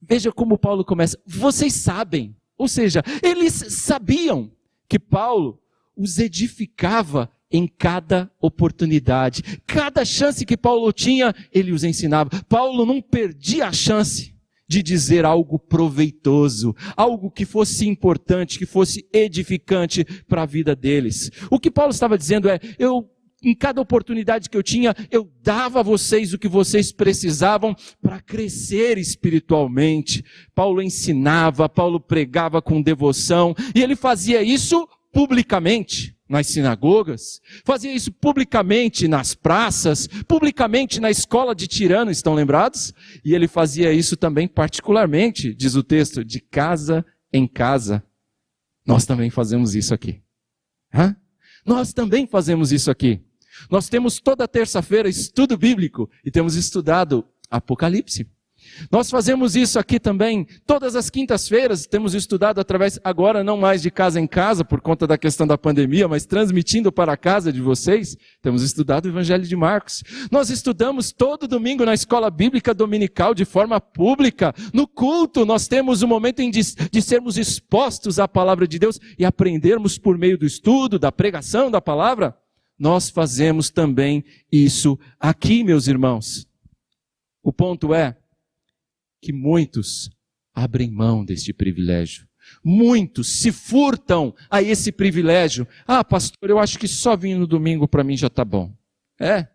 Veja 0.00 0.30
como 0.30 0.58
Paulo 0.58 0.84
começa. 0.84 1.18
Vocês 1.26 1.74
sabem, 1.74 2.36
ou 2.56 2.68
seja, 2.68 3.02
eles 3.22 3.54
sabiam 3.54 4.52
que 4.88 4.98
Paulo 4.98 5.60
os 5.96 6.18
edificava 6.18 7.30
em 7.54 7.68
cada 7.68 8.28
oportunidade. 8.40 9.60
Cada 9.64 10.04
chance 10.04 10.44
que 10.44 10.56
Paulo 10.56 10.92
tinha, 10.92 11.32
ele 11.52 11.70
os 11.70 11.84
ensinava. 11.84 12.30
Paulo 12.48 12.84
não 12.84 13.00
perdia 13.00 13.68
a 13.68 13.72
chance 13.72 14.34
de 14.66 14.82
dizer 14.82 15.24
algo 15.24 15.56
proveitoso, 15.56 16.74
algo 16.96 17.30
que 17.30 17.44
fosse 17.44 17.86
importante, 17.86 18.58
que 18.58 18.66
fosse 18.66 19.06
edificante 19.12 20.04
para 20.26 20.42
a 20.42 20.46
vida 20.46 20.74
deles. 20.74 21.30
O 21.48 21.60
que 21.60 21.70
Paulo 21.70 21.92
estava 21.92 22.18
dizendo 22.18 22.48
é: 22.48 22.58
eu 22.76 23.08
em 23.40 23.54
cada 23.54 23.80
oportunidade 23.80 24.48
que 24.48 24.56
eu 24.56 24.62
tinha, 24.62 24.92
eu 25.10 25.30
dava 25.42 25.80
a 25.80 25.82
vocês 25.82 26.32
o 26.32 26.38
que 26.38 26.48
vocês 26.48 26.90
precisavam 26.90 27.76
para 28.02 28.20
crescer 28.20 28.98
espiritualmente. 28.98 30.24
Paulo 30.54 30.82
ensinava, 30.82 31.68
Paulo 31.68 32.00
pregava 32.00 32.60
com 32.62 32.82
devoção, 32.82 33.54
e 33.74 33.82
ele 33.82 33.94
fazia 33.94 34.42
isso 34.42 34.88
publicamente 35.12 36.13
nas 36.28 36.46
sinagogas, 36.46 37.40
fazia 37.64 37.92
isso 37.92 38.10
publicamente 38.10 39.06
nas 39.06 39.34
praças, 39.34 40.06
publicamente 40.26 41.00
na 41.00 41.10
escola 41.10 41.54
de 41.54 41.66
tirano, 41.66 42.10
estão 42.10 42.34
lembrados? 42.34 42.94
E 43.24 43.34
ele 43.34 43.46
fazia 43.46 43.92
isso 43.92 44.16
também 44.16 44.48
particularmente, 44.48 45.54
diz 45.54 45.74
o 45.74 45.82
texto, 45.82 46.24
de 46.24 46.40
casa 46.40 47.04
em 47.32 47.46
casa. 47.46 48.02
Nós 48.86 49.04
também 49.04 49.30
fazemos 49.30 49.74
isso 49.74 49.92
aqui. 49.92 50.22
Hã? 50.92 51.16
Nós 51.64 51.92
também 51.92 52.26
fazemos 52.26 52.72
isso 52.72 52.90
aqui. 52.90 53.20
Nós 53.70 53.88
temos 53.88 54.20
toda 54.20 54.48
terça-feira 54.48 55.08
estudo 55.08 55.56
bíblico 55.56 56.10
e 56.24 56.30
temos 56.30 56.54
estudado 56.54 57.26
Apocalipse. 57.50 58.26
Nós 58.90 59.10
fazemos 59.10 59.56
isso 59.56 59.78
aqui 59.78 59.98
também 59.98 60.46
todas 60.66 60.96
as 60.96 61.10
quintas-feiras, 61.10 61.86
temos 61.86 62.14
estudado 62.14 62.60
através, 62.60 62.98
agora 63.04 63.44
não 63.44 63.56
mais 63.56 63.82
de 63.82 63.90
casa 63.90 64.20
em 64.20 64.26
casa, 64.26 64.64
por 64.64 64.80
conta 64.80 65.06
da 65.06 65.18
questão 65.18 65.46
da 65.46 65.58
pandemia, 65.58 66.08
mas 66.08 66.26
transmitindo 66.26 66.92
para 66.92 67.12
a 67.12 67.16
casa 67.16 67.52
de 67.52 67.60
vocês, 67.60 68.16
temos 68.42 68.62
estudado 68.62 69.06
o 69.06 69.08
Evangelho 69.08 69.44
de 69.44 69.56
Marcos. 69.56 70.02
Nós 70.30 70.50
estudamos 70.50 71.12
todo 71.12 71.48
domingo 71.48 71.84
na 71.84 71.94
escola 71.94 72.30
bíblica 72.30 72.74
dominical 72.74 73.34
de 73.34 73.44
forma 73.44 73.80
pública. 73.80 74.54
No 74.72 74.86
culto, 74.86 75.44
nós 75.44 75.68
temos 75.68 76.02
o 76.02 76.06
um 76.06 76.08
momento 76.08 76.38
de, 76.50 76.60
de 76.90 77.02
sermos 77.02 77.38
expostos 77.38 78.18
à 78.18 78.26
palavra 78.26 78.66
de 78.66 78.78
Deus 78.78 78.98
e 79.18 79.24
aprendermos 79.24 79.98
por 79.98 80.18
meio 80.18 80.38
do 80.38 80.46
estudo, 80.46 80.98
da 80.98 81.12
pregação 81.12 81.70
da 81.70 81.80
palavra. 81.80 82.36
Nós 82.78 83.08
fazemos 83.08 83.70
também 83.70 84.24
isso 84.50 84.98
aqui, 85.18 85.62
meus 85.62 85.86
irmãos. 85.86 86.46
O 87.42 87.52
ponto 87.52 87.94
é, 87.94 88.16
que 89.24 89.32
muitos 89.32 90.10
abrem 90.54 90.90
mão 90.90 91.24
deste 91.24 91.50
privilégio. 91.50 92.28
Muitos 92.62 93.40
se 93.40 93.50
furtam 93.50 94.34
a 94.50 94.60
esse 94.60 94.92
privilégio. 94.92 95.66
Ah, 95.86 96.04
pastor, 96.04 96.50
eu 96.50 96.58
acho 96.58 96.78
que 96.78 96.86
só 96.86 97.16
vir 97.16 97.34
no 97.34 97.46
domingo 97.46 97.88
para 97.88 98.04
mim 98.04 98.18
já 98.18 98.26
está 98.26 98.44
bom. 98.44 98.76
É. 99.18 99.48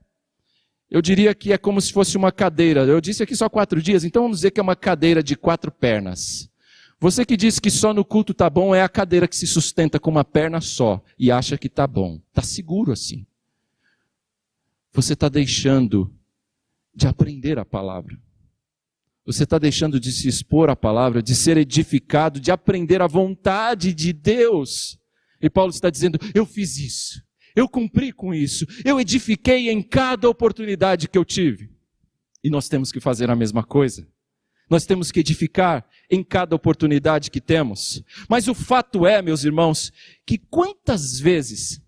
Eu 0.90 1.04
diria 1.04 1.36
que 1.36 1.54
é 1.54 1.58
como 1.58 1.80
se 1.80 1.94
fosse 1.94 2.18
uma 2.18 2.32
cadeira. 2.32 2.82
Eu 2.82 3.00
disse 3.00 3.22
aqui 3.22 3.36
só 3.36 3.48
quatro 3.48 3.80
dias, 3.80 4.04
então 4.04 4.24
vamos 4.24 4.38
dizer 4.38 4.50
que 4.50 4.60
é 4.60 4.64
uma 4.64 4.76
cadeira 4.76 5.22
de 5.22 5.36
quatro 5.36 5.72
pernas. 5.72 6.50
Você 7.00 7.24
que 7.24 7.38
diz 7.38 7.60
que 7.60 7.70
só 7.70 7.94
no 7.94 8.04
culto 8.04 8.32
está 8.32 8.50
bom 8.50 8.74
é 8.74 8.82
a 8.82 8.90
cadeira 8.90 9.28
que 9.28 9.36
se 9.36 9.46
sustenta 9.46 10.00
com 10.00 10.10
uma 10.10 10.26
perna 10.26 10.60
só 10.62 11.00
e 11.18 11.32
acha 11.32 11.60
que 11.60 11.68
está 11.68 11.86
bom. 11.86 12.20
Está 12.30 12.42
seguro 12.42 12.92
assim. 12.92 13.24
Você 14.94 15.14
está 15.14 15.30
deixando 15.30 16.12
de 16.96 17.06
aprender 17.06 17.60
a 17.60 17.64
palavra. 17.64 18.20
Você 19.30 19.44
está 19.44 19.60
deixando 19.60 20.00
de 20.00 20.12
se 20.12 20.28
expor 20.28 20.72
à 20.72 20.76
palavra, 20.76 21.22
de 21.22 21.36
ser 21.36 21.56
edificado, 21.56 22.40
de 22.40 22.50
aprender 22.50 23.00
a 23.00 23.06
vontade 23.06 23.94
de 23.94 24.12
Deus. 24.12 24.98
E 25.40 25.48
Paulo 25.48 25.70
está 25.70 25.92
dizendo: 25.92 26.18
Eu 26.34 26.48
fiz 26.48 26.80
isso, 26.80 27.24
eu 27.56 27.70
cumpri 27.70 28.12
com 28.12 28.34
isso, 28.34 28.66
eu 28.84 29.00
edifiquei 29.00 29.70
em 29.70 29.84
cada 29.84 30.28
oportunidade 30.28 31.08
que 31.08 31.16
eu 31.16 31.24
tive. 31.24 31.70
E 32.44 32.50
nós 32.50 32.68
temos 32.68 32.92
que 32.92 33.00
fazer 33.00 33.30
a 33.30 33.36
mesma 33.36 33.64
coisa. 33.64 34.08
Nós 34.68 34.88
temos 34.88 35.12
que 35.12 35.20
edificar 35.20 35.88
em 36.10 36.24
cada 36.24 36.56
oportunidade 36.56 37.30
que 37.30 37.40
temos. 37.40 38.04
Mas 38.28 38.48
o 38.48 38.56
fato 38.56 39.06
é, 39.06 39.22
meus 39.22 39.44
irmãos, 39.44 39.94
que 40.26 40.40
quantas 40.40 41.20
vezes 41.20 41.80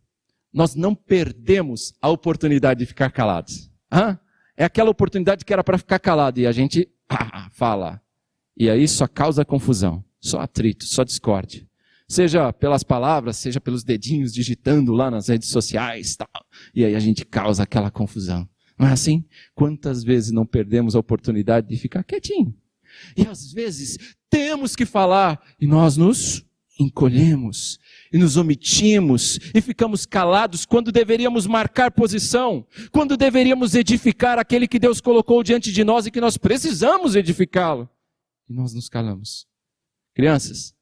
nós 0.53 0.75
não 0.75 0.93
perdemos 0.93 1.91
a 1.99 2.07
oportunidade 2.07 2.81
de 2.81 2.85
ficar 2.85 3.09
calados? 3.09 3.71
Hã? 3.91 4.19
É 4.55 4.63
aquela 4.63 4.91
oportunidade 4.91 5.43
que 5.43 5.51
era 5.51 5.63
para 5.63 5.79
ficar 5.79 5.97
calado 5.97 6.39
e 6.39 6.45
a 6.45 6.51
gente 6.51 6.87
pá, 7.11 7.49
fala. 7.53 8.01
E 8.57 8.69
aí 8.69 8.87
só 8.87 9.07
causa 9.07 9.43
confusão, 9.43 10.03
só 10.19 10.39
atrito, 10.39 10.85
só 10.85 11.03
discórdia. 11.03 11.67
Seja 12.07 12.51
pelas 12.51 12.83
palavras, 12.83 13.37
seja 13.37 13.61
pelos 13.61 13.83
dedinhos 13.83 14.33
digitando 14.33 14.91
lá 14.91 15.09
nas 15.09 15.29
redes 15.29 15.49
sociais, 15.49 16.15
tal. 16.15 16.27
E 16.75 16.83
aí 16.83 16.95
a 16.95 16.99
gente 16.99 17.25
causa 17.25 17.63
aquela 17.63 17.89
confusão. 17.89 18.47
Não 18.77 18.87
é 18.87 18.91
assim? 18.91 19.23
Quantas 19.55 20.03
vezes 20.03 20.31
não 20.31 20.45
perdemos 20.45 20.95
a 20.95 20.99
oportunidade 20.99 21.67
de 21.67 21.77
ficar 21.77 22.03
quietinho? 22.03 22.53
E 23.15 23.25
às 23.25 23.53
vezes 23.53 23.97
temos 24.29 24.75
que 24.75 24.85
falar 24.85 25.41
e 25.59 25.65
nós 25.65 25.95
nos 25.95 26.45
encolhemos 26.79 27.79
e 28.11 28.17
nos 28.17 28.35
omitimos 28.35 29.39
e 29.55 29.61
ficamos 29.61 30.05
calados 30.05 30.65
quando 30.65 30.91
deveríamos 30.91 31.47
marcar 31.47 31.91
posição, 31.91 32.67
quando 32.91 33.15
deveríamos 33.15 33.73
edificar 33.73 34.37
aquele 34.37 34.67
que 34.67 34.79
Deus 34.79 34.99
colocou 34.99 35.41
diante 35.41 35.71
de 35.71 35.83
nós 35.83 36.05
e 36.05 36.11
que 36.11 36.19
nós 36.19 36.37
precisamos 36.37 37.15
edificá-lo. 37.15 37.89
E 38.49 38.53
nós 38.53 38.73
nos 38.73 38.89
calamos. 38.89 39.47
Crianças, 40.13 40.75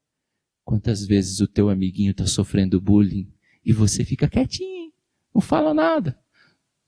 quantas 0.65 1.05
vezes 1.05 1.39
o 1.39 1.47
teu 1.47 1.69
amiguinho 1.69 2.11
está 2.11 2.25
sofrendo 2.25 2.81
bullying 2.81 3.31
e 3.63 3.71
você 3.71 4.03
fica 4.03 4.27
quietinho, 4.27 4.91
não 5.33 5.41
fala 5.41 5.73
nada, 5.73 6.19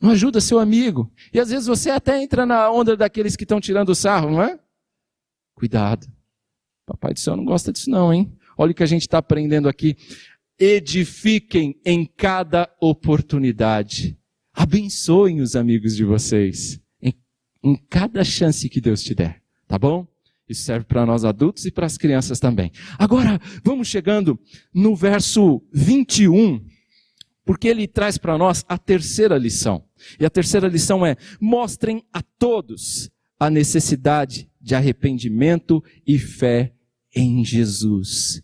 não 0.02 0.10
ajuda 0.10 0.42
seu 0.42 0.58
amigo. 0.58 1.12
E 1.32 1.40
às 1.40 1.52
vezes 1.52 1.68
você 1.68 1.92
até 1.92 2.22
entra 2.22 2.46
na 2.48 2.72
onda 2.72 2.98
daqueles 2.98 3.36
que 3.36 3.44
estão 3.44 3.62
tirando 3.62 3.90
o 3.90 3.96
sarro, 3.96 4.32
não 4.32 4.42
é? 4.42 4.60
Cuidado. 5.54 6.08
Papai 6.88 7.14
do 7.14 7.20
céu 7.20 7.38
não 7.38 7.46
gosta 7.46 7.72
disso 7.72 7.90
não, 7.92 8.12
hein? 8.12 8.36
Olha 8.58 8.72
o 8.72 8.76
que 8.76 8.84
a 8.84 8.88
gente 8.88 9.04
está 9.04 9.20
aprendendo 9.20 9.70
aqui 9.70 9.96
edifiquem 10.62 11.76
em 11.84 12.06
cada 12.06 12.72
oportunidade. 12.80 14.16
Abençoem 14.54 15.42
os 15.42 15.56
amigos 15.56 15.96
de 15.96 16.04
vocês 16.06 16.80
em, 17.02 17.16
em 17.64 17.76
cada 17.90 18.24
chance 18.24 18.70
que 18.70 18.80
Deus 18.80 19.02
te 19.02 19.16
der, 19.16 19.42
tá 19.68 19.80
bom? 19.80 20.08
Isso 20.48 20.62
serve 20.62 20.86
para 20.86 21.04
nós 21.04 21.26
adultos 21.26 21.66
e 21.66 21.72
para 21.72 21.88
as 21.88 21.98
crianças 21.98 22.40
também. 22.40 22.72
Agora, 23.00 23.42
vamos 23.64 23.88
chegando 23.88 24.40
no 24.72 24.96
verso 24.96 25.64
21, 25.74 26.64
porque 27.44 27.68
ele 27.68 27.88
traz 27.88 28.20
para 28.20 28.38
nós 28.38 28.64
a 28.68 28.78
terceira 28.78 29.40
lição. 29.40 29.84
E 30.20 30.26
a 30.26 30.30
terceira 30.30 30.68
lição 30.68 31.04
é: 31.04 31.16
mostrem 31.40 32.04
a 32.14 32.22
todos 32.22 33.10
a 33.40 33.50
necessidade 33.50 34.48
de 34.62 34.76
arrependimento 34.76 35.84
e 36.06 36.20
fé 36.20 36.76
em 37.16 37.44
Jesus. 37.44 38.44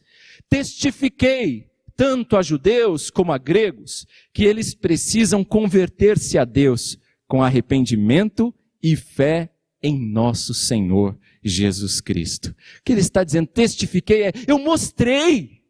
Testifiquei 0.50 1.68
tanto 1.98 2.38
a 2.38 2.44
judeus 2.44 3.10
como 3.10 3.34
a 3.34 3.40
gregos, 3.40 4.06
que 4.32 4.46
eles 4.46 4.76
precisam 4.76 5.44
converter-se 5.44 6.38
a 6.38 6.46
Deus 6.46 6.98
com 7.28 7.42
arrependimento 7.42 8.54
e 8.82 8.96
fé 8.96 9.52
em 9.82 10.00
nosso 10.00 10.54
Senhor 10.54 11.18
Jesus 11.44 12.00
Cristo. 12.00 12.52
O 12.80 12.84
que 12.86 12.92
ele 12.94 13.02
está 13.02 13.24
dizendo, 13.24 13.48
testifiquei, 13.48 14.28
é, 14.28 14.32
eu 14.48 14.60
mostrei. 14.60 15.64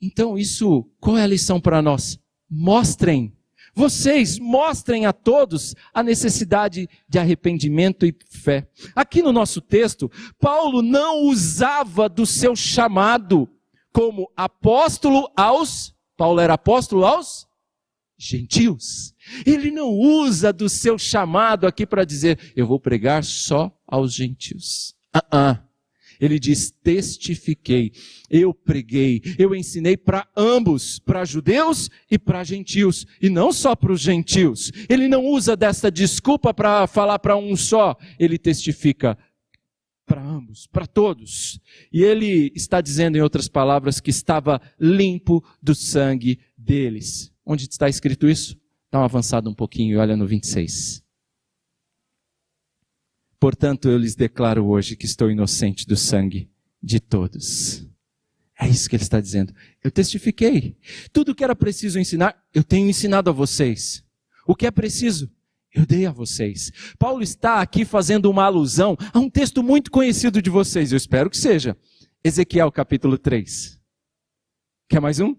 Então, 0.00 0.36
isso, 0.36 0.88
qual 1.00 1.16
é 1.16 1.22
a 1.22 1.26
lição 1.26 1.58
para 1.58 1.80
nós? 1.80 2.18
Mostrem. 2.48 3.34
Vocês 3.74 4.38
mostrem 4.38 5.06
a 5.06 5.12
todos 5.12 5.74
a 5.92 6.02
necessidade 6.02 6.88
de 7.08 7.18
arrependimento 7.18 8.06
e 8.06 8.14
fé. 8.30 8.68
Aqui 8.94 9.22
no 9.22 9.32
nosso 9.32 9.60
texto, 9.60 10.10
Paulo 10.38 10.82
não 10.82 11.22
usava 11.22 12.08
do 12.08 12.24
seu 12.24 12.54
chamado 12.54 13.48
como 13.94 14.28
apóstolo 14.36 15.30
aos, 15.36 15.94
Paulo 16.16 16.40
era 16.40 16.54
apóstolo 16.54 17.06
aos 17.06 17.46
gentios. 18.18 19.14
Ele 19.46 19.70
não 19.70 19.88
usa 19.90 20.52
do 20.52 20.68
seu 20.68 20.98
chamado 20.98 21.64
aqui 21.64 21.86
para 21.86 22.04
dizer, 22.04 22.52
eu 22.56 22.66
vou 22.66 22.80
pregar 22.80 23.22
só 23.22 23.72
aos 23.86 24.12
gentios. 24.12 24.96
Uh 25.14 25.36
-uh. 25.36 25.62
Ele 26.20 26.38
diz: 26.38 26.70
testifiquei, 26.70 27.92
eu 28.28 28.52
preguei, 28.52 29.20
eu 29.38 29.54
ensinei 29.54 29.96
para 29.96 30.26
ambos, 30.36 30.98
para 30.98 31.24
judeus 31.24 31.88
e 32.10 32.18
para 32.18 32.44
gentios, 32.44 33.06
e 33.20 33.28
não 33.28 33.52
só 33.52 33.76
para 33.76 33.92
os 33.92 34.00
gentios. 34.00 34.72
Ele 34.88 35.08
não 35.08 35.24
usa 35.24 35.56
dessa 35.56 35.90
desculpa 35.90 36.52
para 36.52 36.86
falar 36.86 37.18
para 37.18 37.36
um 37.36 37.56
só, 37.56 37.96
ele 38.18 38.38
testifica 38.38 39.18
para 40.06 40.22
ambos, 40.22 40.66
para 40.66 40.86
todos. 40.86 41.60
E 41.92 42.02
ele 42.02 42.52
está 42.54 42.80
dizendo, 42.80 43.16
em 43.16 43.20
outras 43.20 43.48
palavras, 43.48 44.00
que 44.00 44.10
estava 44.10 44.60
limpo 44.78 45.44
do 45.62 45.74
sangue 45.74 46.40
deles. 46.56 47.32
Onde 47.44 47.64
está 47.64 47.88
escrito 47.88 48.28
isso? 48.28 48.58
Dá 48.90 48.98
uma 48.98 49.06
avançada 49.06 49.48
um 49.48 49.54
pouquinho 49.54 49.94
e 49.94 49.96
olha 49.96 50.16
no 50.16 50.26
26. 50.26 51.02
Portanto, 53.40 53.88
eu 53.88 53.98
lhes 53.98 54.14
declaro 54.14 54.66
hoje 54.66 54.96
que 54.96 55.04
estou 55.04 55.30
inocente 55.30 55.86
do 55.86 55.96
sangue 55.96 56.50
de 56.82 57.00
todos. 57.00 57.86
É 58.58 58.68
isso 58.68 58.88
que 58.88 58.96
ele 58.96 59.02
está 59.02 59.20
dizendo. 59.20 59.52
Eu 59.82 59.90
testifiquei. 59.90 60.76
Tudo 61.12 61.34
que 61.34 61.42
era 61.42 61.56
preciso 61.56 61.98
ensinar, 61.98 62.42
eu 62.54 62.62
tenho 62.62 62.88
ensinado 62.88 63.28
a 63.28 63.32
vocês. 63.32 64.04
O 64.46 64.54
que 64.54 64.66
é 64.66 64.70
preciso? 64.70 65.30
Eu 65.74 65.84
dei 65.84 66.06
a 66.06 66.12
vocês. 66.12 66.70
Paulo 66.98 67.22
está 67.22 67.60
aqui 67.60 67.84
fazendo 67.84 68.30
uma 68.30 68.44
alusão 68.44 68.96
a 69.12 69.18
um 69.18 69.28
texto 69.28 69.62
muito 69.62 69.90
conhecido 69.90 70.40
de 70.40 70.48
vocês, 70.48 70.92
eu 70.92 70.96
espero 70.96 71.28
que 71.28 71.36
seja. 71.36 71.76
Ezequiel 72.22 72.70
capítulo 72.70 73.18
3. 73.18 73.80
Quer 74.88 75.00
mais 75.00 75.18
um? 75.18 75.34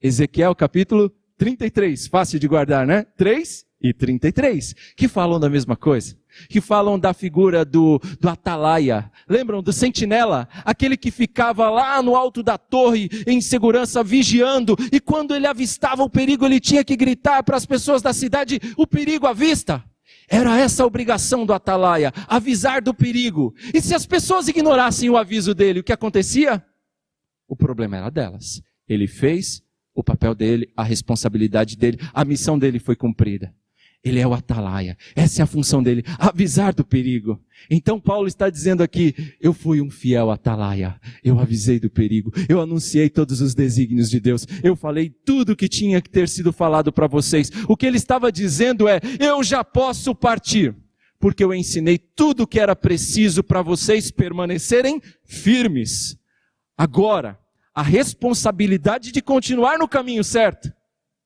Ezequiel 0.00 0.54
capítulo 0.54 1.10
33, 1.36 2.06
fácil 2.06 2.38
de 2.38 2.46
guardar, 2.46 2.86
né? 2.86 3.02
3 3.16 3.66
e 3.82 3.92
33, 3.92 4.74
que 4.96 5.08
falam 5.08 5.40
da 5.40 5.50
mesma 5.50 5.76
coisa. 5.76 6.19
Que 6.48 6.60
falam 6.60 6.98
da 6.98 7.12
figura 7.12 7.64
do, 7.64 8.00
do 8.20 8.28
atalaia. 8.28 9.10
Lembram 9.28 9.62
do 9.62 9.72
sentinela? 9.72 10.48
Aquele 10.64 10.96
que 10.96 11.10
ficava 11.10 11.68
lá 11.70 12.02
no 12.02 12.16
alto 12.16 12.42
da 12.42 12.56
torre, 12.56 13.08
em 13.26 13.40
segurança, 13.40 14.02
vigiando. 14.02 14.76
E 14.92 15.00
quando 15.00 15.34
ele 15.34 15.46
avistava 15.46 16.02
o 16.02 16.10
perigo, 16.10 16.44
ele 16.44 16.60
tinha 16.60 16.84
que 16.84 16.96
gritar 16.96 17.42
para 17.42 17.56
as 17.56 17.66
pessoas 17.66 18.02
da 18.02 18.12
cidade: 18.12 18.60
o 18.76 18.86
perigo 18.86 19.26
à 19.26 19.32
vista. 19.32 19.84
Era 20.28 20.56
essa 20.58 20.84
a 20.84 20.86
obrigação 20.86 21.44
do 21.44 21.52
atalaia, 21.52 22.12
avisar 22.28 22.80
do 22.80 22.94
perigo. 22.94 23.52
E 23.74 23.80
se 23.80 23.94
as 23.94 24.06
pessoas 24.06 24.46
ignorassem 24.46 25.10
o 25.10 25.16
aviso 25.16 25.52
dele, 25.54 25.80
o 25.80 25.84
que 25.84 25.92
acontecia? 25.92 26.64
O 27.48 27.56
problema 27.56 27.96
era 27.96 28.10
delas. 28.10 28.62
Ele 28.88 29.08
fez 29.08 29.60
o 29.92 30.04
papel 30.04 30.34
dele, 30.34 30.70
a 30.76 30.84
responsabilidade 30.84 31.76
dele, 31.76 31.98
a 32.14 32.24
missão 32.24 32.58
dele 32.58 32.78
foi 32.78 32.94
cumprida. 32.94 33.52
Ele 34.02 34.18
é 34.18 34.26
o 34.26 34.32
atalaia. 34.32 34.96
Essa 35.14 35.42
é 35.42 35.44
a 35.44 35.46
função 35.46 35.82
dele, 35.82 36.02
avisar 36.18 36.72
do 36.72 36.84
perigo. 36.84 37.38
Então 37.68 38.00
Paulo 38.00 38.26
está 38.26 38.48
dizendo 38.48 38.82
aqui, 38.82 39.34
eu 39.38 39.52
fui 39.52 39.82
um 39.82 39.90
fiel 39.90 40.30
atalaia. 40.30 40.98
Eu 41.22 41.38
avisei 41.38 41.78
do 41.78 41.90
perigo. 41.90 42.32
Eu 42.48 42.60
anunciei 42.60 43.10
todos 43.10 43.42
os 43.42 43.54
desígnios 43.54 44.08
de 44.08 44.18
Deus. 44.18 44.46
Eu 44.62 44.74
falei 44.74 45.10
tudo 45.10 45.54
que 45.54 45.68
tinha 45.68 46.00
que 46.00 46.08
ter 46.08 46.28
sido 46.28 46.50
falado 46.50 46.90
para 46.90 47.06
vocês. 47.06 47.50
O 47.68 47.76
que 47.76 47.84
ele 47.84 47.98
estava 47.98 48.32
dizendo 48.32 48.88
é, 48.88 49.00
eu 49.18 49.42
já 49.44 49.62
posso 49.62 50.14
partir. 50.14 50.74
Porque 51.18 51.44
eu 51.44 51.52
ensinei 51.52 51.98
tudo 51.98 52.44
o 52.44 52.46
que 52.46 52.58
era 52.58 52.74
preciso 52.74 53.44
para 53.44 53.60
vocês 53.60 54.10
permanecerem 54.10 55.02
firmes. 55.26 56.16
Agora, 56.74 57.38
a 57.74 57.82
responsabilidade 57.82 59.12
de 59.12 59.20
continuar 59.20 59.78
no 59.78 59.86
caminho 59.86 60.24
certo 60.24 60.72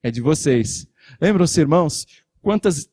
é 0.03 0.11
de 0.11 0.21
vocês. 0.21 0.89
Lembram-se, 1.21 1.61
irmãos, 1.61 2.07
quantos 2.45 2.89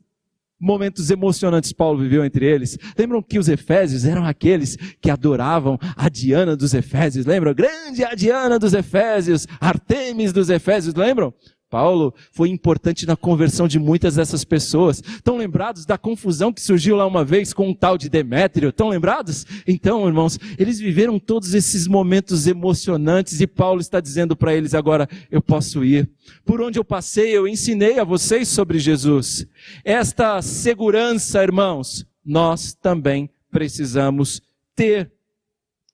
momentos 0.57 1.11
emocionantes 1.11 1.73
Paulo 1.73 1.99
viveu 1.99 2.23
entre 2.23 2.45
eles? 2.45 2.77
Lembram 2.97 3.21
que 3.21 3.37
os 3.37 3.49
Efésios 3.49 4.05
eram 4.05 4.25
aqueles 4.25 4.77
que 5.01 5.11
adoravam 5.11 5.77
a 5.97 6.07
Diana 6.07 6.55
dos 6.55 6.73
Efésios? 6.73 7.25
Lembram? 7.25 7.53
Grande 7.53 8.03
a 8.03 8.15
Diana 8.15 8.57
dos 8.57 8.73
Efésios, 8.73 9.45
Artemis 9.59 10.31
dos 10.31 10.49
Efésios, 10.49 10.95
lembram? 10.95 11.33
Paulo 11.71 12.13
foi 12.33 12.49
importante 12.49 13.07
na 13.07 13.15
conversão 13.15 13.65
de 13.65 13.79
muitas 13.79 14.15
dessas 14.15 14.43
pessoas. 14.43 15.01
Estão 15.01 15.37
lembrados 15.37 15.85
da 15.85 15.97
confusão 15.97 16.51
que 16.51 16.59
surgiu 16.59 16.97
lá 16.97 17.07
uma 17.07 17.23
vez 17.23 17.53
com 17.53 17.69
um 17.69 17.73
tal 17.73 17.97
de 17.97 18.09
Demétrio? 18.09 18.69
Estão 18.69 18.89
lembrados? 18.89 19.45
Então, 19.65 20.05
irmãos, 20.05 20.37
eles 20.59 20.79
viveram 20.79 21.17
todos 21.17 21.53
esses 21.53 21.87
momentos 21.87 22.45
emocionantes 22.45 23.39
e 23.39 23.47
Paulo 23.47 23.79
está 23.79 24.01
dizendo 24.01 24.35
para 24.35 24.53
eles 24.53 24.73
agora: 24.73 25.07
eu 25.31 25.41
posso 25.41 25.85
ir. 25.85 26.09
Por 26.43 26.61
onde 26.61 26.77
eu 26.77 26.83
passei, 26.83 27.29
eu 27.31 27.47
ensinei 27.47 27.99
a 27.99 28.03
vocês 28.03 28.49
sobre 28.49 28.77
Jesus. 28.77 29.47
Esta 29.85 30.41
segurança, 30.41 31.41
irmãos, 31.41 32.05
nós 32.23 32.73
também 32.73 33.29
precisamos 33.49 34.41
ter 34.75 35.09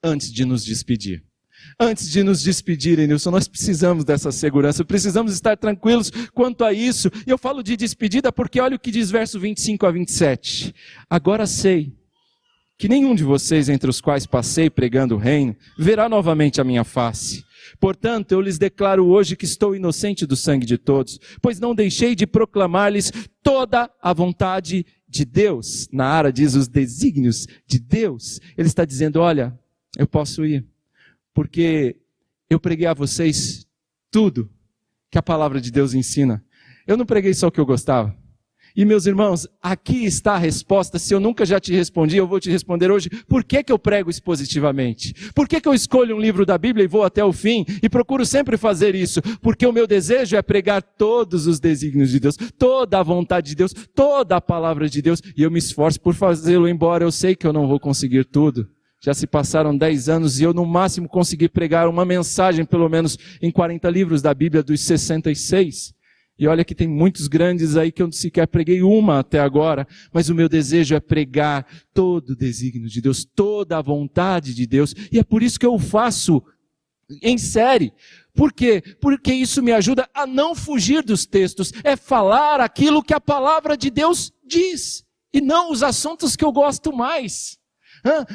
antes 0.03 0.33
de 0.33 0.43
nos 0.43 0.65
despedir. 0.65 1.26
Antes 1.79 2.09
de 2.09 2.23
nos 2.23 2.41
despedirem, 2.41 3.07
Nilson, 3.07 3.31
nós 3.31 3.47
precisamos 3.47 4.03
dessa 4.03 4.31
segurança, 4.31 4.83
precisamos 4.83 5.33
estar 5.33 5.55
tranquilos 5.57 6.11
quanto 6.33 6.63
a 6.63 6.73
isso. 6.73 7.09
E 7.25 7.29
eu 7.29 7.37
falo 7.37 7.61
de 7.61 7.75
despedida 7.75 8.31
porque 8.31 8.59
olha 8.59 8.75
o 8.75 8.79
que 8.79 8.91
diz 8.91 9.11
verso 9.11 9.39
25 9.39 9.85
a 9.85 9.91
27. 9.91 10.73
Agora 11.09 11.45
sei 11.45 11.93
que 12.77 12.87
nenhum 12.87 13.15
de 13.15 13.23
vocês 13.23 13.69
entre 13.69 13.89
os 13.89 13.99
quais 13.99 14.25
passei 14.25 14.69
pregando 14.69 15.15
o 15.15 15.17
reino 15.17 15.55
verá 15.77 16.07
novamente 16.07 16.61
a 16.61 16.63
minha 16.63 16.83
face. 16.83 17.43
Portanto, 17.79 18.31
eu 18.31 18.41
lhes 18.41 18.57
declaro 18.57 19.05
hoje 19.07 19.35
que 19.35 19.45
estou 19.45 19.75
inocente 19.75 20.25
do 20.25 20.35
sangue 20.35 20.65
de 20.65 20.77
todos, 20.77 21.19
pois 21.41 21.59
não 21.59 21.75
deixei 21.75 22.15
de 22.15 22.25
proclamar-lhes 22.25 23.11
toda 23.43 23.89
a 24.01 24.13
vontade 24.13 24.85
de 25.07 25.25
Deus. 25.25 25.87
Na 25.91 26.05
área 26.05 26.31
diz 26.31 26.53
os 26.55 26.67
desígnios 26.67 27.47
de 27.65 27.79
Deus. 27.79 28.39
Ele 28.57 28.67
está 28.67 28.85
dizendo: 28.85 29.19
olha, 29.19 29.57
eu 29.97 30.07
posso 30.07 30.45
ir 30.45 30.65
porque 31.37 31.95
eu 32.49 32.59
preguei 32.59 32.87
a 32.87 32.95
vocês 32.95 33.67
tudo 34.09 34.49
que 35.11 35.19
a 35.19 35.21
palavra 35.21 35.61
de 35.61 35.69
Deus 35.69 35.93
ensina. 35.93 36.43
Eu 36.87 36.97
não 36.97 37.05
preguei 37.05 37.31
só 37.31 37.45
o 37.45 37.51
que 37.51 37.59
eu 37.59 37.65
gostava. 37.65 38.17
E 38.75 38.83
meus 38.83 39.05
irmãos, 39.05 39.47
aqui 39.61 40.03
está 40.03 40.33
a 40.33 40.39
resposta. 40.39 40.97
Se 40.97 41.13
eu 41.13 41.19
nunca 41.19 41.45
já 41.45 41.59
te 41.59 41.71
respondi, 41.71 42.17
eu 42.17 42.25
vou 42.25 42.39
te 42.39 42.49
responder 42.49 42.89
hoje. 42.89 43.11
Por 43.27 43.43
que, 43.43 43.63
que 43.63 43.71
eu 43.71 43.77
prego 43.77 44.09
expositivamente? 44.09 45.13
Por 45.35 45.47
que, 45.47 45.61
que 45.61 45.69
eu 45.69 45.75
escolho 45.75 46.15
um 46.15 46.19
livro 46.19 46.43
da 46.43 46.57
Bíblia 46.57 46.85
e 46.85 46.87
vou 46.87 47.03
até 47.03 47.23
o 47.23 47.31
fim? 47.31 47.63
E 47.83 47.87
procuro 47.87 48.25
sempre 48.25 48.57
fazer 48.57 48.95
isso? 48.95 49.21
Porque 49.39 49.67
o 49.67 49.71
meu 49.71 49.85
desejo 49.85 50.35
é 50.35 50.41
pregar 50.41 50.81
todos 50.81 51.45
os 51.45 51.59
desígnios 51.59 52.09
de 52.09 52.19
Deus, 52.19 52.35
toda 52.57 52.97
a 52.99 53.03
vontade 53.03 53.49
de 53.49 53.55
Deus, 53.55 53.75
toda 53.93 54.37
a 54.37 54.41
palavra 54.41 54.89
de 54.89 55.03
Deus. 55.03 55.21
E 55.37 55.43
eu 55.43 55.51
me 55.51 55.59
esforço 55.59 56.01
por 56.01 56.15
fazê-lo, 56.15 56.67
embora 56.67 57.03
eu 57.03 57.11
sei 57.11 57.35
que 57.35 57.45
eu 57.45 57.53
não 57.53 57.67
vou 57.67 57.79
conseguir 57.79 58.25
tudo. 58.25 58.67
Já 58.99 59.13
se 59.13 59.27
passaram 59.27 59.77
10 59.77 60.09
anos 60.09 60.39
e 60.39 60.43
eu, 60.43 60.53
no 60.53 60.65
máximo, 60.65 61.07
consegui 61.07 61.47
pregar 61.47 61.87
uma 61.87 62.03
mensagem, 62.03 62.65
pelo 62.65 62.89
menos 62.89 63.17
em 63.41 63.51
40 63.51 63.89
livros 63.89 64.21
da 64.21 64.33
Bíblia, 64.33 64.63
dos 64.63 64.81
66. 64.81 65.93
E 66.39 66.47
olha 66.47 66.63
que 66.63 66.75
tem 66.75 66.87
muitos 66.87 67.27
grandes 67.27 67.75
aí 67.75 67.91
que 67.91 68.01
eu 68.01 68.11
sequer 68.11 68.47
preguei 68.47 68.83
uma 68.83 69.19
até 69.19 69.39
agora, 69.39 69.87
mas 70.13 70.29
o 70.29 70.35
meu 70.35 70.47
desejo 70.47 70.93
é 70.93 70.99
pregar 70.99 71.65
todo 71.93 72.31
o 72.31 72.35
desígnio 72.35 72.87
de 72.87 73.01
Deus, 73.01 73.25
toda 73.25 73.77
a 73.77 73.81
vontade 73.81 74.53
de 74.53 74.67
Deus, 74.67 74.93
e 75.11 75.17
é 75.17 75.23
por 75.23 75.41
isso 75.41 75.59
que 75.59 75.65
eu 75.65 75.79
faço 75.79 76.43
em 77.23 77.39
série. 77.39 77.91
Por 78.35 78.53
quê? 78.53 78.83
Porque 79.01 79.33
isso 79.33 79.63
me 79.63 79.71
ajuda 79.71 80.07
a 80.13 80.27
não 80.27 80.53
fugir 80.53 81.01
dos 81.01 81.25
textos, 81.25 81.71
é 81.83 81.95
falar 81.95 82.61
aquilo 82.61 83.03
que 83.03 83.15
a 83.15 83.21
palavra 83.21 83.75
de 83.75 83.89
Deus 83.89 84.31
diz, 84.45 85.03
e 85.33 85.41
não 85.41 85.71
os 85.71 85.81
assuntos 85.81 86.35
que 86.35 86.45
eu 86.45 86.51
gosto 86.51 86.95
mais. 86.95 87.56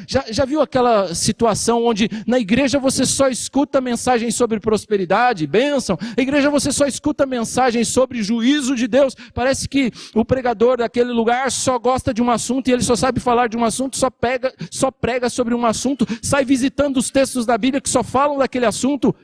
Já, 0.07 0.25
já 0.29 0.45
viu 0.45 0.61
aquela 0.61 1.13
situação 1.15 1.83
onde 1.85 2.09
na 2.27 2.39
igreja 2.39 2.79
você 2.79 3.05
só 3.05 3.29
escuta 3.29 3.81
mensagens 3.81 4.35
sobre 4.35 4.59
prosperidade, 4.59 5.47
bênção? 5.47 5.97
A 6.17 6.21
igreja 6.21 6.49
você 6.49 6.71
só 6.71 6.85
escuta 6.85 7.25
mensagens 7.25 7.87
sobre 7.87 8.21
juízo 8.23 8.75
de 8.75 8.87
Deus. 8.87 9.15
Parece 9.33 9.67
que 9.67 9.91
o 10.13 10.25
pregador 10.25 10.77
daquele 10.77 11.11
lugar 11.11 11.51
só 11.51 11.77
gosta 11.79 12.13
de 12.13 12.21
um 12.21 12.29
assunto 12.29 12.67
e 12.67 12.71
ele 12.71 12.83
só 12.83 12.95
sabe 12.95 13.19
falar 13.19 13.47
de 13.47 13.57
um 13.57 13.63
assunto, 13.63 13.97
só, 13.97 14.09
pega, 14.09 14.53
só 14.71 14.91
prega 14.91 15.29
sobre 15.29 15.53
um 15.53 15.65
assunto, 15.65 16.05
sai 16.21 16.45
visitando 16.45 16.97
os 16.97 17.09
textos 17.09 17.45
da 17.45 17.57
Bíblia 17.57 17.81
que 17.81 17.89
só 17.89 18.03
falam 18.03 18.37
daquele 18.37 18.65
assunto. 18.65 19.15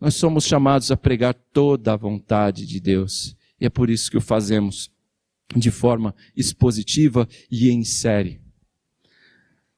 Nós 0.00 0.14
somos 0.14 0.44
chamados 0.44 0.90
a 0.90 0.96
pregar 0.96 1.34
toda 1.52 1.92
a 1.92 1.96
vontade 1.96 2.66
de 2.66 2.80
Deus. 2.80 3.36
E 3.60 3.66
é 3.66 3.70
por 3.70 3.90
isso 3.90 4.10
que 4.10 4.16
o 4.16 4.20
fazemos 4.20 4.90
de 5.54 5.70
forma 5.70 6.14
expositiva 6.36 7.28
e 7.50 7.70
em 7.70 7.84
série. 7.84 8.40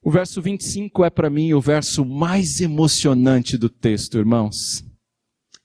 O 0.05 0.11
verso 0.11 0.41
25 0.41 1.05
é 1.05 1.09
para 1.09 1.29
mim 1.29 1.53
o 1.53 1.61
verso 1.61 2.03
mais 2.03 2.59
emocionante 2.59 3.57
do 3.57 3.69
texto, 3.69 4.17
irmãos. 4.17 4.83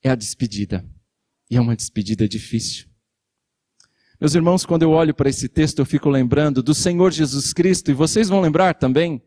É 0.01 0.11
a 0.11 0.15
despedida. 0.15 0.89
E 1.51 1.57
é 1.57 1.61
uma 1.61 1.75
despedida 1.75 2.29
difícil. 2.29 2.87
Meus 4.21 4.37
irmãos, 4.37 4.65
quando 4.65 4.85
eu 4.85 4.91
olho 4.91 5.13
para 5.13 5.29
esse 5.29 5.49
texto, 5.49 5.81
eu 5.81 5.87
fico 5.87 6.09
lembrando 6.09 6.63
do 6.63 6.73
Senhor 6.73 7.13
Jesus 7.13 7.53
Cristo, 7.53 7.91
e 7.91 7.95
vocês 7.95 8.29
vão 8.29 8.41
lembrar 8.41 8.75
também, 8.75 9.21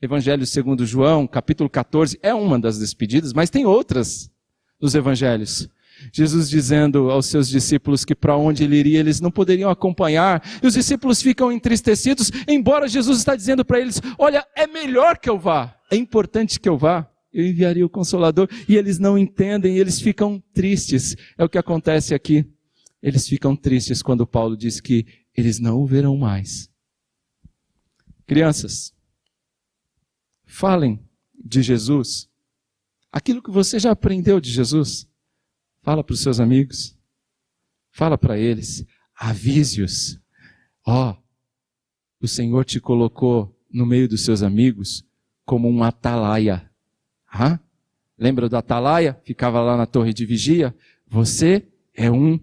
Evangelho 0.00 0.44
segundo 0.44 0.84
João, 0.84 1.26
capítulo 1.26 1.70
14, 1.70 2.18
é 2.22 2.34
uma 2.34 2.58
das 2.58 2.78
despedidas, 2.78 3.32
mas 3.32 3.48
tem 3.48 3.64
outras 3.64 4.30
nos 4.78 4.94
evangelhos. 4.94 5.70
Jesus 6.12 6.48
dizendo 6.48 7.10
aos 7.10 7.26
seus 7.26 7.48
discípulos 7.48 8.04
que 8.04 8.14
para 8.14 8.36
onde 8.36 8.64
ele 8.64 8.76
iria 8.76 9.00
eles 9.00 9.20
não 9.20 9.30
poderiam 9.30 9.70
acompanhar, 9.70 10.42
e 10.62 10.66
os 10.66 10.74
discípulos 10.74 11.22
ficam 11.22 11.52
entristecidos, 11.52 12.30
embora 12.48 12.88
Jesus 12.88 13.18
está 13.18 13.34
dizendo 13.36 13.64
para 13.64 13.80
eles: 13.80 14.00
"Olha, 14.18 14.46
é 14.56 14.66
melhor 14.66 15.18
que 15.18 15.30
eu 15.30 15.38
vá, 15.38 15.76
é 15.90 15.96
importante 15.96 16.58
que 16.60 16.68
eu 16.68 16.76
vá, 16.76 17.08
eu 17.32 17.46
enviaria 17.46 17.84
o 17.84 17.90
consolador", 17.90 18.48
e 18.68 18.76
eles 18.76 18.98
não 18.98 19.16
entendem, 19.18 19.78
eles 19.78 20.00
ficam 20.00 20.42
tristes. 20.52 21.16
É 21.38 21.44
o 21.44 21.48
que 21.48 21.58
acontece 21.58 22.14
aqui. 22.14 22.44
Eles 23.02 23.28
ficam 23.28 23.54
tristes 23.54 24.00
quando 24.00 24.26
Paulo 24.26 24.56
diz 24.56 24.80
que 24.80 25.06
eles 25.36 25.58
não 25.58 25.80
o 25.80 25.86
verão 25.86 26.16
mais. 26.16 26.70
Crianças, 28.26 28.94
falem 30.46 30.98
de 31.34 31.62
Jesus, 31.62 32.28
aquilo 33.12 33.42
que 33.42 33.50
você 33.50 33.78
já 33.78 33.90
aprendeu 33.90 34.40
de 34.40 34.50
Jesus. 34.50 35.06
Fala 35.84 36.02
para 36.02 36.14
os 36.14 36.22
seus 36.22 36.40
amigos. 36.40 36.98
Fala 37.92 38.16
para 38.16 38.38
eles. 38.38 38.86
Avise-os. 39.14 40.18
Ó, 40.86 41.10
oh, 41.10 42.24
o 42.24 42.26
Senhor 42.26 42.64
te 42.64 42.80
colocou 42.80 43.54
no 43.70 43.84
meio 43.84 44.08
dos 44.08 44.24
seus 44.24 44.42
amigos 44.42 45.04
como 45.44 45.68
um 45.68 45.84
atalaia. 45.84 46.70
Ah? 47.30 47.60
Lembra 48.18 48.48
do 48.48 48.56
atalaia? 48.56 49.20
Ficava 49.24 49.60
lá 49.60 49.76
na 49.76 49.84
torre 49.84 50.14
de 50.14 50.24
vigia. 50.24 50.74
Você 51.06 51.68
é 51.92 52.10
um 52.10 52.40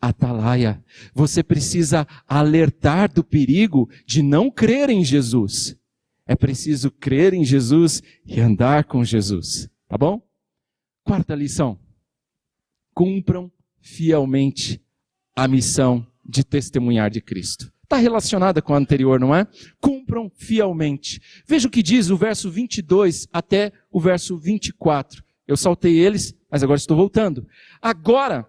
atalaia. 0.00 0.82
Você 1.12 1.42
precisa 1.42 2.06
alertar 2.28 3.12
do 3.12 3.24
perigo 3.24 3.90
de 4.06 4.22
não 4.22 4.48
crer 4.48 4.88
em 4.88 5.04
Jesus. 5.04 5.76
É 6.26 6.36
preciso 6.36 6.92
crer 6.92 7.34
em 7.34 7.44
Jesus 7.44 8.04
e 8.24 8.40
andar 8.40 8.84
com 8.84 9.04
Jesus. 9.04 9.68
Tá 9.88 9.98
bom? 9.98 10.24
Quarta 11.02 11.34
lição 11.34 11.83
cumpram 12.94 13.50
fielmente 13.80 14.80
a 15.36 15.48
missão 15.48 16.06
de 16.24 16.44
testemunhar 16.44 17.10
de 17.10 17.20
Cristo. 17.20 17.72
Está 17.82 17.96
relacionada 17.96 18.62
com 18.62 18.72
a 18.72 18.78
anterior, 18.78 19.20
não 19.20 19.34
é? 19.34 19.46
Cumpram 19.80 20.30
fielmente. 20.34 21.20
Veja 21.46 21.68
o 21.68 21.70
que 21.70 21.82
diz 21.82 22.08
o 22.08 22.16
verso 22.16 22.50
22 22.50 23.28
até 23.32 23.72
o 23.90 24.00
verso 24.00 24.38
24. 24.38 25.22
Eu 25.46 25.56
saltei 25.56 25.98
eles, 25.98 26.34
mas 26.50 26.62
agora 26.62 26.78
estou 26.78 26.96
voltando. 26.96 27.46
Agora, 27.82 28.48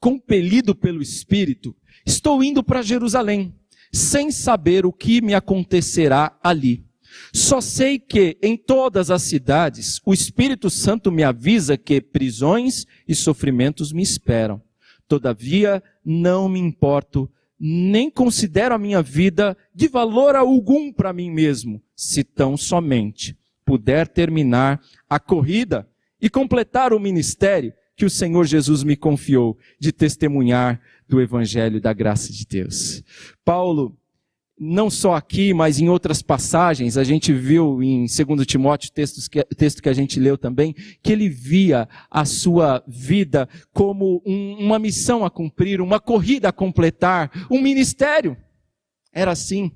compelido 0.00 0.74
pelo 0.74 1.02
Espírito, 1.02 1.76
estou 2.06 2.42
indo 2.42 2.62
para 2.62 2.80
Jerusalém, 2.80 3.54
sem 3.92 4.30
saber 4.30 4.86
o 4.86 4.92
que 4.92 5.20
me 5.20 5.34
acontecerá 5.34 6.38
ali. 6.42 6.85
Só 7.36 7.60
sei 7.60 7.98
que 7.98 8.38
em 8.40 8.56
todas 8.56 9.10
as 9.10 9.20
cidades 9.20 10.00
o 10.06 10.14
Espírito 10.14 10.70
Santo 10.70 11.12
me 11.12 11.22
avisa 11.22 11.76
que 11.76 12.00
prisões 12.00 12.86
e 13.06 13.14
sofrimentos 13.14 13.92
me 13.92 14.02
esperam. 14.02 14.62
Todavia, 15.06 15.82
não 16.02 16.48
me 16.48 16.58
importo, 16.58 17.30
nem 17.60 18.10
considero 18.10 18.74
a 18.74 18.78
minha 18.78 19.02
vida 19.02 19.54
de 19.74 19.86
valor 19.86 20.34
algum 20.34 20.90
para 20.90 21.12
mim 21.12 21.30
mesmo, 21.30 21.82
se 21.94 22.24
tão 22.24 22.56
somente 22.56 23.36
puder 23.66 24.08
terminar 24.08 24.80
a 25.06 25.20
corrida 25.20 25.86
e 26.18 26.30
completar 26.30 26.94
o 26.94 26.98
ministério 26.98 27.74
que 27.94 28.06
o 28.06 28.10
Senhor 28.10 28.46
Jesus 28.46 28.82
me 28.82 28.96
confiou 28.96 29.58
de 29.78 29.92
testemunhar 29.92 30.80
do 31.06 31.20
Evangelho 31.20 31.82
da 31.82 31.92
graça 31.92 32.32
de 32.32 32.46
Deus. 32.46 33.02
Paulo 33.44 33.94
não 34.58 34.88
só 34.88 35.14
aqui, 35.14 35.52
mas 35.52 35.78
em 35.78 35.88
outras 35.88 36.22
passagens, 36.22 36.96
a 36.96 37.04
gente 37.04 37.32
viu 37.32 37.82
em 37.82 38.06
2 38.06 38.46
Timóteo, 38.46 38.90
textos 38.90 39.28
que, 39.28 39.44
texto 39.44 39.82
que 39.82 39.88
a 39.88 39.92
gente 39.92 40.18
leu 40.18 40.38
também, 40.38 40.74
que 41.02 41.12
ele 41.12 41.28
via 41.28 41.86
a 42.10 42.24
sua 42.24 42.82
vida 42.86 43.48
como 43.72 44.22
um, 44.24 44.56
uma 44.58 44.78
missão 44.78 45.24
a 45.24 45.30
cumprir, 45.30 45.80
uma 45.80 46.00
corrida 46.00 46.48
a 46.48 46.52
completar, 46.52 47.30
um 47.50 47.60
ministério. 47.60 48.36
Era 49.12 49.32
assim. 49.32 49.70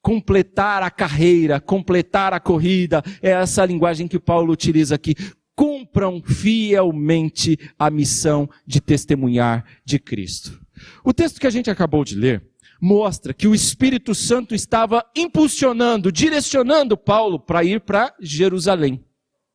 Completar 0.00 0.82
a 0.82 0.90
carreira, 0.90 1.58
completar 1.58 2.34
a 2.34 2.40
corrida, 2.40 3.02
é 3.22 3.30
essa 3.30 3.64
linguagem 3.64 4.06
que 4.06 4.20
Paulo 4.20 4.52
utiliza 4.52 4.94
aqui. 4.94 5.14
Cumpram 5.56 6.22
fielmente 6.22 7.58
a 7.78 7.88
missão 7.88 8.48
de 8.66 8.80
testemunhar 8.80 9.64
de 9.84 9.98
Cristo. 9.98 10.60
O 11.02 11.12
texto 11.12 11.40
que 11.40 11.46
a 11.46 11.50
gente 11.50 11.70
acabou 11.70 12.04
de 12.04 12.16
ler, 12.16 12.42
mostra 12.80 13.32
que 13.32 13.48
o 13.48 13.54
Espírito 13.54 14.14
Santo 14.14 14.54
estava 14.54 15.04
impulsionando, 15.16 16.12
direcionando 16.12 16.96
Paulo 16.96 17.38
para 17.38 17.64
ir 17.64 17.80
para 17.80 18.14
Jerusalém. 18.20 19.04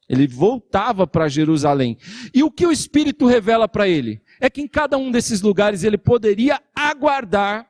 Ele 0.08 0.28
voltava 0.28 1.06
para 1.06 1.28
Jerusalém. 1.28 1.98
E 2.34 2.42
o 2.42 2.50
que 2.50 2.66
o 2.66 2.72
Espírito 2.72 3.28
revela 3.28 3.68
para 3.68 3.88
ele? 3.88 4.22
É 4.42 4.50
que 4.50 4.62
em 4.62 4.68
cada 4.68 4.98
um 4.98 5.12
desses 5.12 5.42
lugares 5.42 5.84
ele 5.84 5.98
poderia 5.98 6.60
aguardar 6.76 7.70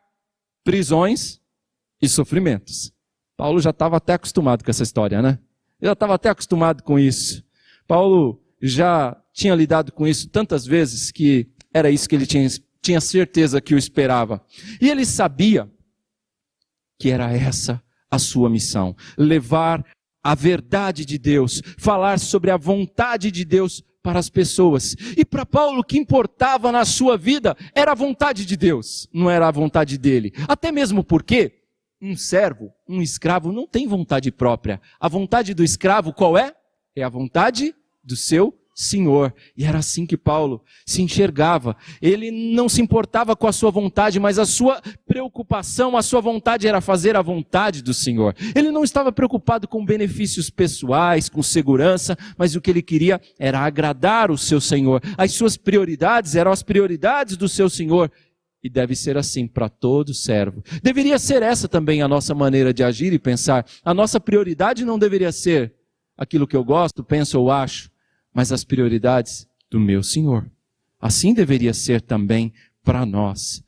prisões 0.63 1.41
e 2.01 2.07
sofrimentos. 2.07 2.93
Paulo 3.35 3.59
já 3.59 3.71
estava 3.71 3.97
até 3.97 4.13
acostumado 4.13 4.63
com 4.63 4.71
essa 4.71 4.83
história, 4.83 5.21
né? 5.21 5.39
Ele 5.81 5.87
já 5.89 5.93
estava 5.93 6.15
até 6.15 6.29
acostumado 6.29 6.83
com 6.83 6.97
isso. 6.97 7.43
Paulo 7.85 8.41
já 8.61 9.15
tinha 9.33 9.55
lidado 9.55 9.91
com 9.91 10.07
isso 10.07 10.29
tantas 10.29 10.65
vezes 10.65 11.11
que 11.11 11.49
era 11.73 11.89
isso 11.89 12.07
que 12.07 12.15
ele 12.15 12.25
tinha 12.25 12.47
tinha 12.89 12.99
certeza 12.99 13.61
que 13.61 13.75
o 13.75 13.77
esperava. 13.77 14.43
E 14.81 14.89
ele 14.89 15.05
sabia 15.05 15.69
que 16.97 17.11
era 17.11 17.31
essa 17.31 17.81
a 18.09 18.17
sua 18.17 18.49
missão: 18.49 18.95
levar 19.15 19.85
a 20.23 20.33
verdade 20.33 21.05
de 21.05 21.19
Deus, 21.19 21.61
falar 21.77 22.19
sobre 22.19 22.49
a 22.49 22.57
vontade 22.57 23.29
de 23.29 23.45
Deus 23.45 23.83
para 24.01 24.17
as 24.17 24.27
pessoas. 24.27 24.95
E 25.15 25.23
para 25.23 25.45
Paulo, 25.45 25.81
o 25.81 25.83
que 25.83 25.99
importava 25.99 26.71
na 26.71 26.83
sua 26.83 27.15
vida 27.15 27.55
era 27.75 27.91
a 27.91 27.95
vontade 27.95 28.43
de 28.43 28.57
Deus, 28.57 29.07
não 29.13 29.29
era 29.29 29.47
a 29.47 29.51
vontade 29.51 29.95
dele. 29.95 30.33
Até 30.47 30.71
mesmo 30.71 31.03
porque 31.03 31.59
um 32.01 32.15
servo, 32.15 32.73
um 32.87 33.03
escravo, 33.03 33.51
não 33.51 33.67
tem 33.67 33.87
vontade 33.87 34.31
própria. 34.31 34.81
A 34.99 35.07
vontade 35.07 35.53
do 35.53 35.63
escravo 35.63 36.11
qual 36.11 36.35
é? 36.35 36.55
É 36.95 37.03
a 37.03 37.09
vontade 37.09 37.75
do 38.03 38.15
seu 38.15 38.58
Senhor. 38.79 39.33
E 39.57 39.65
era 39.65 39.79
assim 39.79 40.05
que 40.05 40.15
Paulo 40.15 40.63
se 40.85 41.01
enxergava. 41.01 41.75
Ele 42.01 42.31
não 42.31 42.69
se 42.69 42.81
importava 42.81 43.35
com 43.35 43.45
a 43.45 43.51
sua 43.51 43.69
vontade, 43.69 44.21
mas 44.21 44.39
a 44.39 44.45
sua 44.45 44.81
preocupação, 45.05 45.97
a 45.97 46.01
sua 46.01 46.21
vontade 46.21 46.65
era 46.65 46.79
fazer 46.79 47.13
a 47.17 47.21
vontade 47.21 47.83
do 47.83 47.93
Senhor. 47.93 48.33
Ele 48.55 48.71
não 48.71 48.81
estava 48.81 49.11
preocupado 49.11 49.67
com 49.67 49.85
benefícios 49.85 50.49
pessoais, 50.49 51.27
com 51.27 51.43
segurança, 51.43 52.17
mas 52.37 52.55
o 52.55 52.61
que 52.61 52.69
ele 52.69 52.81
queria 52.81 53.19
era 53.37 53.59
agradar 53.59 54.31
o 54.31 54.37
seu 54.37 54.61
Senhor. 54.61 55.01
As 55.17 55.33
suas 55.33 55.57
prioridades 55.57 56.37
eram 56.37 56.49
as 56.49 56.63
prioridades 56.63 57.35
do 57.35 57.49
seu 57.49 57.69
Senhor. 57.69 58.09
E 58.63 58.69
deve 58.69 58.95
ser 58.95 59.17
assim 59.17 59.45
para 59.45 59.67
todo 59.67 60.13
servo. 60.13 60.63
Deveria 60.81 61.19
ser 61.19 61.43
essa 61.43 61.67
também 61.67 62.01
a 62.01 62.07
nossa 62.07 62.33
maneira 62.33 62.73
de 62.73 62.81
agir 62.81 63.11
e 63.11 63.19
pensar. 63.19 63.65
A 63.83 63.93
nossa 63.93 64.21
prioridade 64.21 64.85
não 64.85 64.97
deveria 64.97 65.33
ser 65.33 65.73
aquilo 66.17 66.47
que 66.47 66.55
eu 66.55 66.63
gosto, 66.63 67.03
penso 67.03 67.37
ou 67.41 67.51
acho 67.51 67.89
mas 68.33 68.51
as 68.51 68.63
prioridades 68.63 69.47
do 69.69 69.79
meu 69.79 70.03
Senhor. 70.03 70.49
Assim 70.99 71.33
deveria 71.33 71.73
ser 71.73 72.01
também 72.01 72.53
para 72.83 73.05
nós. 73.05 73.63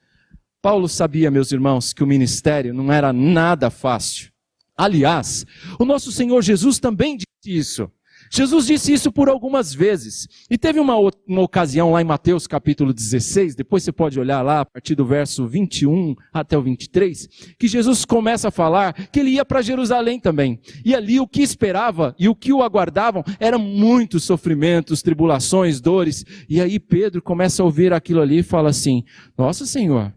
Paulo 0.62 0.88
sabia, 0.88 1.32
meus 1.32 1.52
irmãos, 1.52 1.93
que 1.93 2.04
o 2.04 2.08
ministério 2.08 2.74
não 2.74 2.91
era 2.91 3.12
nada 3.12 3.69
fácil. 3.69 4.32
Aliás, 4.78 5.45
o 5.80 5.86
nosso 5.86 6.12
Senhor 6.12 6.41
Jesus 6.41 6.80
também 6.80 7.17
disse 7.17 7.58
isso. 7.58 7.91
Jesus 8.34 8.65
disse 8.65 8.94
isso 8.94 9.12
por 9.12 9.28
algumas 9.28 9.74
vezes. 9.74 10.26
E 10.50 10.58
teve 10.58 10.80
uma, 10.80 10.96
uma 11.28 11.41
ocasião 11.41 11.91
lá 11.91 12.02
em 12.02 12.06
Mateus 12.06 12.48
capítulo 12.48 12.94
16, 12.94 13.56
depois 13.56 13.84
você 13.84 13.91
pode 13.91 14.17
olhar 14.17 14.41
lá 14.41 14.62
a 14.62 14.65
partir 14.65 14.96
do 14.96 15.06
verso 15.06 15.46
21 15.46 16.15
até 16.32 16.58
o 16.58 16.62
23, 16.62 17.28
que 17.60 17.67
Jesus 17.67 18.06
começa 18.06 18.48
a 18.48 18.52
falar 18.52 18.94
que 18.94 19.20
ele 19.20 19.32
ia 19.32 19.44
para 19.44 19.62
Jerusalém 19.62 20.17
também. 20.17 20.62
E 20.86 20.96
ali 20.96 21.20
o 21.20 21.28
que 21.28 21.41
esperava 21.41 22.15
e 22.17 22.30
o 22.30 22.36
que 22.36 22.54
o 22.54 22.63
aguardavam 22.63 23.22
eram 23.38 23.60
muitos 23.60 24.24
sofrimentos, 24.24 25.02
tribulações, 25.02 25.82
dores. 25.82 26.24
E 26.48 26.62
aí 26.62 26.80
Pedro 26.80 27.22
começa 27.22 27.62
a 27.62 27.65
ouvir 27.65 27.91
aquilo 27.91 28.22
ali 28.22 28.39
e 28.39 28.44
fala 28.44 28.70
assim: 28.70 29.04
Nossa 29.38 29.65
Senhor, 29.65 30.13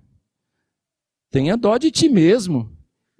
tenha 1.32 1.56
dó 1.56 1.76
de 1.78 1.90
ti 1.90 2.08
mesmo. 2.08 2.70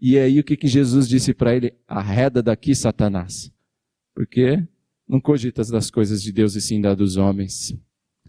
E 0.00 0.16
aí 0.16 0.38
o 0.38 0.44
que, 0.44 0.56
que 0.56 0.68
Jesus 0.68 1.08
disse 1.08 1.34
para 1.34 1.54
ele? 1.56 1.74
Arreda 1.88 2.40
daqui, 2.40 2.76
Satanás. 2.76 3.50
Porque 4.14 4.62
não 5.08 5.20
cogitas 5.20 5.68
das 5.68 5.90
coisas 5.90 6.22
de 6.22 6.32
Deus 6.32 6.54
e 6.54 6.60
sim 6.60 6.80
das 6.80 6.96
dos 6.96 7.16
homens. 7.16 7.76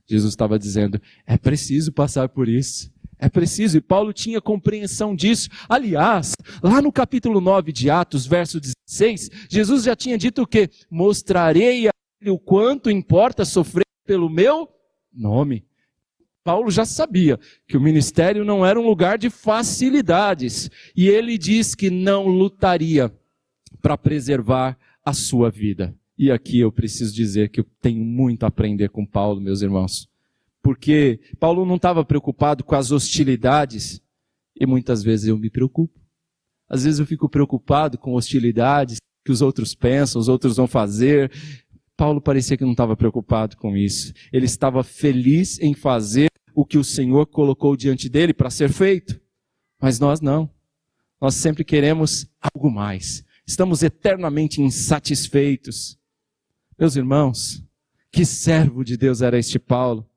Jesus 0.07 0.33
estava 0.33 0.59
dizendo, 0.59 1.01
é 1.25 1.37
preciso 1.37 1.91
passar 1.91 2.29
por 2.29 2.47
isso. 2.47 2.93
É 3.17 3.29
preciso, 3.29 3.77
e 3.77 3.81
Paulo 3.81 4.11
tinha 4.11 4.41
compreensão 4.41 5.15
disso. 5.15 5.49
Aliás, 5.69 6.33
lá 6.61 6.81
no 6.81 6.91
capítulo 6.91 7.39
9 7.39 7.71
de 7.71 7.89
Atos, 7.89 8.25
verso 8.25 8.59
16, 8.59 9.29
Jesus 9.49 9.83
já 9.83 9.95
tinha 9.95 10.17
dito 10.17 10.41
o 10.41 10.47
que? 10.47 10.69
Mostrarei 10.91 11.87
a 11.87 11.91
ele 12.21 12.29
o 12.29 12.37
quanto 12.37 12.91
importa 12.91 13.45
sofrer 13.45 13.85
pelo 14.05 14.29
meu 14.29 14.67
nome. 15.13 15.65
Paulo 16.43 16.69
já 16.69 16.85
sabia 16.85 17.39
que 17.67 17.75
o 17.75 17.81
ministério 17.81 18.45
não 18.45 18.63
era 18.63 18.79
um 18.79 18.85
lugar 18.85 19.17
de 19.17 19.29
facilidades. 19.31 20.69
E 20.95 21.07
ele 21.07 21.37
diz 21.37 21.73
que 21.73 21.89
não 21.89 22.27
lutaria 22.27 23.11
para 23.81 23.97
preservar 23.97 24.77
a 25.03 25.13
sua 25.13 25.49
vida. 25.49 25.95
E 26.17 26.31
aqui 26.31 26.59
eu 26.59 26.71
preciso 26.71 27.13
dizer 27.13 27.49
que 27.49 27.59
eu 27.59 27.65
tenho 27.81 28.03
muito 28.03 28.43
a 28.43 28.47
aprender 28.47 28.89
com 28.89 29.05
Paulo, 29.05 29.41
meus 29.41 29.61
irmãos. 29.61 30.07
Porque 30.61 31.19
Paulo 31.39 31.65
não 31.65 31.75
estava 31.75 32.03
preocupado 32.05 32.63
com 32.63 32.75
as 32.75 32.91
hostilidades, 32.91 34.01
e 34.59 34.65
muitas 34.65 35.03
vezes 35.03 35.27
eu 35.27 35.37
me 35.37 35.49
preocupo. 35.49 35.99
Às 36.67 36.83
vezes 36.83 36.99
eu 36.99 37.05
fico 37.05 37.29
preocupado 37.29 37.97
com 37.97 38.13
hostilidades 38.13 38.97
que 39.23 39.31
os 39.31 39.41
outros 39.41 39.75
pensam, 39.75 40.19
os 40.19 40.27
outros 40.27 40.55
vão 40.55 40.67
fazer. 40.67 41.31
Paulo 41.97 42.21
parecia 42.21 42.57
que 42.57 42.63
não 42.63 42.71
estava 42.71 42.95
preocupado 42.95 43.57
com 43.57 43.75
isso. 43.75 44.13
Ele 44.31 44.45
estava 44.45 44.83
feliz 44.83 45.59
em 45.59 45.73
fazer 45.73 46.27
o 46.53 46.65
que 46.65 46.77
o 46.77 46.83
Senhor 46.83 47.25
colocou 47.25 47.75
diante 47.75 48.07
dele 48.07 48.33
para 48.33 48.49
ser 48.49 48.71
feito. 48.71 49.19
Mas 49.81 49.99
nós 49.99 50.21
não. 50.21 50.49
Nós 51.21 51.35
sempre 51.35 51.63
queremos 51.63 52.27
algo 52.41 52.71
mais. 52.71 53.23
Estamos 53.45 53.83
eternamente 53.83 54.61
insatisfeitos. 54.61 55.97
Meus 56.77 56.95
irmãos, 56.97 57.63
que 58.11 58.25
servo 58.25 58.83
de 58.83 58.97
Deus 58.97 59.21
era 59.21 59.37
este 59.39 59.57
Paulo. 59.57 60.09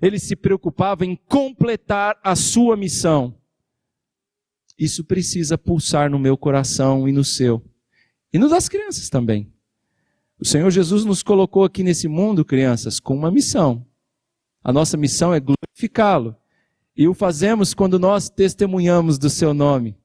Ele 0.00 0.18
se 0.18 0.34
preocupava 0.34 1.04
em 1.04 1.16
completar 1.16 2.18
a 2.22 2.34
sua 2.34 2.76
missão. 2.76 3.34
Isso 4.78 5.04
precisa 5.04 5.58
pulsar 5.58 6.10
no 6.10 6.18
meu 6.18 6.36
coração 6.36 7.08
e 7.08 7.12
no 7.12 7.24
seu. 7.24 7.62
E 8.32 8.38
no 8.38 8.48
das 8.48 8.68
crianças 8.68 9.10
também. 9.10 9.52
O 10.40 10.44
Senhor 10.44 10.70
Jesus 10.70 11.04
nos 11.04 11.22
colocou 11.22 11.64
aqui 11.64 11.82
nesse 11.82 12.06
mundo, 12.06 12.44
crianças, 12.44 13.00
com 13.00 13.14
uma 13.14 13.30
missão. 13.30 13.84
A 14.62 14.72
nossa 14.72 14.96
missão 14.96 15.34
é 15.34 15.40
glorificá-lo. 15.40 16.36
E 16.96 17.06
o 17.08 17.14
fazemos 17.14 17.74
quando 17.74 17.98
nós 17.98 18.30
testemunhamos 18.30 19.18
do 19.18 19.28
seu 19.28 19.52
nome. 19.52 19.98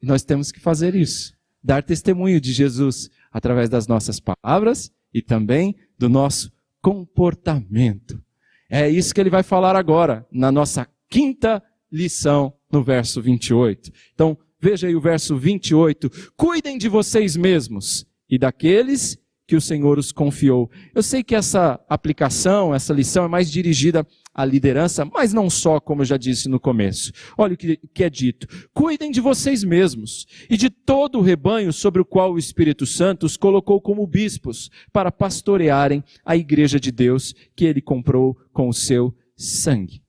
E 0.00 0.06
nós 0.06 0.22
temos 0.22 0.50
que 0.50 0.60
fazer 0.60 0.94
isso. 0.94 1.34
Dar 1.62 1.82
testemunho 1.82 2.40
de 2.40 2.52
Jesus 2.52 3.10
através 3.30 3.68
das 3.68 3.86
nossas 3.86 4.20
palavras 4.20 4.90
e 5.12 5.20
também 5.20 5.76
do 5.98 6.08
nosso 6.08 6.52
comportamento. 6.80 8.22
É 8.68 8.88
isso 8.88 9.14
que 9.14 9.20
ele 9.20 9.30
vai 9.30 9.42
falar 9.42 9.76
agora, 9.76 10.26
na 10.32 10.50
nossa 10.50 10.86
quinta 11.08 11.62
lição, 11.90 12.54
no 12.70 12.82
verso 12.82 13.20
28. 13.20 13.92
Então, 14.14 14.36
veja 14.58 14.86
aí 14.86 14.96
o 14.96 15.00
verso 15.00 15.36
28. 15.36 16.10
Cuidem 16.36 16.78
de 16.78 16.88
vocês 16.88 17.36
mesmos 17.36 18.06
e 18.28 18.38
daqueles 18.38 19.18
que 19.46 19.56
o 19.56 19.60
Senhor 19.60 19.98
os 19.98 20.10
confiou. 20.10 20.70
Eu 20.94 21.02
sei 21.02 21.22
que 21.22 21.34
essa 21.34 21.78
aplicação, 21.86 22.74
essa 22.74 22.94
lição 22.94 23.24
é 23.26 23.28
mais 23.28 23.50
dirigida 23.50 24.06
à 24.34 24.44
liderança, 24.44 25.04
mas 25.04 25.32
não 25.32 25.50
só, 25.50 25.78
como 25.78 26.02
eu 26.02 26.06
já 26.06 26.16
disse 26.16 26.48
no 26.48 26.58
começo. 26.58 27.12
Olha 27.36 27.54
o 27.54 27.56
que, 27.56 27.76
que 27.92 28.04
é 28.04 28.10
dito. 28.10 28.46
Cuidem 28.72 29.10
de 29.10 29.20
vocês 29.20 29.62
mesmos 29.62 30.26
e 30.48 30.56
de 30.56 30.70
todo 30.70 31.18
o 31.18 31.22
rebanho 31.22 31.72
sobre 31.72 32.00
o 32.00 32.04
qual 32.04 32.32
o 32.32 32.38
Espírito 32.38 32.86
Santo 32.86 33.26
os 33.26 33.36
colocou 33.36 33.80
como 33.80 34.06
bispos 34.06 34.70
para 34.92 35.12
pastorearem 35.12 36.02
a 36.24 36.36
igreja 36.36 36.80
de 36.80 36.90
Deus 36.90 37.34
que 37.54 37.64
ele 37.64 37.80
comprou 37.80 38.36
com 38.52 38.68
o 38.68 38.74
seu 38.74 39.14
sangue. 39.36 40.02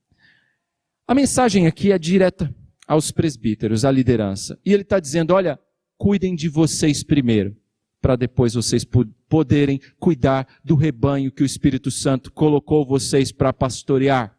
A 1.08 1.14
mensagem 1.14 1.68
aqui 1.68 1.92
é 1.92 2.00
direta 2.00 2.54
aos 2.88 3.12
presbíteros, 3.12 3.84
à 3.84 3.92
liderança. 3.92 4.60
E 4.66 4.72
ele 4.74 4.84
está 4.84 5.00
dizendo: 5.00 5.34
olha, 5.34 5.60
cuidem 5.98 6.36
de 6.36 6.48
vocês 6.48 7.04
primeiro 7.04 7.56
para 8.04 8.18
depois 8.18 8.54
vocês 8.54 8.86
poderem 9.30 9.80
cuidar 9.98 10.46
do 10.62 10.76
rebanho 10.76 11.32
que 11.32 11.42
o 11.42 11.46
Espírito 11.46 11.90
Santo 11.90 12.34
colocou 12.34 12.86
vocês 12.86 13.32
para 13.32 13.54
pastorear. 13.54 14.38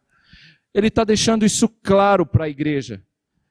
Ele 0.71 0.85
está 0.85 1.03
deixando 1.03 1.43
isso 1.43 1.67
claro 1.81 2.27
para 2.27 2.45
a 2.45 2.49
igreja. 2.49 3.03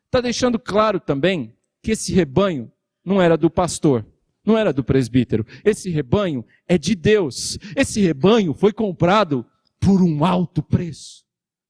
Está 0.07 0.21
deixando 0.21 0.57
claro 0.57 1.01
também 1.01 1.57
que 1.83 1.91
esse 1.91 2.15
rebanho 2.15 2.71
não 3.05 3.21
era 3.21 3.37
do 3.37 3.51
pastor, 3.51 4.07
não 4.47 4.57
era 4.57 4.73
do 4.73 4.85
presbítero. 4.85 5.45
Esse 5.65 5.91
rebanho 5.91 6.45
é 6.69 6.79
de 6.79 6.95
Deus. 6.95 7.59
Esse 7.75 8.01
rebanho 8.01 8.55
foi 8.55 8.73
comprado 8.73 9.45
por 9.81 10.01
um 10.01 10.25
alto 10.25 10.63
preço. 10.63 11.25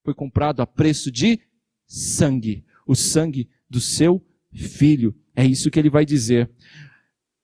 Foi 0.05 0.13
comprado 0.13 0.61
a 0.61 0.67
preço 0.67 1.11
de 1.11 1.41
sangue, 1.87 2.63
o 2.87 2.95
sangue 2.95 3.49
do 3.71 3.81
seu 3.81 4.23
filho. 4.53 5.17
É 5.35 5.47
isso 5.47 5.71
que 5.71 5.79
ele 5.79 5.89
vai 5.89 6.05
dizer. 6.05 6.51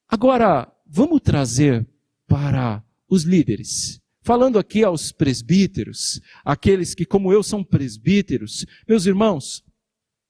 Agora, 0.06 0.70
vamos 0.90 1.20
trazer 1.22 1.88
para 2.26 2.84
os 3.08 3.22
líderes. 3.22 4.00
Falando 4.22 4.58
aqui 4.58 4.84
aos 4.84 5.12
presbíteros, 5.12 6.20
aqueles 6.44 6.94
que, 6.94 7.06
como 7.06 7.32
eu, 7.32 7.42
são 7.42 7.64
presbíteros, 7.64 8.66
meus 8.86 9.06
irmãos, 9.06 9.64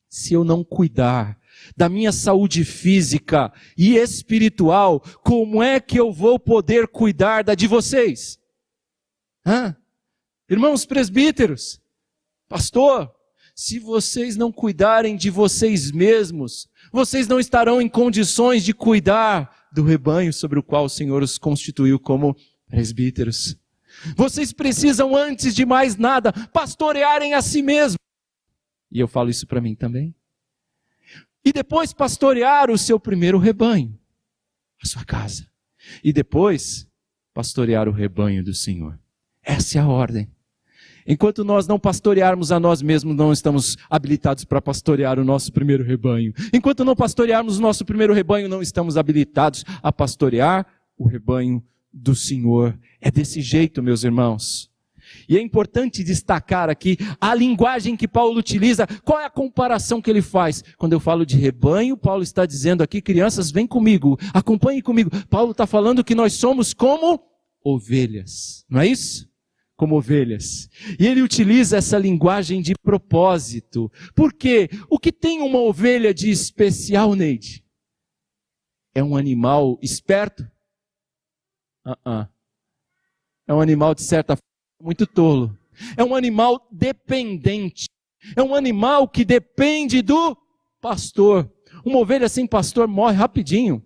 se 0.08 0.34
eu 0.34 0.44
não 0.44 0.62
cuidar 0.62 1.38
da 1.76 1.88
minha 1.88 2.12
saúde 2.12 2.64
física 2.64 3.52
e 3.76 3.96
espiritual, 3.96 5.00
como 5.24 5.62
é 5.62 5.80
que 5.80 5.98
eu 5.98 6.12
vou 6.12 6.38
poder 6.38 6.86
cuidar 6.86 7.42
da 7.42 7.54
de 7.54 7.66
vocês? 7.66 8.38
Hã? 9.44 9.76
Irmãos 10.48 10.84
presbíteros, 10.84 11.80
pastor, 12.48 13.12
se 13.54 13.78
vocês 13.78 14.36
não 14.36 14.50
cuidarem 14.50 15.16
de 15.16 15.30
vocês 15.30 15.90
mesmos, 15.90 16.68
vocês 16.92 17.26
não 17.26 17.38
estarão 17.38 17.80
em 17.80 17.88
condições 17.88 18.64
de 18.64 18.72
cuidar 18.72 19.59
do 19.72 19.82
rebanho 19.82 20.32
sobre 20.32 20.58
o 20.58 20.62
qual 20.62 20.84
o 20.84 20.88
Senhor 20.88 21.22
os 21.22 21.38
constituiu 21.38 21.98
como 21.98 22.36
presbíteros. 22.66 23.56
Vocês 24.16 24.52
precisam, 24.52 25.16
antes 25.16 25.54
de 25.54 25.66
mais 25.66 25.96
nada, 25.96 26.32
pastorearem 26.32 27.34
a 27.34 27.42
si 27.42 27.62
mesmos. 27.62 27.98
E 28.90 28.98
eu 28.98 29.08
falo 29.08 29.30
isso 29.30 29.46
para 29.46 29.60
mim 29.60 29.74
também. 29.74 30.14
E 31.44 31.52
depois 31.52 31.92
pastorear 31.92 32.70
o 32.70 32.78
seu 32.78 33.00
primeiro 33.00 33.38
rebanho, 33.38 33.98
a 34.82 34.86
sua 34.86 35.04
casa. 35.04 35.48
E 36.04 36.12
depois 36.12 36.86
pastorear 37.32 37.88
o 37.88 37.92
rebanho 37.92 38.44
do 38.44 38.52
Senhor. 38.52 38.98
Essa 39.42 39.78
é 39.78 39.80
a 39.80 39.88
ordem. 39.88 40.30
Enquanto 41.10 41.44
nós 41.44 41.66
não 41.66 41.76
pastorearmos 41.76 42.52
a 42.52 42.60
nós 42.60 42.80
mesmos, 42.80 43.16
não 43.16 43.32
estamos 43.32 43.76
habilitados 43.90 44.44
para 44.44 44.62
pastorear 44.62 45.18
o 45.18 45.24
nosso 45.24 45.52
primeiro 45.52 45.82
rebanho. 45.82 46.32
Enquanto 46.52 46.84
não 46.84 46.94
pastorearmos 46.94 47.58
o 47.58 47.60
nosso 47.60 47.84
primeiro 47.84 48.14
rebanho, 48.14 48.48
não 48.48 48.62
estamos 48.62 48.96
habilitados 48.96 49.64
a 49.82 49.90
pastorear 49.90 50.64
o 50.96 51.08
rebanho 51.08 51.60
do 51.92 52.14
Senhor. 52.14 52.78
É 53.00 53.10
desse 53.10 53.40
jeito, 53.40 53.82
meus 53.82 54.04
irmãos. 54.04 54.70
E 55.28 55.36
é 55.36 55.40
importante 55.40 56.04
destacar 56.04 56.70
aqui 56.70 56.96
a 57.20 57.34
linguagem 57.34 57.96
que 57.96 58.06
Paulo 58.06 58.38
utiliza. 58.38 58.86
Qual 59.04 59.18
é 59.18 59.24
a 59.24 59.30
comparação 59.30 60.00
que 60.00 60.08
ele 60.08 60.22
faz? 60.22 60.62
Quando 60.78 60.92
eu 60.92 61.00
falo 61.00 61.26
de 61.26 61.36
rebanho, 61.36 61.96
Paulo 61.96 62.22
está 62.22 62.46
dizendo 62.46 62.84
aqui, 62.84 63.02
crianças, 63.02 63.50
vem 63.50 63.66
comigo, 63.66 64.16
acompanhe 64.32 64.80
comigo. 64.80 65.10
Paulo 65.28 65.50
está 65.50 65.66
falando 65.66 66.04
que 66.04 66.14
nós 66.14 66.34
somos 66.34 66.72
como 66.72 67.20
ovelhas, 67.64 68.64
não 68.70 68.80
é 68.80 68.86
isso? 68.86 69.29
Como 69.80 69.96
ovelhas. 69.96 70.68
E 70.98 71.06
ele 71.06 71.22
utiliza 71.22 71.78
essa 71.78 71.96
linguagem 71.96 72.60
de 72.60 72.74
propósito. 72.74 73.90
Por 74.14 74.30
quê? 74.30 74.68
O 74.90 74.98
que 74.98 75.10
tem 75.10 75.40
uma 75.40 75.58
ovelha 75.58 76.12
de 76.12 76.28
especial, 76.28 77.14
Neide? 77.14 77.64
É 78.94 79.02
um 79.02 79.16
animal 79.16 79.78
esperto? 79.80 80.42
Uh 81.82 81.96
-uh. 82.06 82.28
É 83.48 83.54
um 83.54 83.60
animal, 83.62 83.94
de 83.94 84.02
certa 84.02 84.36
forma, 84.36 84.82
muito 84.82 85.06
tolo. 85.06 85.58
É 85.96 86.04
um 86.04 86.14
animal 86.14 86.68
dependente. 86.70 87.86
É 88.36 88.42
um 88.42 88.54
animal 88.54 89.08
que 89.08 89.24
depende 89.24 90.02
do 90.02 90.36
pastor. 90.78 91.50
Uma 91.82 92.00
ovelha 92.00 92.28
sem 92.28 92.46
pastor 92.46 92.86
morre 92.86 93.16
rapidinho. 93.16 93.82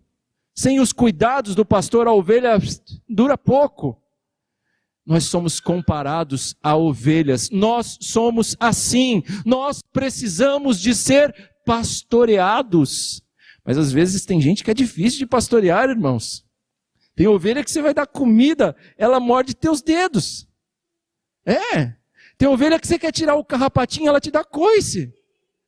Sem 0.56 0.80
os 0.80 0.92
cuidados 0.92 1.54
do 1.54 1.64
pastor, 1.64 2.08
a 2.08 2.12
ovelha 2.12 2.58
dura 3.08 3.38
pouco 3.38 4.03
nós 5.06 5.24
somos 5.24 5.60
comparados 5.60 6.56
a 6.62 6.76
ovelhas. 6.76 7.50
Nós 7.50 7.98
somos 8.00 8.56
assim. 8.58 9.22
Nós 9.44 9.82
precisamos 9.92 10.80
de 10.80 10.94
ser 10.94 11.34
pastoreados. 11.66 13.22
Mas 13.64 13.76
às 13.76 13.92
vezes 13.92 14.24
tem 14.24 14.40
gente 14.40 14.64
que 14.64 14.70
é 14.70 14.74
difícil 14.74 15.18
de 15.18 15.26
pastorear, 15.26 15.90
irmãos. 15.90 16.44
Tem 17.14 17.26
ovelha 17.26 17.62
que 17.62 17.70
você 17.70 17.80
vai 17.80 17.94
dar 17.94 18.06
comida, 18.06 18.74
ela 18.98 19.20
morde 19.20 19.54
teus 19.54 19.80
dedos. 19.80 20.48
É. 21.46 21.94
Tem 22.36 22.48
ovelha 22.48 22.80
que 22.80 22.86
você 22.86 22.98
quer 22.98 23.12
tirar 23.12 23.36
o 23.36 23.44
carrapatinho, 23.44 24.08
ela 24.08 24.20
te 24.20 24.30
dá 24.30 24.42
coice. 24.42 25.12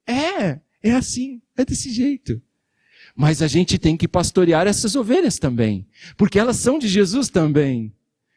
É, 0.07 0.61
é 0.82 0.93
assim, 0.93 1.41
é 1.57 1.64
desse 1.64 1.91
jeito. 1.91 2.43
Mas 3.14 3.41
a 3.41 3.47
gente 3.47 3.78
tem 3.78 3.97
que 3.97 4.09
pastorear 4.09 4.66
essas 4.66 4.95
ovelhas 4.97 5.39
também, 5.39 5.87
porque 6.16 6.39
elas 6.39 6.57
são 6.57 6.78
de 6.78 6.89
Jesus 6.89 7.28
também. 7.28 7.95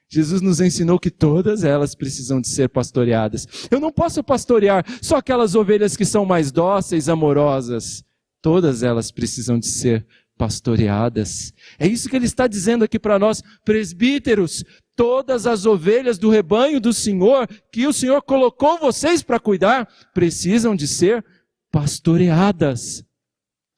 Jesus 0.10 0.42
nos 0.42 0.60
ensinou 0.60 1.00
que 1.00 1.12
todas 1.12 1.64
elas 1.64 1.94
precisam 1.94 2.42
de 2.42 2.48
ser 2.48 2.68
pastoreadas. 2.68 3.48
Eu 3.70 3.80
não 3.80 3.92
posso 3.92 4.24
pastorear 4.24 4.84
só 5.02 5.18
aquelas 5.18 5.54
ovelhas 5.54 5.96
que 5.96 6.06
são 6.06 6.26
mais 6.26 6.52
dóceis, 6.52 7.08
amorosas. 7.08 8.04
Todas 8.42 8.82
elas 8.82 9.12
precisam 9.12 9.60
de 9.60 9.68
ser 9.68 10.06
pastoreadas. 10.36 11.54
É 11.78 11.86
isso 11.86 12.10
que 12.10 12.16
ele 12.16 12.26
está 12.26 12.48
dizendo 12.48 12.86
aqui 12.86 12.98
para 12.98 13.20
nós, 13.20 13.44
presbíteros. 13.64 14.64
Todas 14.96 15.46
as 15.46 15.66
ovelhas 15.66 16.18
do 16.18 16.30
rebanho 16.30 16.80
do 16.80 16.92
Senhor, 16.92 17.48
que 17.72 17.86
o 17.86 17.94
Senhor 17.94 18.22
colocou 18.22 18.80
vocês 18.80 19.22
para 19.22 19.40
cuidar, 19.40 19.88
precisam 20.14 20.76
de 20.76 20.88
ser 20.88 21.24
pastoreadas. 21.72 23.04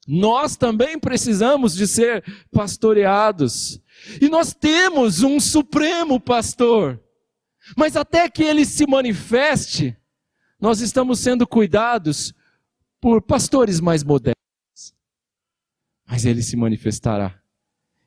Nós 0.06 0.56
também 0.56 0.98
precisamos 0.98 1.74
de 1.74 1.86
ser 1.86 2.24
pastoreados. 2.50 3.81
E 4.20 4.28
nós 4.28 4.54
temos 4.54 5.22
um 5.22 5.38
supremo 5.38 6.18
pastor. 6.20 7.00
Mas 7.76 7.96
até 7.96 8.28
que 8.28 8.42
ele 8.42 8.64
se 8.64 8.86
manifeste, 8.86 9.96
nós 10.60 10.80
estamos 10.80 11.20
sendo 11.20 11.46
cuidados 11.46 12.34
por 13.00 13.22
pastores 13.22 13.80
mais 13.80 14.02
modernos. 14.02 14.36
Mas 16.06 16.24
ele 16.24 16.42
se 16.42 16.56
manifestará. 16.56 17.40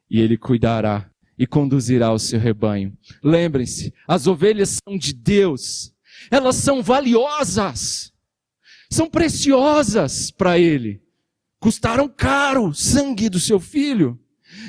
E 0.09 0.19
ele 0.19 0.37
cuidará 0.37 1.09
e 1.37 1.45
conduzirá 1.45 2.11
o 2.11 2.19
seu 2.19 2.39
rebanho. 2.39 2.97
Lembrem-se, 3.23 3.93
as 4.07 4.27
ovelhas 4.27 4.79
são 4.83 4.97
de 4.97 5.13
Deus. 5.13 5.93
Elas 6.31 6.55
são 6.55 6.81
valiosas. 6.81 8.13
São 8.89 9.09
preciosas 9.09 10.31
para 10.31 10.57
ele. 10.57 11.01
Custaram 11.59 12.07
caro 12.07 12.73
sangue 12.73 13.29
do 13.29 13.39
seu 13.39 13.59
filho. 13.59 14.19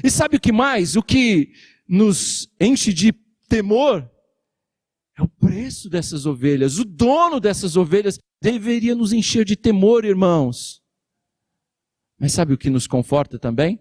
E 0.02 0.10
sabe 0.10 0.36
o 0.36 0.40
que 0.40 0.52
mais? 0.52 0.96
O 0.96 1.02
que 1.02 1.52
nos 1.88 2.48
enche 2.60 2.92
de 2.92 3.12
temor 3.48 4.10
é 5.16 5.22
o 5.22 5.28
preço 5.28 5.88
dessas 5.88 6.26
ovelhas. 6.26 6.78
O 6.78 6.84
dono 6.84 7.40
dessas 7.40 7.76
ovelhas 7.76 8.18
deveria 8.40 8.94
nos 8.94 9.12
encher 9.12 9.44
de 9.44 9.56
temor, 9.56 10.04
irmãos. 10.04 10.82
Mas 12.18 12.32
sabe 12.32 12.52
o 12.52 12.58
que 12.58 12.70
nos 12.70 12.86
conforta 12.86 13.38
também? 13.38 13.80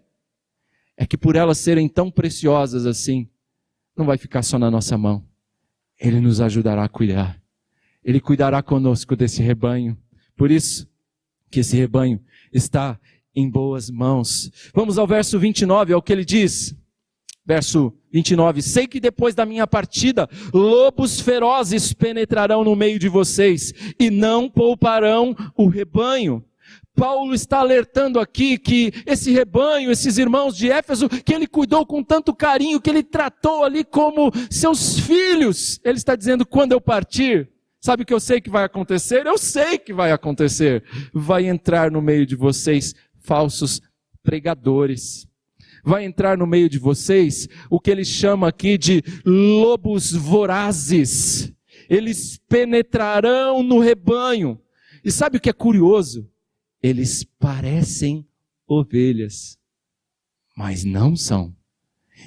É 0.96 1.06
que 1.06 1.16
por 1.16 1.36
elas 1.36 1.58
serem 1.58 1.88
tão 1.88 2.10
preciosas 2.10 2.86
assim, 2.86 3.28
não 3.96 4.06
vai 4.06 4.16
ficar 4.16 4.42
só 4.42 4.58
na 4.58 4.70
nossa 4.70 4.96
mão. 4.96 5.26
Ele 5.98 6.20
nos 6.20 6.40
ajudará 6.40 6.84
a 6.84 6.88
cuidar. 6.88 7.40
Ele 8.04 8.20
cuidará 8.20 8.62
conosco 8.62 9.16
desse 9.16 9.42
rebanho. 9.42 9.98
Por 10.36 10.50
isso 10.50 10.88
que 11.50 11.60
esse 11.60 11.76
rebanho 11.76 12.22
está 12.52 13.00
em 13.36 13.48
boas 13.48 13.90
mãos. 13.90 14.50
Vamos 14.74 14.98
ao 14.98 15.06
verso 15.06 15.38
29, 15.38 15.92
ao 15.92 16.02
que 16.02 16.12
ele 16.12 16.24
diz. 16.24 16.74
Verso 17.44 17.92
29. 18.10 18.62
Sei 18.62 18.86
que 18.86 18.98
depois 18.98 19.34
da 19.34 19.44
minha 19.44 19.66
partida, 19.66 20.28
lobos 20.52 21.20
ferozes 21.20 21.92
penetrarão 21.92 22.64
no 22.64 22.74
meio 22.74 22.98
de 22.98 23.08
vocês 23.08 23.72
e 24.00 24.10
não 24.10 24.48
pouparão 24.48 25.36
o 25.54 25.68
rebanho. 25.68 26.42
Paulo 26.96 27.34
está 27.34 27.58
alertando 27.58 28.18
aqui 28.18 28.56
que 28.56 28.90
esse 29.04 29.30
rebanho, 29.30 29.90
esses 29.90 30.16
irmãos 30.16 30.56
de 30.56 30.70
Éfeso, 30.70 31.10
que 31.10 31.34
ele 31.34 31.46
cuidou 31.46 31.84
com 31.84 32.02
tanto 32.02 32.34
carinho, 32.34 32.80
que 32.80 32.88
ele 32.88 33.02
tratou 33.02 33.64
ali 33.64 33.84
como 33.84 34.32
seus 34.50 34.98
filhos. 34.98 35.78
Ele 35.84 35.98
está 35.98 36.16
dizendo: 36.16 36.46
quando 36.46 36.72
eu 36.72 36.80
partir, 36.80 37.50
sabe 37.82 38.02
o 38.02 38.06
que 38.06 38.14
eu 38.14 38.18
sei 38.18 38.40
que 38.40 38.48
vai 38.48 38.64
acontecer? 38.64 39.26
Eu 39.26 39.36
sei 39.36 39.76
que 39.76 39.92
vai 39.92 40.10
acontecer. 40.10 40.82
Vai 41.12 41.46
entrar 41.46 41.90
no 41.90 42.00
meio 42.00 42.24
de 42.24 42.34
vocês 42.34 42.94
falsos 43.26 43.82
pregadores. 44.22 45.26
Vai 45.84 46.04
entrar 46.04 46.38
no 46.38 46.46
meio 46.46 46.68
de 46.68 46.78
vocês 46.78 47.48
o 47.68 47.78
que 47.78 47.90
ele 47.90 48.04
chama 48.04 48.48
aqui 48.48 48.78
de 48.78 49.02
lobos 49.24 50.12
vorazes. 50.12 51.52
Eles 51.88 52.40
penetrarão 52.48 53.62
no 53.62 53.78
rebanho. 53.78 54.58
E 55.04 55.10
sabe 55.10 55.36
o 55.36 55.40
que 55.40 55.50
é 55.50 55.52
curioso? 55.52 56.28
eles 56.82 57.24
parecem 57.24 58.26
ovelhas, 58.66 59.58
mas 60.56 60.84
não 60.84 61.16
são. 61.16 61.54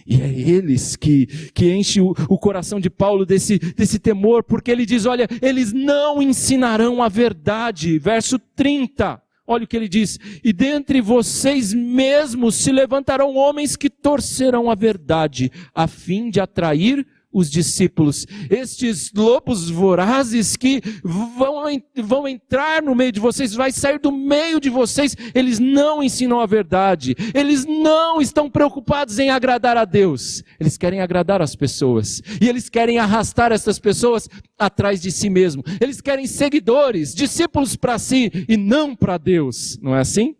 E 0.05 0.21
é 0.21 0.29
eles 0.29 0.95
que, 0.95 1.25
que 1.51 1.73
enche 1.73 1.99
o, 1.99 2.11
o 2.29 2.37
coração 2.37 2.79
de 2.79 2.89
Paulo 2.89 3.25
desse, 3.25 3.57
desse 3.57 3.97
temor, 3.99 4.43
porque 4.43 4.69
ele 4.69 4.85
diz: 4.85 5.05
olha, 5.05 5.27
eles 5.41 5.73
não 5.73 6.21
ensinarão 6.21 7.01
a 7.01 7.09
verdade. 7.09 7.97
Verso 7.97 8.37
30. 8.37 9.21
Olha 9.51 9.63
o 9.63 9.67
que 9.67 9.75
ele 9.75 9.89
diz: 9.89 10.19
E 10.43 10.53
dentre 10.53 11.01
vocês 11.01 11.73
mesmos 11.73 12.53
se 12.53 12.71
levantarão 12.71 13.35
homens 13.35 13.75
que 13.75 13.89
torcerão 13.89 14.69
a 14.69 14.75
verdade, 14.75 15.51
a 15.73 15.87
fim 15.87 16.29
de 16.29 16.39
atrair 16.39 17.03
os 17.31 17.49
discípulos, 17.49 18.25
estes 18.49 19.11
lobos 19.13 19.69
vorazes 19.69 20.55
que 20.55 20.81
vão, 21.03 21.63
vão 21.95 22.27
entrar 22.27 22.81
no 22.81 22.95
meio 22.95 23.11
de 23.11 23.19
vocês, 23.19 23.53
vai 23.53 23.71
sair 23.71 23.99
do 23.99 24.11
meio 24.11 24.59
de 24.59 24.69
vocês, 24.69 25.15
eles 25.35 25.59
não 25.59 26.01
ensinam 26.01 26.39
a 26.39 26.45
verdade, 26.45 27.15
eles 27.33 27.65
não 27.65 28.19
estão 28.19 28.49
preocupados 28.49 29.19
em 29.19 29.29
agradar 29.29 29.77
a 29.77 29.85
Deus, 29.85 30.43
eles 30.59 30.77
querem 30.77 31.01
agradar 31.01 31.41
as 31.41 31.55
pessoas, 31.55 32.21
e 32.41 32.49
eles 32.49 32.67
querem 32.67 32.97
arrastar 32.97 33.51
essas 33.51 33.77
pessoas 33.77 34.27
atrás 34.57 34.99
de 34.99 35.11
si 35.11 35.29
mesmo, 35.29 35.63
eles 35.79 36.01
querem 36.01 36.25
seguidores, 36.25 37.13
discípulos 37.13 37.75
para 37.75 37.99
si 37.99 38.31
e 38.47 38.57
não 38.57 38.95
para 38.95 39.17
Deus, 39.17 39.77
não 39.81 39.95
é 39.95 39.99
assim? 39.99 40.35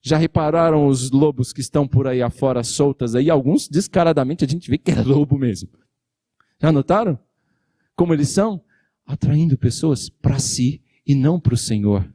Já 0.00 0.16
repararam 0.16 0.86
os 0.86 1.10
lobos 1.10 1.52
que 1.52 1.60
estão 1.60 1.86
por 1.86 2.06
aí 2.06 2.22
afora 2.22 2.62
soltas 2.62 3.14
aí? 3.14 3.28
Alguns 3.28 3.68
descaradamente 3.68 4.44
a 4.44 4.48
gente 4.48 4.70
vê 4.70 4.78
que 4.78 4.90
é 4.90 5.02
lobo 5.02 5.36
mesmo. 5.36 5.68
Já 6.60 6.72
notaram? 6.72 7.18
Como 7.94 8.12
eles 8.12 8.28
são? 8.28 8.60
Atraindo 9.06 9.56
pessoas 9.56 10.08
para 10.08 10.38
si 10.38 10.82
e 11.06 11.14
não 11.14 11.40
para 11.40 11.54
o 11.54 11.56
Senhor. 11.56 12.08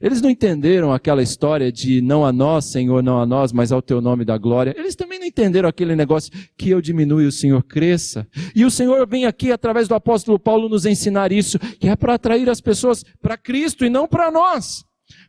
Eles 0.00 0.22
não 0.22 0.30
entenderam 0.30 0.92
aquela 0.94 1.22
história 1.22 1.70
de 1.70 2.00
não 2.00 2.24
a 2.24 2.32
nós, 2.32 2.64
Senhor, 2.64 3.02
não 3.02 3.20
a 3.20 3.26
nós, 3.26 3.52
mas 3.52 3.70
ao 3.70 3.82
teu 3.82 4.00
nome 4.00 4.24
da 4.24 4.38
glória. 4.38 4.74
Eles 4.78 4.96
também 4.96 5.18
não 5.18 5.26
entenderam 5.26 5.68
aquele 5.68 5.94
negócio 5.94 6.32
que 6.56 6.70
eu 6.70 6.80
diminui 6.80 7.24
e 7.24 7.26
o 7.26 7.32
Senhor 7.32 7.62
cresça. 7.62 8.26
E 8.54 8.64
o 8.64 8.70
Senhor 8.70 9.06
vem 9.06 9.26
aqui, 9.26 9.52
através 9.52 9.88
do 9.88 9.94
apóstolo 9.94 10.38
Paulo, 10.38 10.70
nos 10.70 10.86
ensinar 10.86 11.32
isso, 11.32 11.58
que 11.58 11.86
é 11.86 11.94
para 11.94 12.14
atrair 12.14 12.48
as 12.48 12.62
pessoas 12.62 13.04
para 13.20 13.36
Cristo 13.36 13.84
e 13.84 13.90
não 13.90 14.08
para 14.08 14.30
nós. 14.30 14.82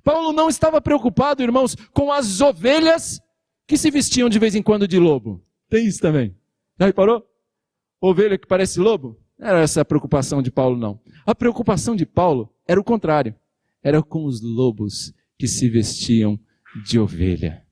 Paulo 0.05 0.31
não 0.31 0.47
estava 0.47 0.79
preocupado, 0.79 1.43
irmãos, 1.43 1.75
com 1.91 2.09
as 2.09 2.39
ovelhas 2.39 3.19
que 3.67 3.77
se 3.77 3.91
vestiam 3.91 4.29
de 4.29 4.39
vez 4.39 4.55
em 4.55 4.61
quando 4.61 4.87
de 4.87 4.99
lobo. 4.99 5.43
Tem 5.69 5.85
isso 5.85 5.99
também. 5.99 6.33
Já 6.79 6.85
reparou? 6.85 7.30
Ovelha 8.01 8.37
que 8.37 8.47
parece 8.47 8.79
lobo? 8.79 9.19
Não 9.37 9.47
era 9.47 9.61
essa 9.61 9.81
a 9.81 9.85
preocupação 9.85 10.41
de 10.41 10.51
Paulo, 10.51 10.77
não. 10.77 10.99
A 11.25 11.35
preocupação 11.35 11.95
de 11.95 12.05
Paulo 12.05 12.53
era 12.67 12.79
o 12.79 12.83
contrário. 12.83 13.35
Era 13.83 14.01
com 14.01 14.25
os 14.25 14.41
lobos 14.41 15.13
que 15.37 15.47
se 15.47 15.69
vestiam 15.69 16.39
de 16.83 16.99
ovelha. 16.99 17.63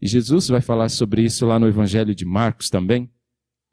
E 0.00 0.06
Jesus 0.06 0.48
vai 0.48 0.60
falar 0.60 0.88
sobre 0.88 1.22
isso 1.22 1.44
lá 1.46 1.58
no 1.58 1.66
Evangelho 1.66 2.14
de 2.14 2.24
Marcos 2.24 2.70
também. 2.70 3.10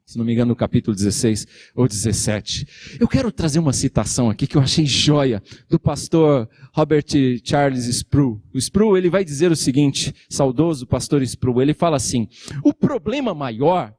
Se 0.04 0.16
não 0.16 0.24
me 0.24 0.32
engano, 0.32 0.50
no 0.50 0.56
capítulo 0.56 0.94
16 0.94 1.46
ou 1.74 1.88
17. 1.88 2.98
Eu 3.00 3.08
quero 3.08 3.32
trazer 3.32 3.58
uma 3.58 3.72
citação 3.72 4.30
aqui 4.30 4.46
que 4.46 4.56
eu 4.56 4.60
achei 4.60 4.86
joia, 4.86 5.42
do 5.68 5.80
pastor 5.80 6.48
Robert 6.72 7.04
Charles 7.44 7.86
Sproul. 7.86 8.40
O 8.54 8.58
Sproul, 8.58 8.96
ele 8.96 9.10
vai 9.10 9.24
dizer 9.24 9.50
o 9.50 9.56
seguinte, 9.56 10.14
saudoso 10.30 10.86
pastor 10.86 11.22
Sproul, 11.22 11.60
ele 11.60 11.74
fala 11.74 11.96
assim, 11.96 12.28
o 12.64 12.72
problema 12.72 13.34
maior 13.34 13.92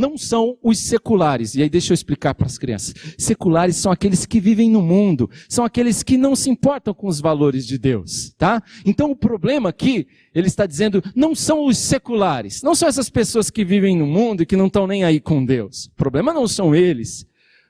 não 0.00 0.16
são 0.16 0.58
os 0.62 0.78
seculares. 0.78 1.54
E 1.54 1.62
aí 1.62 1.68
deixa 1.68 1.92
eu 1.92 1.94
explicar 1.94 2.34
para 2.34 2.46
as 2.46 2.56
crianças. 2.56 2.94
Seculares 3.18 3.76
são 3.76 3.92
aqueles 3.92 4.24
que 4.24 4.40
vivem 4.40 4.70
no 4.70 4.80
mundo, 4.80 5.30
são 5.48 5.64
aqueles 5.64 6.02
que 6.02 6.16
não 6.16 6.34
se 6.34 6.48
importam 6.48 6.94
com 6.94 7.06
os 7.06 7.20
valores 7.20 7.66
de 7.66 7.78
Deus, 7.78 8.34
tá? 8.38 8.62
Então 8.84 9.10
o 9.10 9.16
problema 9.16 9.68
aqui, 9.68 10.08
ele 10.34 10.46
está 10.46 10.64
dizendo, 10.64 11.02
não 11.14 11.34
são 11.34 11.66
os 11.66 11.76
seculares, 11.76 12.62
não 12.62 12.74
são 12.74 12.88
essas 12.88 13.10
pessoas 13.10 13.50
que 13.50 13.64
vivem 13.64 13.96
no 13.96 14.06
mundo 14.06 14.42
e 14.42 14.46
que 14.46 14.56
não 14.56 14.66
estão 14.66 14.86
nem 14.86 15.04
aí 15.04 15.20
com 15.20 15.44
Deus. 15.44 15.86
O 15.86 15.94
problema 15.94 16.32
não 16.32 16.48
são 16.48 16.74
eles. 16.74 17.26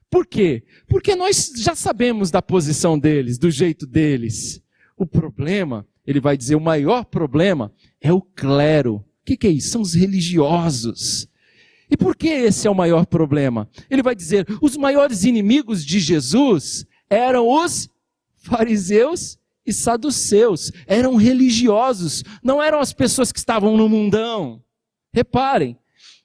Por 0.09 0.27
quê? 0.27 0.65
Porque 0.89 1.15
nós 1.15 1.53
já 1.57 1.75
sabemos 1.75 2.31
da 2.31 2.41
posição 2.41 2.99
deles, 2.99 3.39
do 3.39 3.51
jeito 3.51 3.87
deles. 3.87 4.63
O 4.97 5.07
problema, 5.07 5.87
ele 6.07 6.21
vai 6.21 6.37
dizer, 6.37 6.55
o 6.55 6.61
maior 6.61 7.05
problema 7.05 7.73
é 8.01 8.13
o 8.13 8.21
clero. 8.21 8.97
O 8.97 9.05
que, 9.25 9.37
que 9.37 9.47
é 9.47 9.51
isso? 9.51 9.71
São 9.71 9.81
os 9.81 9.95
religiosos 9.95 11.30
e 11.91 11.97
por 11.97 12.15
que 12.15 12.29
esse 12.29 12.69
é 12.69 12.71
o 12.71 12.75
maior 12.75 13.05
problema? 13.05 13.69
Ele 13.91 14.03
vai 14.03 14.15
dizer: 14.15 14.47
os 14.63 14.77
maiores 14.77 15.25
inimigos 15.25 15.85
de 15.85 15.99
Jesus 15.99 16.87
eram 17.09 17.49
os 17.49 17.89
fariseus 18.37 19.39
e 19.67 19.73
saduceus, 19.73 20.73
eram 20.87 21.17
religiosos, 21.17 22.23
não 22.43 22.63
eram 22.63 22.79
as 22.79 22.93
pessoas 22.93 23.33
que 23.33 23.39
estavam 23.39 23.77
no 23.77 23.89
mundão. 23.89 24.63
Reparem. 25.13 25.77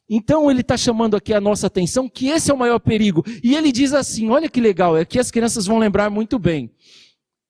Então 0.07 0.51
ele 0.51 0.61
está 0.61 0.77
chamando 0.77 1.17
aqui 1.17 1.33
a 1.33 1.41
nossa 1.41 1.65
atenção 1.65 2.07
que 2.07 2.27
esse 2.27 2.51
é 2.51 2.53
o 2.53 2.57
maior 2.57 2.79
perigo. 2.79 3.23
E 3.43 3.55
ele 3.55 3.71
diz 3.71 3.91
assim: 3.91 4.29
olha 4.29 4.47
que 4.47 4.61
legal, 4.61 4.95
aqui 4.95 5.17
as 5.17 5.31
crianças 5.31 5.65
vão 5.65 5.79
lembrar 5.79 6.09
muito 6.11 6.37
bem. 6.37 6.71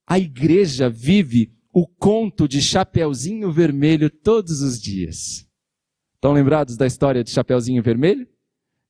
A 0.06 0.18
igreja 0.18 0.88
vive 0.88 1.52
o 1.72 1.86
conto 1.86 2.48
de 2.48 2.62
Chapeuzinho 2.62 3.52
Vermelho 3.52 4.08
todos 4.08 4.62
os 4.62 4.80
dias. 4.80 5.45
Estão 6.16 6.32
lembrados 6.32 6.78
da 6.78 6.86
história 6.86 7.22
de 7.22 7.30
Chapeuzinho 7.30 7.82
Vermelho? 7.82 8.26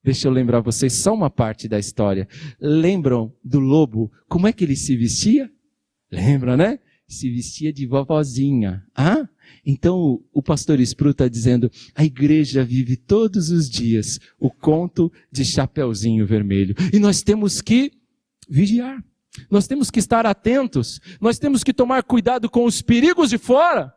Deixa 0.03 0.29
eu 0.29 0.33
lembrar 0.33 0.61
vocês 0.61 0.93
só 0.93 1.13
uma 1.13 1.29
parte 1.29 1.67
da 1.67 1.77
história. 1.77 2.29
Lembram 2.61 3.35
do 3.43 3.59
lobo? 3.59 4.13
Como 4.29 4.47
é 4.47 4.53
que 4.53 4.63
ele 4.63 4.77
se 4.77 4.97
vestia? 4.97 5.51
Lembra, 6.11 6.57
né? 6.57 6.79
Se 7.09 7.29
vestia 7.29 7.73
de 7.73 7.85
vovozinha. 7.85 8.87
Ah? 8.95 9.29
Então 9.65 10.23
o 10.33 10.41
pastor 10.41 10.79
Spru 10.79 11.11
está 11.11 11.27
dizendo: 11.27 11.69
a 11.97 12.05
igreja 12.05 12.65
vive 12.65 12.97
todos 12.97 13.51
os 13.51 13.69
dias 13.69 14.21
o 14.39 14.49
conto 14.49 15.13
de 15.31 15.45
Chapeuzinho 15.45 16.25
Vermelho. 16.25 16.77
E 16.93 17.01
nós 17.01 17.23
temos 17.23 17.61
que 17.61 17.91
vigiar. 18.49 19.05
Nós 19.51 19.67
temos 19.67 19.91
que 19.91 19.99
estar 19.99 20.25
atentos. 20.25 21.01
Nós 21.21 21.41
temos 21.41 21.65
que 21.65 21.75
tomar 21.75 22.05
cuidado 22.05 22.49
com 22.49 22.65
os 22.65 22.81
perigos 22.81 23.31
de 23.31 23.39
fora 23.39 23.96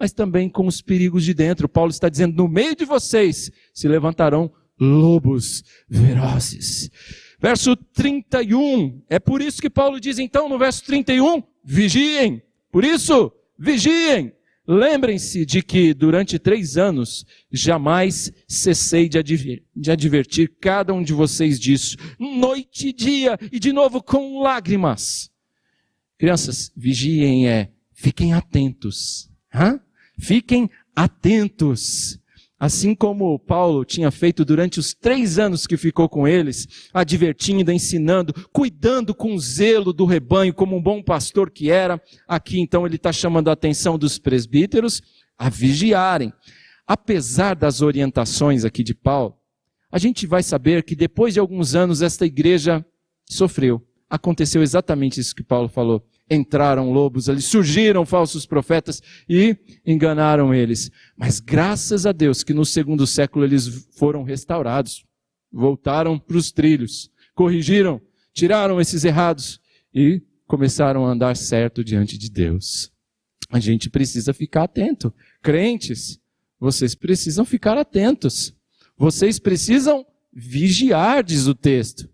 mas 0.00 0.12
também 0.14 0.48
com 0.48 0.66
os 0.66 0.80
perigos 0.80 1.24
de 1.24 1.34
dentro. 1.34 1.68
Paulo 1.68 1.90
está 1.90 2.08
dizendo: 2.08 2.34
no 2.34 2.48
meio 2.48 2.74
de 2.74 2.86
vocês 2.86 3.50
se 3.74 3.86
levantarão 3.86 4.50
lobos 4.80 5.62
ferozes. 5.92 6.90
Verso 7.38 7.76
31. 7.76 9.02
É 9.10 9.18
por 9.18 9.42
isso 9.42 9.60
que 9.60 9.68
Paulo 9.68 10.00
diz 10.00 10.18
então 10.18 10.48
no 10.48 10.58
verso 10.58 10.82
31: 10.86 11.42
vigiem. 11.62 12.42
Por 12.72 12.82
isso, 12.82 13.30
vigiem. 13.58 14.32
Lembrem-se 14.66 15.44
de 15.44 15.62
que 15.62 15.92
durante 15.92 16.38
três 16.38 16.76
anos 16.76 17.26
jamais 17.50 18.32
cessei 18.46 19.08
de, 19.08 19.18
adver, 19.18 19.64
de 19.74 19.90
advertir 19.90 20.52
cada 20.60 20.94
um 20.94 21.02
de 21.02 21.12
vocês 21.12 21.58
disso, 21.58 21.96
noite 22.18 22.88
e 22.88 22.92
dia, 22.92 23.36
e 23.50 23.58
de 23.58 23.72
novo 23.72 24.00
com 24.00 24.40
lágrimas. 24.40 25.28
Crianças, 26.16 26.70
vigiem 26.76 27.48
é, 27.48 27.72
fiquem 27.92 28.32
atentos. 28.32 29.28
Hã? 29.52 29.80
Fiquem 30.20 30.70
atentos. 30.94 32.20
Assim 32.58 32.94
como 32.94 33.38
Paulo 33.38 33.86
tinha 33.86 34.10
feito 34.10 34.44
durante 34.44 34.78
os 34.78 34.92
três 34.92 35.38
anos 35.38 35.66
que 35.66 35.78
ficou 35.78 36.10
com 36.10 36.28
eles, 36.28 36.90
advertindo, 36.92 37.72
ensinando, 37.72 38.34
cuidando 38.52 39.14
com 39.14 39.38
zelo 39.38 39.94
do 39.94 40.04
rebanho, 40.04 40.52
como 40.52 40.76
um 40.76 40.82
bom 40.82 41.02
pastor 41.02 41.50
que 41.50 41.70
era, 41.70 41.98
aqui 42.28 42.60
então 42.60 42.84
ele 42.84 42.96
está 42.96 43.10
chamando 43.12 43.48
a 43.48 43.52
atenção 43.52 43.98
dos 43.98 44.18
presbíteros 44.18 45.00
a 45.38 45.48
vigiarem. 45.48 46.30
Apesar 46.86 47.56
das 47.56 47.80
orientações 47.80 48.62
aqui 48.62 48.82
de 48.82 48.94
Paulo, 48.94 49.38
a 49.90 49.98
gente 49.98 50.26
vai 50.26 50.42
saber 50.42 50.82
que 50.82 50.94
depois 50.94 51.32
de 51.32 51.40
alguns 51.40 51.74
anos 51.74 52.02
esta 52.02 52.26
igreja 52.26 52.84
sofreu. 53.24 53.82
Aconteceu 54.08 54.62
exatamente 54.62 55.18
isso 55.18 55.34
que 55.34 55.42
Paulo 55.42 55.68
falou. 55.68 56.04
Entraram 56.30 56.92
lobos 56.92 57.28
ali, 57.28 57.42
surgiram 57.42 58.06
falsos 58.06 58.46
profetas 58.46 59.02
e 59.28 59.56
enganaram 59.84 60.54
eles. 60.54 60.90
Mas 61.16 61.40
graças 61.40 62.06
a 62.06 62.12
Deus 62.12 62.44
que 62.44 62.54
no 62.54 62.64
segundo 62.64 63.06
século 63.06 63.44
eles 63.44 63.88
foram 63.96 64.22
restaurados, 64.22 65.04
voltaram 65.52 66.18
para 66.18 66.36
os 66.36 66.52
trilhos, 66.52 67.10
corrigiram, 67.34 68.00
tiraram 68.32 68.80
esses 68.80 69.04
errados 69.04 69.60
e 69.92 70.22
começaram 70.46 71.04
a 71.04 71.10
andar 71.10 71.36
certo 71.36 71.82
diante 71.82 72.16
de 72.16 72.30
Deus. 72.30 72.92
A 73.50 73.58
gente 73.58 73.90
precisa 73.90 74.32
ficar 74.32 74.64
atento. 74.64 75.12
Crentes, 75.42 76.20
vocês 76.58 76.94
precisam 76.94 77.44
ficar 77.44 77.76
atentos. 77.76 78.54
Vocês 78.96 79.38
precisam 79.40 80.06
vigiar, 80.32 81.24
diz 81.24 81.46
o 81.46 81.54
texto. 81.54 82.08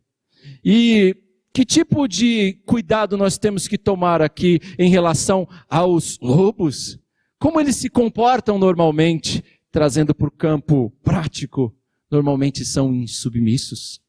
E 0.65 1.15
que 1.57 1.65
tipo 1.65 2.07
de 2.07 2.61
cuidado 2.67 3.17
nós 3.17 3.39
temos 3.39 3.67
que 3.67 3.79
tomar 3.79 4.21
aqui 4.21 4.61
em 4.79 4.91
relação 4.91 5.49
aos 5.71 6.19
lobos? 6.21 6.99
Como 7.39 7.59
eles 7.59 7.77
se 7.77 7.89
comportam 7.89 8.59
normalmente, 8.59 9.43
trazendo 9.73 10.15
para 10.15 10.29
o 10.29 10.31
campo 10.31 10.93
prático? 11.03 11.75
Normalmente 12.11 12.63
são 12.63 12.93
insubmissos. 12.93 14.03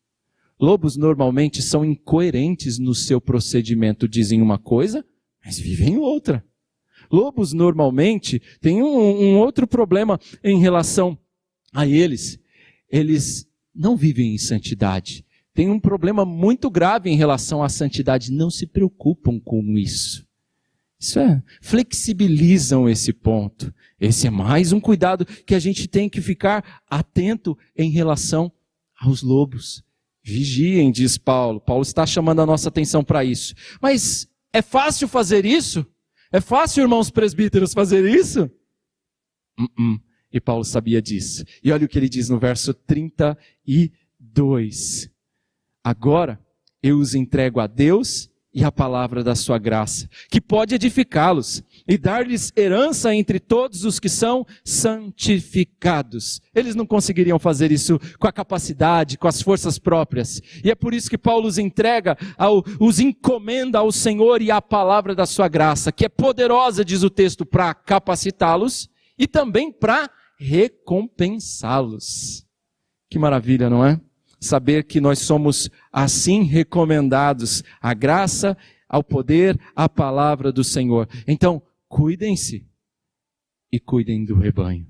Lobos 0.59 0.97
normalmente 0.97 1.61
são 1.61 1.85
incoerentes 1.85 2.77
no 2.77 2.93
seu 2.93 3.21
procedimento, 3.21 4.09
dizem 4.09 4.41
uma 4.41 4.57
coisa, 4.57 5.05
mas 5.41 5.57
vivem 5.57 5.97
outra. 5.97 6.43
Lobos 7.09 7.53
normalmente 7.53 8.41
têm 8.59 8.83
um, 8.83 9.21
um 9.21 9.37
outro 9.37 9.65
problema 9.65 10.19
em 10.43 10.59
relação 10.59 11.17
a 11.73 11.87
eles. 11.87 12.37
Eles 12.91 13.47
não 13.73 13.95
vivem 13.95 14.35
em 14.35 14.37
santidade 14.37 15.25
tem 15.57 15.69
um 15.71 15.79
problema 15.79 16.23
muito 16.23 16.69
grave 16.69 17.09
em 17.09 17.15
relação 17.15 17.63
à 17.63 17.69
santidade. 17.69 18.31
Não 18.31 18.47
se 18.47 18.67
preocupam 18.67 19.39
com 19.39 19.75
isso. 19.75 20.23
Isso 20.99 21.17
é, 21.17 21.41
flexibilizam 21.63 22.87
esse 22.87 23.11
ponto. 23.11 23.73
Esse 23.99 24.27
é 24.27 24.29
mais 24.29 24.71
um 24.71 24.79
cuidado 24.79 25.25
que 25.25 25.55
a 25.55 25.59
gente 25.59 25.87
tem 25.87 26.07
que 26.07 26.21
ficar 26.21 26.83
atento 26.87 27.57
em 27.75 27.89
relação 27.89 28.51
aos 28.99 29.23
lobos. 29.23 29.83
Vigiem, 30.21 30.91
diz 30.91 31.17
Paulo. 31.17 31.59
Paulo 31.59 31.81
está 31.81 32.05
chamando 32.05 32.43
a 32.43 32.45
nossa 32.45 32.69
atenção 32.69 33.03
para 33.03 33.25
isso. 33.25 33.55
Mas 33.81 34.27
é 34.53 34.61
fácil 34.61 35.07
fazer 35.07 35.43
isso? 35.43 35.83
É 36.31 36.39
fácil, 36.39 36.83
irmãos 36.83 37.09
presbíteros, 37.09 37.73
fazer 37.73 38.07
isso? 38.07 38.43
Uh 39.59 39.63
-uh. 39.63 39.99
E 40.31 40.39
Paulo 40.39 40.63
sabia 40.63 41.01
disso. 41.01 41.43
E 41.63 41.71
olha 41.71 41.87
o 41.87 41.89
que 41.89 41.97
ele 41.97 42.09
diz 42.09 42.29
no 42.29 42.37
verso 42.37 42.75
32. 42.75 45.16
Agora 45.87 46.37
eu 46.83 46.99
os 46.99 47.15
entrego 47.15 47.61
a 47.61 47.65
Deus 47.65 48.29
e 48.53 48.61
a 48.61 48.69
palavra 48.69 49.23
da 49.23 49.33
sua 49.35 49.57
graça, 49.57 50.09
que 50.29 50.41
pode 50.41 50.75
edificá-los 50.75 51.63
e 51.87 51.97
dar-lhes 51.97 52.51
herança 52.57 53.15
entre 53.15 53.39
todos 53.39 53.85
os 53.85 53.97
que 53.97 54.09
são 54.09 54.45
santificados. 54.65 56.41
Eles 56.53 56.75
não 56.75 56.85
conseguiriam 56.85 57.39
fazer 57.39 57.71
isso 57.71 57.97
com 58.19 58.27
a 58.27 58.33
capacidade, 58.33 59.17
com 59.17 59.29
as 59.29 59.41
forças 59.41 59.79
próprias. 59.79 60.41
E 60.61 60.69
é 60.69 60.75
por 60.75 60.93
isso 60.93 61.09
que 61.09 61.17
Paulo 61.17 61.47
os 61.47 61.57
entrega, 61.57 62.17
ao, 62.37 62.61
os 62.81 62.99
encomenda 62.99 63.79
ao 63.79 63.89
Senhor 63.89 64.41
e 64.41 64.51
à 64.51 64.61
palavra 64.61 65.15
da 65.15 65.25
sua 65.25 65.47
graça, 65.47 65.89
que 65.89 66.03
é 66.03 66.09
poderosa, 66.09 66.83
diz 66.83 67.01
o 67.01 67.09
texto, 67.09 67.45
para 67.45 67.73
capacitá-los 67.73 68.89
e 69.17 69.25
também 69.25 69.71
para 69.71 70.09
recompensá-los. 70.37 72.45
Que 73.09 73.17
maravilha, 73.17 73.69
não 73.69 73.85
é? 73.85 74.01
Saber 74.39 74.83
que 74.83 75.01
nós 75.01 75.19
somos 75.19 75.69
assim 75.91 76.43
recomendados 76.43 77.63
à 77.81 77.93
graça, 77.93 78.57
ao 78.87 79.03
poder, 79.03 79.59
à 79.75 79.89
palavra 79.89 80.51
do 80.51 80.63
Senhor. 80.63 81.07
Então, 81.27 81.61
cuidem-se 81.87 82.65
e 83.71 83.79
cuidem 83.79 84.25
do 84.25 84.35
rebanho. 84.35 84.87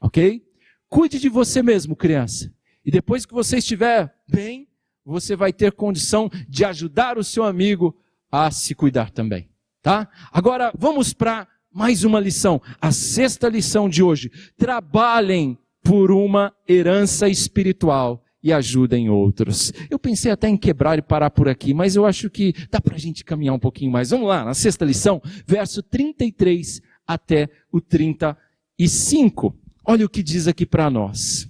Ok? 0.00 0.42
Cuide 0.88 1.18
de 1.18 1.28
você 1.28 1.62
mesmo, 1.62 1.96
criança. 1.96 2.52
E 2.84 2.90
depois 2.90 3.24
que 3.24 3.34
você 3.34 3.58
estiver 3.58 4.14
bem, 4.28 4.68
você 5.04 5.34
vai 5.34 5.52
ter 5.52 5.72
condição 5.72 6.30
de 6.48 6.64
ajudar 6.64 7.18
o 7.18 7.24
seu 7.24 7.44
amigo 7.44 7.96
a 8.30 8.50
se 8.50 8.74
cuidar 8.74 9.10
também. 9.10 9.48
Tá? 9.82 10.08
Agora, 10.32 10.72
vamos 10.76 11.12
para 11.12 11.48
mais 11.72 12.04
uma 12.04 12.20
lição. 12.20 12.60
A 12.80 12.92
sexta 12.92 13.48
lição 13.48 13.88
de 13.88 14.02
hoje. 14.02 14.30
Trabalhem 14.56 15.58
por 15.82 16.10
uma 16.10 16.54
herança 16.68 17.28
espiritual 17.28 18.23
e 18.44 18.52
ajudem 18.52 19.08
outros. 19.08 19.72
Eu 19.88 19.98
pensei 19.98 20.30
até 20.30 20.46
em 20.50 20.56
quebrar 20.56 20.98
e 20.98 21.02
parar 21.02 21.30
por 21.30 21.48
aqui, 21.48 21.72
mas 21.72 21.96
eu 21.96 22.04
acho 22.04 22.28
que 22.28 22.54
dá 22.70 22.78
para 22.78 22.94
a 22.94 22.98
gente 22.98 23.24
caminhar 23.24 23.54
um 23.54 23.58
pouquinho 23.58 23.90
mais. 23.90 24.10
Vamos 24.10 24.28
lá, 24.28 24.44
na 24.44 24.52
sexta 24.52 24.84
lição, 24.84 25.22
verso 25.46 25.82
33 25.82 26.82
até 27.06 27.48
o 27.72 27.80
35. 27.80 29.56
Olha 29.86 30.04
o 30.04 30.10
que 30.10 30.22
diz 30.22 30.46
aqui 30.46 30.66
para 30.66 30.90
nós. 30.90 31.48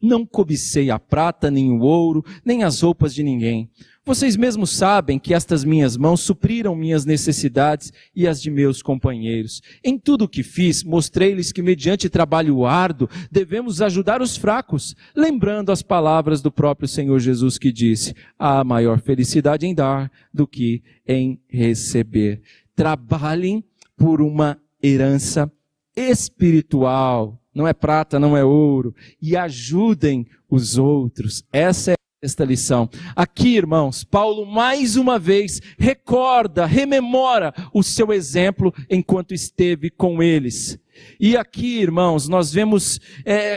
Não 0.00 0.24
cobicei 0.24 0.90
a 0.90 0.98
prata, 0.98 1.50
nem 1.50 1.70
o 1.70 1.80
ouro, 1.80 2.24
nem 2.42 2.64
as 2.64 2.80
roupas 2.80 3.14
de 3.14 3.22
ninguém. 3.22 3.70
Vocês 4.10 4.36
mesmos 4.36 4.70
sabem 4.70 5.20
que 5.20 5.32
estas 5.32 5.62
minhas 5.62 5.96
mãos 5.96 6.22
supriram 6.22 6.74
minhas 6.74 7.04
necessidades 7.04 7.92
e 8.12 8.26
as 8.26 8.42
de 8.42 8.50
meus 8.50 8.82
companheiros. 8.82 9.62
Em 9.84 9.96
tudo 9.96 10.24
o 10.24 10.28
que 10.28 10.42
fiz, 10.42 10.82
mostrei-lhes 10.82 11.52
que, 11.52 11.62
mediante 11.62 12.10
trabalho 12.10 12.66
árduo, 12.66 13.08
devemos 13.30 13.80
ajudar 13.80 14.20
os 14.20 14.36
fracos, 14.36 14.96
lembrando 15.14 15.70
as 15.70 15.80
palavras 15.80 16.42
do 16.42 16.50
próprio 16.50 16.88
Senhor 16.88 17.20
Jesus 17.20 17.56
que 17.56 17.70
disse: 17.70 18.12
há 18.36 18.64
maior 18.64 19.00
felicidade 19.00 19.64
em 19.64 19.72
dar 19.72 20.10
do 20.34 20.44
que 20.44 20.82
em 21.06 21.40
receber. 21.48 22.42
Trabalhem 22.74 23.62
por 23.96 24.20
uma 24.20 24.58
herança 24.82 25.48
espiritual. 25.94 27.40
Não 27.54 27.66
é 27.66 27.72
prata, 27.72 28.18
não 28.18 28.36
é 28.36 28.44
ouro. 28.44 28.92
E 29.22 29.36
ajudem 29.36 30.26
os 30.50 30.78
outros. 30.78 31.44
Essa 31.52 31.92
é 31.92 31.99
esta 32.22 32.44
lição. 32.44 32.88
Aqui, 33.16 33.56
irmãos, 33.56 34.04
Paulo 34.04 34.44
mais 34.44 34.96
uma 34.96 35.18
vez 35.18 35.60
recorda, 35.78 36.66
rememora 36.66 37.52
o 37.72 37.82
seu 37.82 38.12
exemplo 38.12 38.74
enquanto 38.90 39.32
esteve 39.32 39.90
com 39.90 40.22
eles. 40.22 40.78
E 41.18 41.36
aqui, 41.36 41.78
irmãos, 41.78 42.28
nós 42.28 42.52
vemos 42.52 43.00
é, 43.24 43.56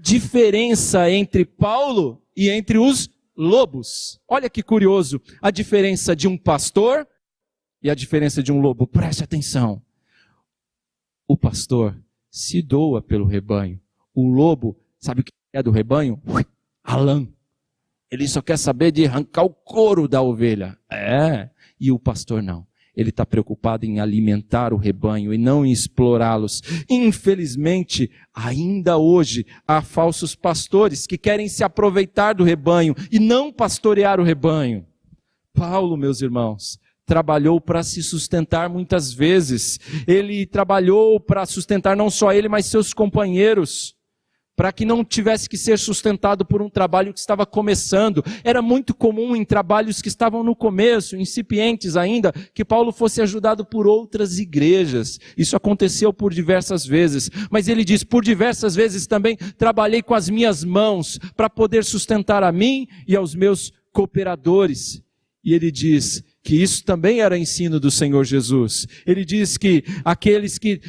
diferença 0.00 1.10
entre 1.10 1.44
Paulo 1.44 2.22
e 2.36 2.48
entre 2.48 2.78
os 2.78 3.10
lobos. 3.36 4.20
Olha 4.28 4.48
que 4.48 4.62
curioso, 4.62 5.20
a 5.42 5.50
diferença 5.50 6.14
de 6.14 6.28
um 6.28 6.38
pastor 6.38 7.06
e 7.82 7.90
a 7.90 7.94
diferença 7.94 8.42
de 8.42 8.52
um 8.52 8.60
lobo. 8.60 8.86
Preste 8.86 9.24
atenção. 9.24 9.82
O 11.26 11.36
pastor 11.36 12.00
se 12.30 12.62
doa 12.62 13.02
pelo 13.02 13.26
rebanho. 13.26 13.80
O 14.14 14.28
lobo, 14.28 14.78
sabe 15.00 15.20
o 15.20 15.24
que 15.24 15.32
é 15.52 15.62
do 15.62 15.72
rebanho? 15.72 16.22
A 16.84 16.96
lã 16.96 17.26
ele 18.10 18.26
só 18.26 18.40
quer 18.40 18.56
saber 18.56 18.90
de 18.90 19.06
arrancar 19.06 19.44
o 19.44 19.50
couro 19.50 20.08
da 20.08 20.22
ovelha. 20.22 20.76
É. 20.90 21.50
E 21.80 21.92
o 21.92 21.98
pastor 21.98 22.42
não. 22.42 22.66
Ele 22.96 23.10
está 23.10 23.24
preocupado 23.24 23.86
em 23.86 24.00
alimentar 24.00 24.72
o 24.72 24.76
rebanho 24.76 25.32
e 25.32 25.38
não 25.38 25.64
em 25.64 25.70
explorá-los. 25.70 26.62
Infelizmente, 26.90 28.10
ainda 28.34 28.96
hoje, 28.96 29.46
há 29.66 29.80
falsos 29.80 30.34
pastores 30.34 31.06
que 31.06 31.16
querem 31.16 31.48
se 31.48 31.62
aproveitar 31.62 32.32
do 32.32 32.42
rebanho 32.42 32.96
e 33.12 33.20
não 33.20 33.52
pastorear 33.52 34.18
o 34.18 34.24
rebanho. 34.24 34.84
Paulo, 35.52 35.96
meus 35.96 36.22
irmãos, 36.22 36.80
trabalhou 37.06 37.60
para 37.60 37.84
se 37.84 38.02
sustentar 38.02 38.68
muitas 38.68 39.12
vezes. 39.12 39.78
Ele 40.06 40.44
trabalhou 40.44 41.20
para 41.20 41.46
sustentar 41.46 41.96
não 41.96 42.10
só 42.10 42.32
ele, 42.32 42.48
mas 42.48 42.66
seus 42.66 42.92
companheiros 42.92 43.94
para 44.58 44.72
que 44.72 44.84
não 44.84 45.04
tivesse 45.04 45.48
que 45.48 45.56
ser 45.56 45.78
sustentado 45.78 46.44
por 46.44 46.60
um 46.60 46.68
trabalho 46.68 47.14
que 47.14 47.20
estava 47.20 47.46
começando. 47.46 48.24
Era 48.42 48.60
muito 48.60 48.92
comum 48.92 49.36
em 49.36 49.44
trabalhos 49.44 50.02
que 50.02 50.08
estavam 50.08 50.42
no 50.42 50.56
começo, 50.56 51.16
incipientes 51.16 51.96
ainda, 51.96 52.32
que 52.52 52.64
Paulo 52.64 52.90
fosse 52.90 53.22
ajudado 53.22 53.64
por 53.64 53.86
outras 53.86 54.40
igrejas. 54.40 55.20
Isso 55.36 55.54
aconteceu 55.54 56.12
por 56.12 56.34
diversas 56.34 56.84
vezes. 56.84 57.30
Mas 57.52 57.68
ele 57.68 57.84
diz: 57.84 58.02
por 58.02 58.24
diversas 58.24 58.74
vezes 58.74 59.06
também 59.06 59.36
trabalhei 59.56 60.02
com 60.02 60.12
as 60.12 60.28
minhas 60.28 60.64
mãos 60.64 61.20
para 61.36 61.48
poder 61.48 61.84
sustentar 61.84 62.42
a 62.42 62.50
mim 62.50 62.88
e 63.06 63.14
aos 63.14 63.36
meus 63.36 63.72
cooperadores. 63.92 65.00
E 65.44 65.54
ele 65.54 65.70
diz 65.70 66.24
que 66.42 66.60
isso 66.60 66.84
também 66.84 67.20
era 67.20 67.38
ensino 67.38 67.78
do 67.78 67.90
Senhor 67.90 68.24
Jesus. 68.24 68.86
Ele 69.06 69.24
diz 69.24 69.56
que 69.56 69.84
aqueles 70.04 70.58
que 70.58 70.80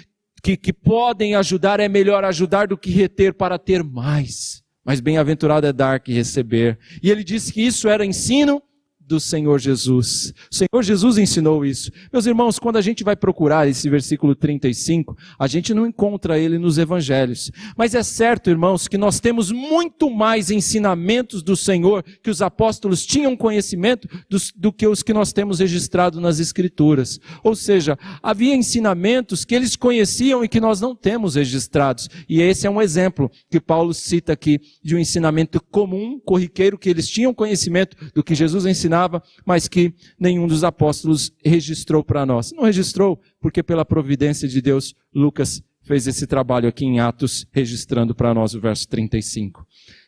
que, 0.42 0.58
que 0.58 0.74
podem 0.74 1.36
ajudar, 1.36 1.80
é 1.80 1.88
melhor 1.88 2.24
ajudar 2.24 2.68
do 2.68 2.78
que 2.78 2.90
reter 2.90 3.34
para 3.34 3.58
ter 3.58 3.84
mais. 3.84 4.62
Mas 4.84 5.00
bem-aventurado 5.00 5.68
é 5.68 5.74
dar 5.74 6.00
que 6.00 6.14
receber. 6.14 6.80
E 7.04 7.12
ele 7.12 7.24
disse 7.24 7.54
que 7.54 7.62
isso 7.62 7.88
era 7.88 8.06
ensino 8.06 8.62
do 9.10 9.20
Senhor 9.20 9.60
Jesus. 9.60 10.32
O 10.52 10.56
Senhor 10.56 10.84
Jesus 10.84 11.18
ensinou 11.18 11.66
isso. 11.66 11.92
Meus 12.14 12.28
irmãos, 12.28 12.60
quando 12.60 12.78
a 12.78 12.82
gente 12.82 13.04
vai 13.04 13.16
procurar 13.16 13.68
esse 13.68 13.90
versículo 13.90 14.36
35, 14.36 15.18
a 15.40 15.48
gente 15.48 15.74
não 15.74 15.88
encontra 15.88 16.38
ele 16.38 16.60
nos 16.60 16.78
evangelhos. 16.78 17.52
Mas 17.76 17.96
é 17.96 18.04
certo, 18.04 18.52
irmãos, 18.52 18.88
que 18.88 19.00
nós 19.00 19.20
temos 19.20 19.52
muito 19.52 20.12
mais 20.12 20.52
ensinamentos 20.52 21.42
do 21.42 21.56
Senhor 21.56 22.04
que 22.22 22.30
os 22.30 22.40
apóstolos 22.40 23.04
tinham 23.04 23.36
conhecimento 23.36 24.08
do, 24.30 24.38
do 24.56 24.72
que 24.72 24.86
os 24.86 25.02
que 25.02 25.12
nós 25.12 25.34
temos 25.34 25.58
registrado 25.58 26.22
nas 26.22 26.40
escrituras. 26.40 27.20
Ou 27.44 27.56
seja, 27.56 27.98
havia 28.22 28.54
ensinamentos 28.54 29.44
que 29.44 29.56
eles 29.56 29.76
conheciam 29.76 30.44
e 30.44 30.48
que 30.48 30.62
nós 30.62 30.80
não 30.80 30.96
temos 30.96 31.34
registrados. 31.34 32.08
E 32.30 32.42
esse 32.42 32.68
é 32.68 32.70
um 32.70 32.80
exemplo 32.80 33.32
que 33.50 33.60
Paulo 33.60 33.92
cita 33.92 34.34
aqui 34.34 34.62
de 34.84 34.96
um 34.96 35.00
ensinamento 35.00 35.60
comum, 35.72 36.20
corriqueiro, 36.24 36.78
que 36.78 36.90
eles 36.90 37.10
tinham 37.10 37.34
conhecimento 37.34 37.98
do 38.14 38.24
que 38.24 38.36
Jesus 38.36 38.68
ensinava, 38.68 38.99
mas 39.46 39.68
que 39.68 39.94
nenhum 40.20 40.48
dos 40.48 40.64
apóstolos 40.64 41.32
registrou 41.44 42.04
para 42.04 42.26
nós. 42.26 42.52
Não 42.52 42.64
registrou 42.64 43.22
porque 43.40 43.62
pela 43.64 43.86
providência 43.86 44.48
de 44.48 44.62
Deus, 44.62 44.96
Lucas 45.14 45.64
fez 45.84 46.08
esse 46.08 46.28
trabalho 46.28 46.68
aqui 46.68 46.86
em 46.86 47.00
Atos, 47.00 47.48
registrando 47.52 48.14
para 48.14 48.34
nós 48.34 48.54
o 48.54 48.60
verso 48.60 48.88
35. 48.88 49.66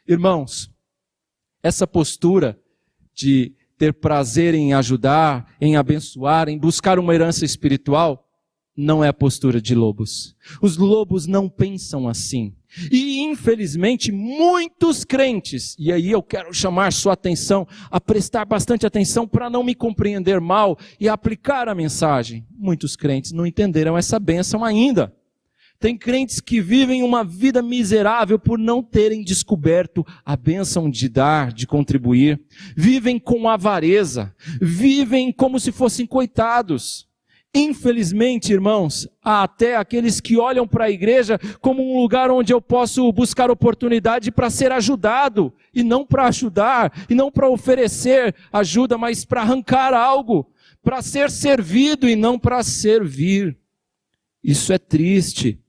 Irmãos, 0.07 0.71
essa 1.63 1.87
postura 1.87 2.59
de 3.13 3.53
ter 3.77 3.93
prazer 3.93 4.53
em 4.53 4.73
ajudar, 4.73 5.55
em 5.59 5.75
abençoar, 5.75 6.49
em 6.49 6.57
buscar 6.57 6.99
uma 6.99 7.15
herança 7.15 7.45
espiritual, 7.45 8.30
não 8.75 9.03
é 9.03 9.09
a 9.09 9.13
postura 9.13 9.61
de 9.61 9.75
lobos. 9.75 10.35
Os 10.61 10.77
lobos 10.77 11.27
não 11.27 11.49
pensam 11.49 12.07
assim. 12.07 12.55
E 12.89 13.19
infelizmente 13.19 14.11
muitos 14.11 15.03
crentes, 15.03 15.75
e 15.77 15.91
aí 15.91 16.09
eu 16.09 16.23
quero 16.23 16.53
chamar 16.53 16.93
sua 16.93 17.13
atenção 17.13 17.67
a 17.89 17.99
prestar 17.99 18.45
bastante 18.45 18.85
atenção 18.85 19.27
para 19.27 19.49
não 19.49 19.63
me 19.63 19.75
compreender 19.75 20.39
mal 20.39 20.77
e 20.99 21.09
aplicar 21.09 21.67
a 21.67 21.75
mensagem. 21.75 22.47
Muitos 22.57 22.95
crentes 22.95 23.33
não 23.33 23.45
entenderam 23.45 23.97
essa 23.97 24.17
bênção 24.19 24.63
ainda. 24.63 25.13
Tem 25.81 25.97
crentes 25.97 26.39
que 26.39 26.61
vivem 26.61 27.01
uma 27.01 27.23
vida 27.23 27.61
miserável 27.61 28.37
por 28.37 28.59
não 28.59 28.83
terem 28.83 29.23
descoberto 29.23 30.05
a 30.23 30.37
bênção 30.37 30.87
de 30.87 31.09
dar, 31.09 31.51
de 31.51 31.65
contribuir. 31.65 32.39
Vivem 32.77 33.17
com 33.17 33.49
avareza, 33.49 34.33
vivem 34.61 35.33
como 35.33 35.59
se 35.59 35.71
fossem 35.71 36.05
coitados. 36.05 37.09
Infelizmente, 37.53 38.53
irmãos, 38.53 39.09
há 39.21 39.43
até 39.43 39.75
aqueles 39.75 40.21
que 40.21 40.37
olham 40.37 40.65
para 40.65 40.85
a 40.85 40.89
igreja 40.89 41.37
como 41.59 41.83
um 41.83 42.01
lugar 42.01 42.31
onde 42.31 42.53
eu 42.53 42.61
posso 42.61 43.11
buscar 43.11 43.51
oportunidade 43.51 44.31
para 44.31 44.49
ser 44.49 44.71
ajudado, 44.71 45.53
e 45.73 45.83
não 45.83 46.05
para 46.05 46.27
ajudar, 46.27 47.05
e 47.09 47.15
não 47.15 47.29
para 47.29 47.49
oferecer 47.49 48.33
ajuda, 48.53 48.97
mas 48.97 49.25
para 49.25 49.41
arrancar 49.41 49.93
algo, 49.93 50.49
para 50.81 51.01
ser 51.01 51.29
servido 51.29 52.07
e 52.07 52.15
não 52.15 52.39
para 52.39 52.63
servir. 52.63 53.57
Isso 54.41 54.71
é 54.71 54.77
triste. 54.77 55.59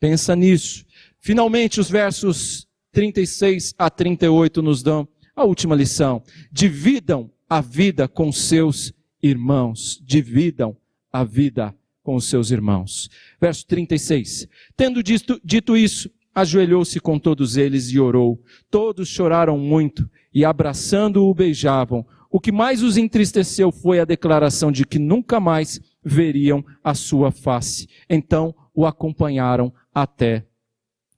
Pensa 0.00 0.34
nisso. 0.34 0.84
Finalmente, 1.20 1.78
os 1.80 1.88
versos 1.88 2.66
36 2.90 3.72
a 3.78 3.88
38 3.88 4.60
nos 4.60 4.82
dão 4.82 5.08
a 5.34 5.44
última 5.44 5.76
lição. 5.76 6.22
Dividam 6.50 7.30
a 7.48 7.60
vida 7.60 8.08
com 8.08 8.32
seus 8.32 8.92
irmãos. 9.22 10.00
Dividam 10.04 10.76
a 11.14 11.22
vida 11.22 11.72
com 12.02 12.16
os 12.16 12.28
seus 12.28 12.50
irmãos. 12.50 13.08
Verso 13.40 13.64
36. 13.68 14.48
Tendo 14.76 15.00
dito, 15.00 15.40
dito 15.44 15.76
isso, 15.76 16.10
ajoelhou-se 16.34 16.98
com 16.98 17.20
todos 17.20 17.56
eles 17.56 17.88
e 17.92 18.00
orou. 18.00 18.42
Todos 18.68 19.08
choraram 19.08 19.56
muito 19.56 20.10
e 20.34 20.44
abraçando-o 20.44 21.32
beijavam. 21.32 22.04
O 22.28 22.40
que 22.40 22.50
mais 22.50 22.82
os 22.82 22.96
entristeceu 22.96 23.70
foi 23.70 24.00
a 24.00 24.04
declaração 24.04 24.72
de 24.72 24.84
que 24.84 24.98
nunca 24.98 25.38
mais 25.38 25.80
veriam 26.04 26.64
a 26.82 26.94
sua 26.94 27.30
face. 27.30 27.88
Então 28.10 28.52
o 28.74 28.84
acompanharam 28.84 29.72
até 29.94 30.44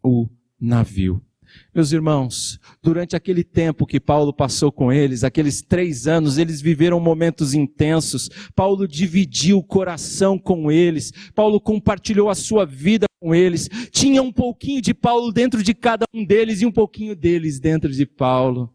o 0.03 0.29
navio. 0.61 1.26
Meus 1.75 1.93
irmãos, 1.93 2.59
durante 2.83 3.15
aquele 3.15 3.45
tempo 3.45 3.87
que 3.87 4.01
Paulo 4.01 4.33
passou 4.33 4.73
com 4.73 4.93
eles, 4.93 5.25
aqueles 5.25 5.63
três 5.63 6.07
anos, 6.07 6.39
eles 6.39 6.61
viveram 6.61 6.99
momentos 6.99 7.55
intensos. 7.55 8.29
Paulo 8.55 8.89
dividiu 8.89 9.59
o 9.59 9.65
coração 9.65 10.39
com 10.39 10.71
eles. 10.71 11.13
Paulo 11.35 11.61
compartilhou 11.61 12.31
a 12.31 12.35
sua 12.35 12.65
vida 12.65 13.07
com 13.21 13.35
eles. 13.35 13.69
Tinha 13.91 14.23
um 14.23 14.33
pouquinho 14.33 14.81
de 14.81 14.95
Paulo 14.95 15.33
dentro 15.33 15.63
de 15.63 15.75
cada 15.75 16.07
um 16.15 16.25
deles 16.25 16.63
e 16.63 16.67
um 16.67 16.73
pouquinho 16.73 17.15
deles 17.15 17.61
dentro 17.61 17.91
de 17.91 18.07
Paulo. 18.07 18.73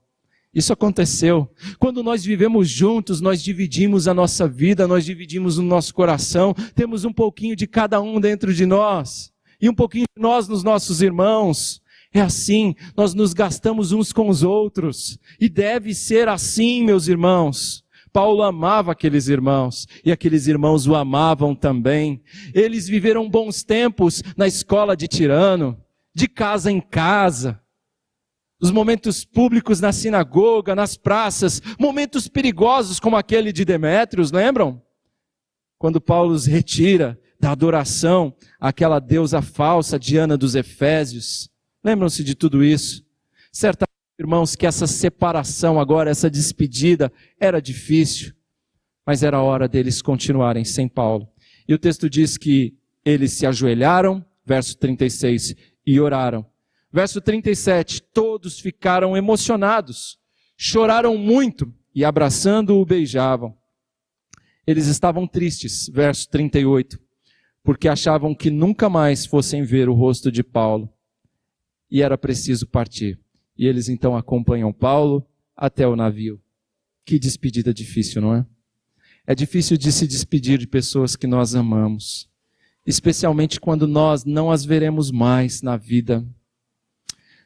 Isso 0.54 0.74
aconteceu. 0.74 1.50
Quando 1.80 2.04
nós 2.04 2.26
vivemos 2.26 2.70
juntos, 2.70 3.22
nós 3.22 3.42
dividimos 3.42 4.08
a 4.08 4.14
nossa 4.14 4.48
vida, 4.48 4.86
nós 4.86 5.06
dividimos 5.06 5.58
o 5.58 5.64
nosso 5.64 5.94
coração, 5.94 6.54
temos 6.76 7.06
um 7.06 7.14
pouquinho 7.14 7.56
de 7.56 7.66
cada 7.66 8.02
um 8.02 8.20
dentro 8.20 8.54
de 8.54 8.66
nós. 8.66 9.32
E 9.62 9.70
um 9.70 9.74
pouquinho 9.74 10.06
de 10.16 10.22
nós 10.22 10.48
nos 10.48 10.64
nossos 10.64 11.02
irmãos. 11.02 11.81
É 12.14 12.20
assim, 12.20 12.76
nós 12.96 13.14
nos 13.14 13.34
gastamos 13.34 13.92
uns 13.92 14.12
com 14.12 14.28
os 14.28 14.44
outros. 14.44 15.18
E 15.40 15.48
deve 15.48 15.94
ser 15.94 16.28
assim, 16.28 16.84
meus 16.84 17.08
irmãos. 17.08 17.84
Paulo 18.12 18.44
amava 18.44 18.92
aqueles 18.92 19.30
irmãos 19.30 19.88
e 20.04 20.12
aqueles 20.12 20.46
irmãos 20.48 20.86
o 20.86 20.96
amavam 20.96 21.56
também. 21.56 22.22
Eles 22.54 22.88
viveram 22.88 23.30
bons 23.30 23.64
tempos 23.64 24.22
na 24.36 24.46
escola 24.46 24.98
de 24.98 25.08
Tirano, 25.08 25.82
de 26.14 26.28
casa 26.28 26.70
em 26.70 26.82
casa. 26.82 27.62
Os 28.62 28.70
momentos 28.70 29.24
públicos 29.24 29.80
na 29.80 29.94
sinagoga, 29.94 30.76
nas 30.76 30.98
praças, 30.98 31.62
momentos 31.80 32.28
perigosos 32.28 33.00
como 33.00 33.16
aquele 33.16 33.54
de 33.54 33.64
Demétrios, 33.64 34.32
lembram? 34.32 34.82
Quando 35.80 36.02
Paulo 36.02 36.34
os 36.34 36.46
retira 36.46 37.20
da 37.40 37.52
adoração 37.52 38.36
àquela 38.60 39.00
deusa 39.00 39.42
falsa, 39.42 39.98
Diana 39.98 40.38
dos 40.38 40.54
Efésios. 40.54 41.51
Lembram-se 41.84 42.24
de 42.24 42.36
tudo 42.36 42.64
isso? 42.64 43.04
Certamente, 43.52 43.90
irmãos, 44.20 44.56
que 44.56 44.68
essa 44.68 44.86
separação 44.86 45.80
agora, 45.80 46.12
essa 46.12 46.30
despedida, 46.30 47.12
era 47.40 47.60
difícil, 47.60 48.34
mas 49.06 49.24
era 49.24 49.42
hora 49.42 49.68
deles 49.68 50.02
continuarem 50.02 50.64
sem 50.64 50.88
Paulo. 50.88 51.28
E 51.68 51.74
o 51.74 51.80
texto 51.80 52.08
diz 52.10 52.38
que 52.38 52.76
eles 53.04 53.34
se 53.34 53.48
ajoelharam, 53.48 54.24
verso 54.46 54.78
36, 54.78 55.56
e 55.86 56.00
oraram. 56.00 56.46
Verso 56.94 57.20
37, 57.20 58.02
todos 58.14 58.60
ficaram 58.60 59.18
emocionados, 59.18 60.20
choraram 60.56 61.18
muito 61.18 61.74
e 61.96 62.06
abraçando-o 62.06 62.86
beijavam. 62.86 63.58
Eles 64.68 64.86
estavam 64.86 65.26
tristes, 65.26 65.90
verso 65.90 66.30
38, 66.30 67.00
porque 67.64 67.88
achavam 67.88 68.36
que 68.36 68.52
nunca 68.52 68.88
mais 68.88 69.26
fossem 69.26 69.64
ver 69.64 69.90
o 69.90 69.94
rosto 69.94 70.32
de 70.32 70.44
Paulo 70.44 70.94
e 71.92 72.02
era 72.02 72.18
preciso 72.18 72.66
partir. 72.66 73.20
E 73.58 73.68
eles 73.68 73.90
então 73.90 74.16
acompanham 74.16 74.72
Paulo 74.72 75.28
até 75.56 75.86
o 75.86 75.96
navio. 75.96 76.42
Que 77.06 77.20
despedida 77.20 77.74
difícil, 77.74 78.22
não 78.22 78.34
é? 78.34 78.46
É 79.28 79.36
difícil 79.36 79.78
de 79.78 79.92
se 79.92 80.08
despedir 80.08 80.58
de 80.58 80.66
pessoas 80.66 81.16
que 81.16 81.28
nós 81.28 81.54
amamos, 81.54 82.30
especialmente 82.86 83.60
quando 83.60 83.88
nós 83.88 84.26
não 84.26 84.50
as 84.50 84.66
veremos 84.66 85.12
mais 85.12 85.62
na 85.62 85.78
vida. 85.78 86.26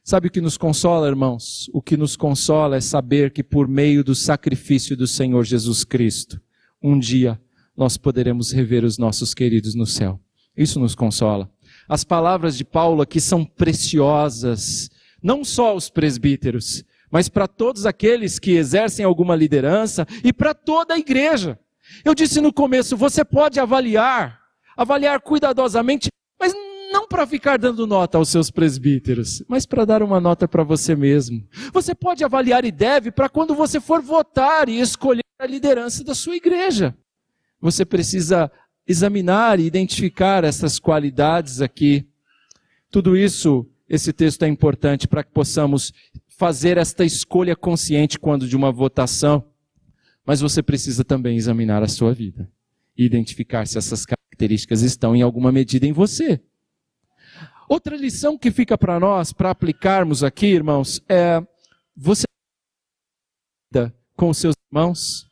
Sabe 0.03 0.27
o 0.27 0.31
que 0.31 0.39
nos 0.39 0.57
consola, 0.57 1.07
irmãos? 1.07 1.69
O 1.73 1.81
que 1.81 1.97
nos 1.97 2.15
consola 2.15 2.77
é 2.77 2.81
saber 2.81 3.31
que 3.31 3.43
por 3.43 3.67
meio 3.67 4.03
do 4.03 4.13
sacrifício 4.13 4.95
do 4.95 5.07
Senhor 5.07 5.43
Jesus 5.43 5.83
Cristo, 5.83 6.39
um 6.81 6.97
dia 6.97 7.41
nós 7.75 7.97
poderemos 7.97 8.51
rever 8.51 8.85
os 8.85 8.97
nossos 8.97 9.33
queridos 9.33 9.73
no 9.75 9.85
céu. 9.85 10.19
Isso 10.55 10.79
nos 10.79 10.95
consola. 10.95 11.51
As 11.87 12.03
palavras 12.03 12.57
de 12.57 12.65
Paulo 12.65 13.01
aqui 13.01 13.21
são 13.21 13.45
preciosas, 13.45 14.89
não 15.21 15.43
só 15.43 15.69
aos 15.69 15.89
presbíteros, 15.89 16.83
mas 17.11 17.29
para 17.29 17.47
todos 17.47 17.85
aqueles 17.85 18.39
que 18.39 18.51
exercem 18.51 19.05
alguma 19.05 19.35
liderança 19.35 20.05
e 20.23 20.33
para 20.33 20.53
toda 20.53 20.95
a 20.95 20.99
igreja. 20.99 21.59
Eu 22.03 22.15
disse 22.15 22.41
no 22.41 22.51
começo, 22.51 22.97
você 22.97 23.23
pode 23.23 23.59
avaliar, 23.59 24.39
avaliar 24.75 25.21
cuidadosamente, 25.21 26.09
mas 26.39 26.53
não 26.91 27.07
para 27.07 27.27
ficar 27.27 27.57
dando 27.57 27.85
nota 27.85 28.17
aos 28.17 28.29
seus 28.29 28.49
presbíteros, 28.49 29.43
mas 29.47 29.65
para 29.65 29.85
dar 29.85 30.01
uma 30.01 30.19
nota 30.19 30.47
para 30.47 30.63
você 30.63 30.95
mesmo. 30.95 31.47
Você 31.71 31.93
pode 31.93 32.23
avaliar 32.23 32.65
e 32.65 32.71
deve 32.71 33.11
para 33.11 33.29
quando 33.29 33.53
você 33.53 33.79
for 33.79 34.01
votar 34.01 34.67
e 34.69 34.79
escolher 34.79 35.23
a 35.39 35.45
liderança 35.45 36.03
da 36.03 36.15
sua 36.15 36.35
igreja. 36.35 36.95
Você 37.61 37.85
precisa 37.85 38.51
examinar 38.87 39.59
e 39.59 39.65
identificar 39.65 40.43
essas 40.43 40.79
qualidades 40.79 41.61
aqui. 41.61 42.07
Tudo 42.91 43.17
isso, 43.17 43.67
esse 43.89 44.13
texto 44.13 44.43
é 44.43 44.47
importante 44.47 45.07
para 45.07 45.23
que 45.23 45.31
possamos 45.31 45.91
fazer 46.27 46.77
esta 46.77 47.03
escolha 47.03 47.55
consciente 47.55 48.19
quando 48.19 48.47
de 48.47 48.55
uma 48.55 48.71
votação. 48.71 49.43
Mas 50.25 50.41
você 50.41 50.61
precisa 50.61 51.03
também 51.03 51.37
examinar 51.37 51.83
a 51.83 51.87
sua 51.87 52.13
vida 52.13 52.49
e 52.97 53.05
identificar 53.05 53.67
se 53.67 53.77
essas 53.77 54.05
características 54.05 54.81
estão 54.81 55.15
em 55.15 55.21
alguma 55.21 55.51
medida 55.51 55.85
em 55.85 55.91
você. 55.91 56.41
Outra 57.67 57.95
lição 57.95 58.37
que 58.37 58.51
fica 58.51 58.77
para 58.77 58.99
nós, 58.99 59.33
para 59.33 59.49
aplicarmos 59.49 60.23
aqui, 60.23 60.47
irmãos, 60.47 61.01
é 61.09 61.41
você 61.95 62.25
com 64.15 64.33
seus 64.33 64.55
irmãos? 64.71 65.27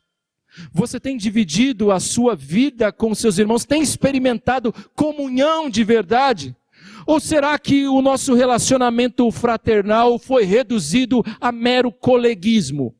Você 0.72 1.00
tem 1.00 1.16
dividido 1.16 1.90
a 1.90 1.98
sua 2.00 2.34
vida 2.34 2.92
com 2.92 3.14
seus 3.14 3.38
irmãos? 3.38 3.64
Tem 3.64 3.82
experimentado 3.82 4.72
comunhão 4.94 5.68
de 5.68 5.82
verdade? 5.84 6.56
Ou 7.06 7.20
será 7.20 7.58
que 7.58 7.86
o 7.86 8.00
nosso 8.00 8.34
relacionamento 8.34 9.30
fraternal 9.30 10.18
foi 10.18 10.44
reduzido 10.44 11.22
a 11.40 11.52
mero 11.52 11.92
coleguismo? 11.92 12.94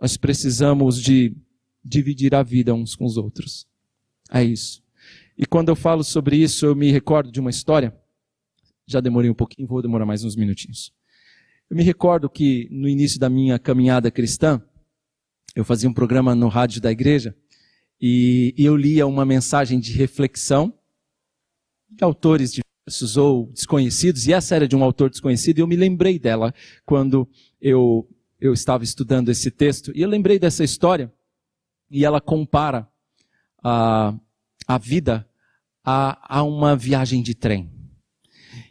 Nós 0.00 0.16
precisamos 0.16 1.00
de 1.00 1.34
dividir 1.84 2.34
a 2.34 2.42
vida 2.42 2.74
uns 2.74 2.94
com 2.94 3.04
os 3.04 3.16
outros. 3.16 3.66
É 4.30 4.42
isso. 4.42 4.82
E 5.36 5.44
quando 5.44 5.68
eu 5.68 5.76
falo 5.76 6.04
sobre 6.04 6.36
isso, 6.36 6.64
eu 6.66 6.76
me 6.76 6.90
recordo 6.90 7.30
de 7.30 7.40
uma 7.40 7.50
história. 7.50 7.94
Já 8.86 9.00
demorei 9.00 9.30
um 9.30 9.34
pouquinho, 9.34 9.66
vou 9.66 9.82
demorar 9.82 10.06
mais 10.06 10.22
uns 10.24 10.36
minutinhos. 10.36 10.92
Eu 11.68 11.76
me 11.76 11.82
recordo 11.82 12.28
que 12.28 12.68
no 12.70 12.88
início 12.88 13.18
da 13.18 13.28
minha 13.28 13.58
caminhada 13.58 14.10
cristã, 14.10 14.62
eu 15.54 15.64
fazia 15.64 15.88
um 15.88 15.94
programa 15.94 16.34
no 16.34 16.48
rádio 16.48 16.80
da 16.80 16.90
igreja 16.90 17.36
e 18.00 18.54
eu 18.58 18.76
lia 18.76 19.06
uma 19.06 19.24
mensagem 19.24 19.78
de 19.78 19.92
reflexão 19.92 20.74
de 21.88 22.04
autores 22.04 22.52
diversos 22.52 23.16
ou 23.16 23.46
desconhecidos, 23.46 24.26
e 24.26 24.32
essa 24.32 24.54
era 24.54 24.68
de 24.68 24.76
um 24.76 24.84
autor 24.84 25.08
desconhecido, 25.08 25.58
e 25.58 25.60
eu 25.60 25.66
me 25.66 25.76
lembrei 25.76 26.18
dela 26.18 26.52
quando 26.84 27.28
eu, 27.60 28.08
eu 28.40 28.52
estava 28.52 28.84
estudando 28.84 29.30
esse 29.30 29.50
texto, 29.50 29.92
e 29.94 30.02
eu 30.02 30.08
lembrei 30.08 30.38
dessa 30.38 30.64
história, 30.64 31.12
e 31.90 32.04
ela 32.04 32.20
compara 32.20 32.86
a, 33.62 34.14
a 34.66 34.78
vida 34.78 35.26
a, 35.84 36.38
a 36.38 36.42
uma 36.42 36.76
viagem 36.76 37.22
de 37.22 37.34
trem. 37.34 37.70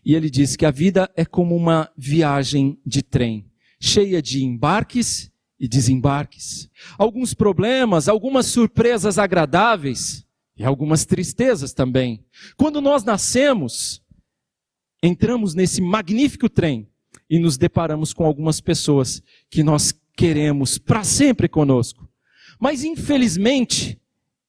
E 0.06 0.16
ele 0.16 0.30
diz 0.30 0.56
que 0.56 0.66
a 0.66 0.72
vida 0.72 1.10
é 1.16 1.26
como 1.26 1.56
uma 1.56 1.90
viagem 1.98 2.80
de 2.86 3.02
trem, 3.02 3.50
cheia 3.80 4.22
de 4.22 4.44
embarques 4.44 5.33
e 5.64 5.68
desembarques. 5.70 6.70
Alguns 6.97 7.34
problemas, 7.34 8.09
algumas 8.09 8.47
surpresas 8.47 9.18
agradáveis, 9.18 10.28
e 10.57 10.64
algumas 10.66 11.05
tristezas 11.05 11.72
também. 11.72 12.22
Quando 12.57 12.82
nós 12.82 13.05
nascemos, 13.05 14.03
entramos 15.01 15.55
nesse 15.55 15.82
magnífico 15.82 16.49
trem 16.49 16.89
e 17.30 17.39
nos 17.39 17.57
deparamos 17.57 18.11
com 18.11 18.26
algumas 18.26 18.59
pessoas 18.59 19.24
que 19.49 19.64
nós 19.64 19.93
queremos 20.18 20.78
para 20.78 21.05
sempre 21.05 21.47
conosco. 21.47 22.09
Mas 22.59 22.84
infelizmente, 22.84 23.97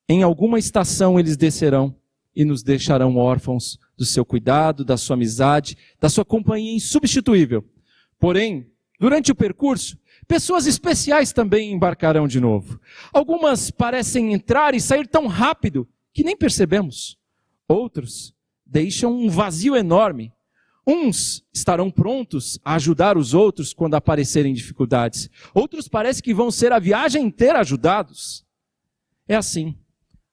em 0.08 0.24
alguma 0.24 0.58
estação 0.58 1.18
eles 1.18 1.36
descerão 1.36 1.96
e 2.34 2.44
nos 2.44 2.64
deixarão 2.64 3.16
órfãos 3.16 3.78
do 3.96 4.04
seu 4.04 4.24
cuidado, 4.24 4.84
da 4.84 4.96
sua 4.96 5.14
amizade, 5.14 5.78
da 6.00 6.08
sua 6.08 6.24
companhia 6.24 6.74
insubstituível. 6.74 7.64
Porém, 8.18 8.68
durante 8.98 9.30
o 9.30 9.34
percurso, 9.34 9.96
pessoas 10.24 10.66
especiais 10.66 11.32
também 11.32 11.72
embarcarão 11.72 12.26
de 12.26 12.40
novo. 12.40 12.80
Algumas 13.12 13.70
parecem 13.70 14.32
entrar 14.32 14.74
e 14.74 14.80
sair 14.80 15.06
tão 15.06 15.26
rápido 15.26 15.88
que 16.12 16.24
nem 16.24 16.36
percebemos. 16.36 17.18
Outros 17.68 18.34
deixam 18.64 19.12
um 19.12 19.28
vazio 19.28 19.76
enorme. 19.76 20.32
Uns 20.86 21.42
estarão 21.52 21.90
prontos 21.90 22.58
a 22.64 22.74
ajudar 22.74 23.16
os 23.16 23.32
outros 23.32 23.72
quando 23.72 23.94
aparecerem 23.94 24.52
dificuldades. 24.52 25.30
Outros 25.54 25.88
parece 25.88 26.22
que 26.22 26.34
vão 26.34 26.50
ser 26.50 26.72
a 26.72 26.78
viagem 26.78 27.24
inteira 27.24 27.60
ajudados. 27.60 28.44
É 29.26 29.34
assim. 29.34 29.78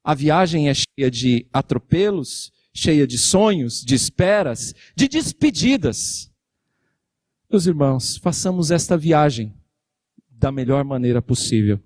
A 0.04 0.14
viagem 0.14 0.68
é 0.68 0.74
cheia 0.74 1.10
de 1.10 1.48
atropelos, 1.54 2.52
cheia 2.74 3.08
de 3.08 3.18
sonhos, 3.18 3.82
de 3.82 3.96
esperas, 3.96 4.74
de 4.96 5.08
despedidas. 5.08 6.30
Meus 7.50 7.66
irmãos, 7.66 8.18
façamos 8.18 8.72
esta 8.72 8.98
viagem 8.98 9.54
da 10.42 10.52
melhor 10.52 10.84
maneira 10.84 11.22
possível 11.22 11.80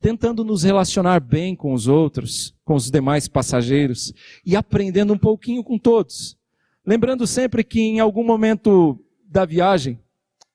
tentando 0.00 0.42
nos 0.42 0.62
relacionar 0.62 1.20
bem 1.20 1.54
com 1.54 1.74
os 1.74 1.86
outros, 1.86 2.56
com 2.64 2.74
os 2.74 2.90
demais 2.90 3.28
passageiros 3.28 4.12
e 4.44 4.56
aprendendo 4.56 5.12
um 5.12 5.18
pouquinho 5.18 5.62
com 5.62 5.78
todos. 5.78 6.38
Lembrando 6.86 7.26
sempre 7.26 7.62
que 7.62 7.80
em 7.80 8.00
algum 8.00 8.24
momento 8.24 8.98
da 9.22 9.44
viagem, 9.44 10.00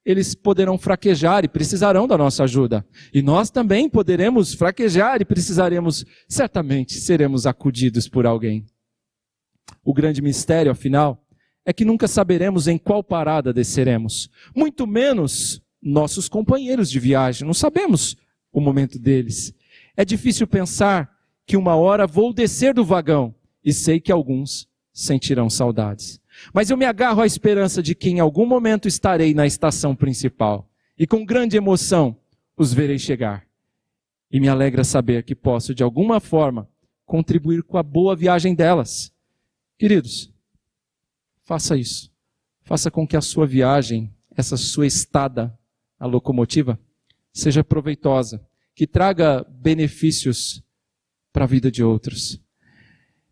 eles 0.04 0.36
poderão 0.36 0.78
fraquejar 0.78 1.46
e 1.46 1.48
precisarão 1.48 2.08
da 2.08 2.18
nossa 2.18 2.44
ajuda. 2.44 2.86
E 3.14 3.22
nós 3.22 3.50
também 3.50 3.88
poderemos 3.90 4.54
fraquejar 4.54 5.22
e 5.22 5.26
precisaremos, 5.26 6.06
certamente, 6.28 6.94
seremos 6.94 7.46
acudidos 7.46 8.08
por 8.08 8.26
alguém. 8.26 8.66
O 9.84 9.94
grande 9.94 10.22
mistério, 10.22 10.72
afinal, 10.72 11.24
é 11.66 11.74
que 11.74 11.86
nunca 11.86 12.08
saberemos 12.08 12.68
em 12.68 12.78
qual 12.78 13.04
parada 13.04 13.54
desceremos. 13.54 14.30
Muito 14.56 14.86
menos 14.86 15.62
nossos 15.86 16.28
companheiros 16.28 16.90
de 16.90 17.00
viagem. 17.00 17.46
Não 17.46 17.54
sabemos 17.54 18.18
o 18.52 18.60
momento 18.60 18.98
deles. 18.98 19.54
É 19.96 20.04
difícil 20.04 20.48
pensar 20.48 21.16
que 21.46 21.56
uma 21.56 21.76
hora 21.76 22.08
vou 22.08 22.34
descer 22.34 22.74
do 22.74 22.84
vagão 22.84 23.36
e 23.64 23.72
sei 23.72 24.00
que 24.00 24.12
alguns 24.12 24.68
sentirão 24.92 25.48
saudades. 25.48 26.20
Mas 26.52 26.72
eu 26.72 26.78
me 26.78 26.86
agarro 26.86 27.22
à 27.22 27.26
esperança 27.26 27.84
de 27.84 27.94
que 27.94 28.10
em 28.10 28.20
algum 28.20 28.48
momento 28.48 28.88
estarei 28.88 29.34
na 29.34 29.46
estação 29.46 29.96
principal 29.96 30.68
e 30.98 31.06
com 31.06 31.24
grande 31.24 31.56
emoção 31.56 32.18
os 32.58 32.74
verei 32.74 32.98
chegar. 32.98 33.46
E 34.32 34.40
me 34.40 34.50
alegra 34.50 34.84
saber 34.84 35.24
que 35.24 35.36
posso, 35.36 35.76
de 35.76 35.84
alguma 35.84 36.20
forma, 36.20 36.68
contribuir 37.06 37.62
com 37.62 37.78
a 37.78 37.84
boa 37.84 38.16
viagem 38.16 38.56
delas. 38.56 39.14
Queridos, 39.78 40.34
faça 41.42 41.78
isso. 41.78 42.12
Faça 42.64 42.90
com 42.90 43.08
que 43.08 43.16
a 43.16 43.22
sua 43.22 43.46
viagem, 43.46 44.12
essa 44.36 44.58
sua 44.58 44.88
estada 44.88 45.56
na 46.00 46.08
locomotiva, 46.08 46.80
seja 47.34 47.64
proveitosa, 47.64 48.46
que 48.74 48.86
traga 48.86 49.44
benefícios 49.50 50.64
para 51.32 51.46
a 51.46 51.48
vida 51.48 51.72
de 51.72 51.84
outros. 51.84 52.42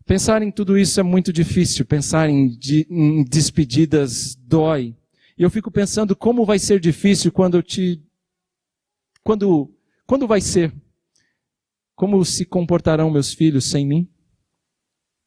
Pensar 0.04 0.42
em 0.42 0.50
tudo 0.50 0.76
isso 0.76 1.00
é 1.00 1.02
muito 1.02 1.32
difícil, 1.32 1.86
pensar 1.86 2.28
em, 2.28 2.48
de, 2.48 2.86
em 2.90 3.24
despedidas 3.24 4.34
dói. 4.34 4.94
E 5.36 5.42
eu 5.42 5.50
fico 5.50 5.70
pensando 5.70 6.14
como 6.14 6.44
vai 6.44 6.58
ser 6.58 6.78
difícil 6.78 7.32
quando 7.32 7.56
eu 7.56 7.62
te. 7.62 8.02
Quando, 9.22 9.74
quando 10.06 10.26
vai 10.26 10.42
ser? 10.42 10.74
Como 11.94 12.22
se 12.24 12.44
comportarão 12.44 13.10
meus 13.10 13.32
filhos 13.32 13.64
sem 13.64 13.86
mim? 13.86 14.08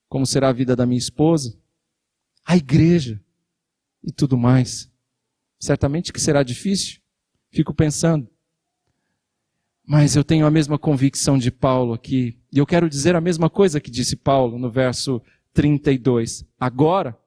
Como 0.07 0.25
será 0.25 0.49
a 0.49 0.53
vida 0.53 0.75
da 0.75 0.85
minha 0.85 0.99
esposa? 0.99 1.59
A 2.45 2.55
igreja 2.55 3.19
e 4.03 4.11
tudo 4.11 4.37
mais. 4.37 4.91
Certamente 5.59 6.13
que 6.13 6.21
será 6.21 6.43
difícil. 6.43 7.01
Fico 7.57 7.73
pensando. 7.73 8.29
Mas 9.83 10.15
eu 10.15 10.23
tenho 10.23 10.45
a 10.45 10.51
mesma 10.51 10.77
convicção 10.77 11.39
de 11.39 11.49
Paulo 11.49 11.91
aqui. 11.91 12.37
E 12.53 12.59
eu 12.59 12.67
quero 12.67 12.87
dizer 12.87 13.15
a 13.15 13.21
mesma 13.21 13.49
coisa 13.49 13.81
que 13.81 13.89
disse 13.89 14.15
Paulo 14.15 14.59
no 14.59 14.69
verso 14.69 15.19
32. 15.55 16.45
Agora, 16.59 17.17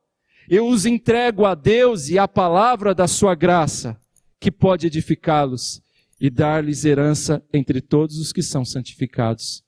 eu 0.49 0.69
os 0.69 0.87
entrego 0.87 1.45
a 1.45 1.57
Deus 1.57 2.09
e 2.09 2.17
à 2.17 2.29
palavra 2.29 2.95
da 2.95 3.09
sua 3.09 3.35
graça, 3.35 4.01
que 4.39 4.53
pode 4.53 4.87
edificá-los 4.87 5.83
e 6.21 6.31
dar-lhes 6.31 6.85
herança 6.85 7.45
entre 7.53 7.81
todos 7.81 8.17
os 8.19 8.33
que 8.33 8.41
são 8.41 8.65
santificados. 8.65 9.65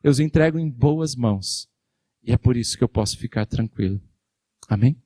Eu 0.00 0.12
os 0.12 0.20
entrego 0.20 0.60
em 0.60 0.70
boas 0.70 1.16
mãos. 1.16 1.68
E 2.22 2.30
é 2.30 2.38
por 2.38 2.56
isso 2.56 2.78
que 2.78 2.84
eu 2.84 2.88
posso 2.88 3.18
ficar 3.18 3.46
tranquilo. 3.46 4.00
Amém? 4.68 4.96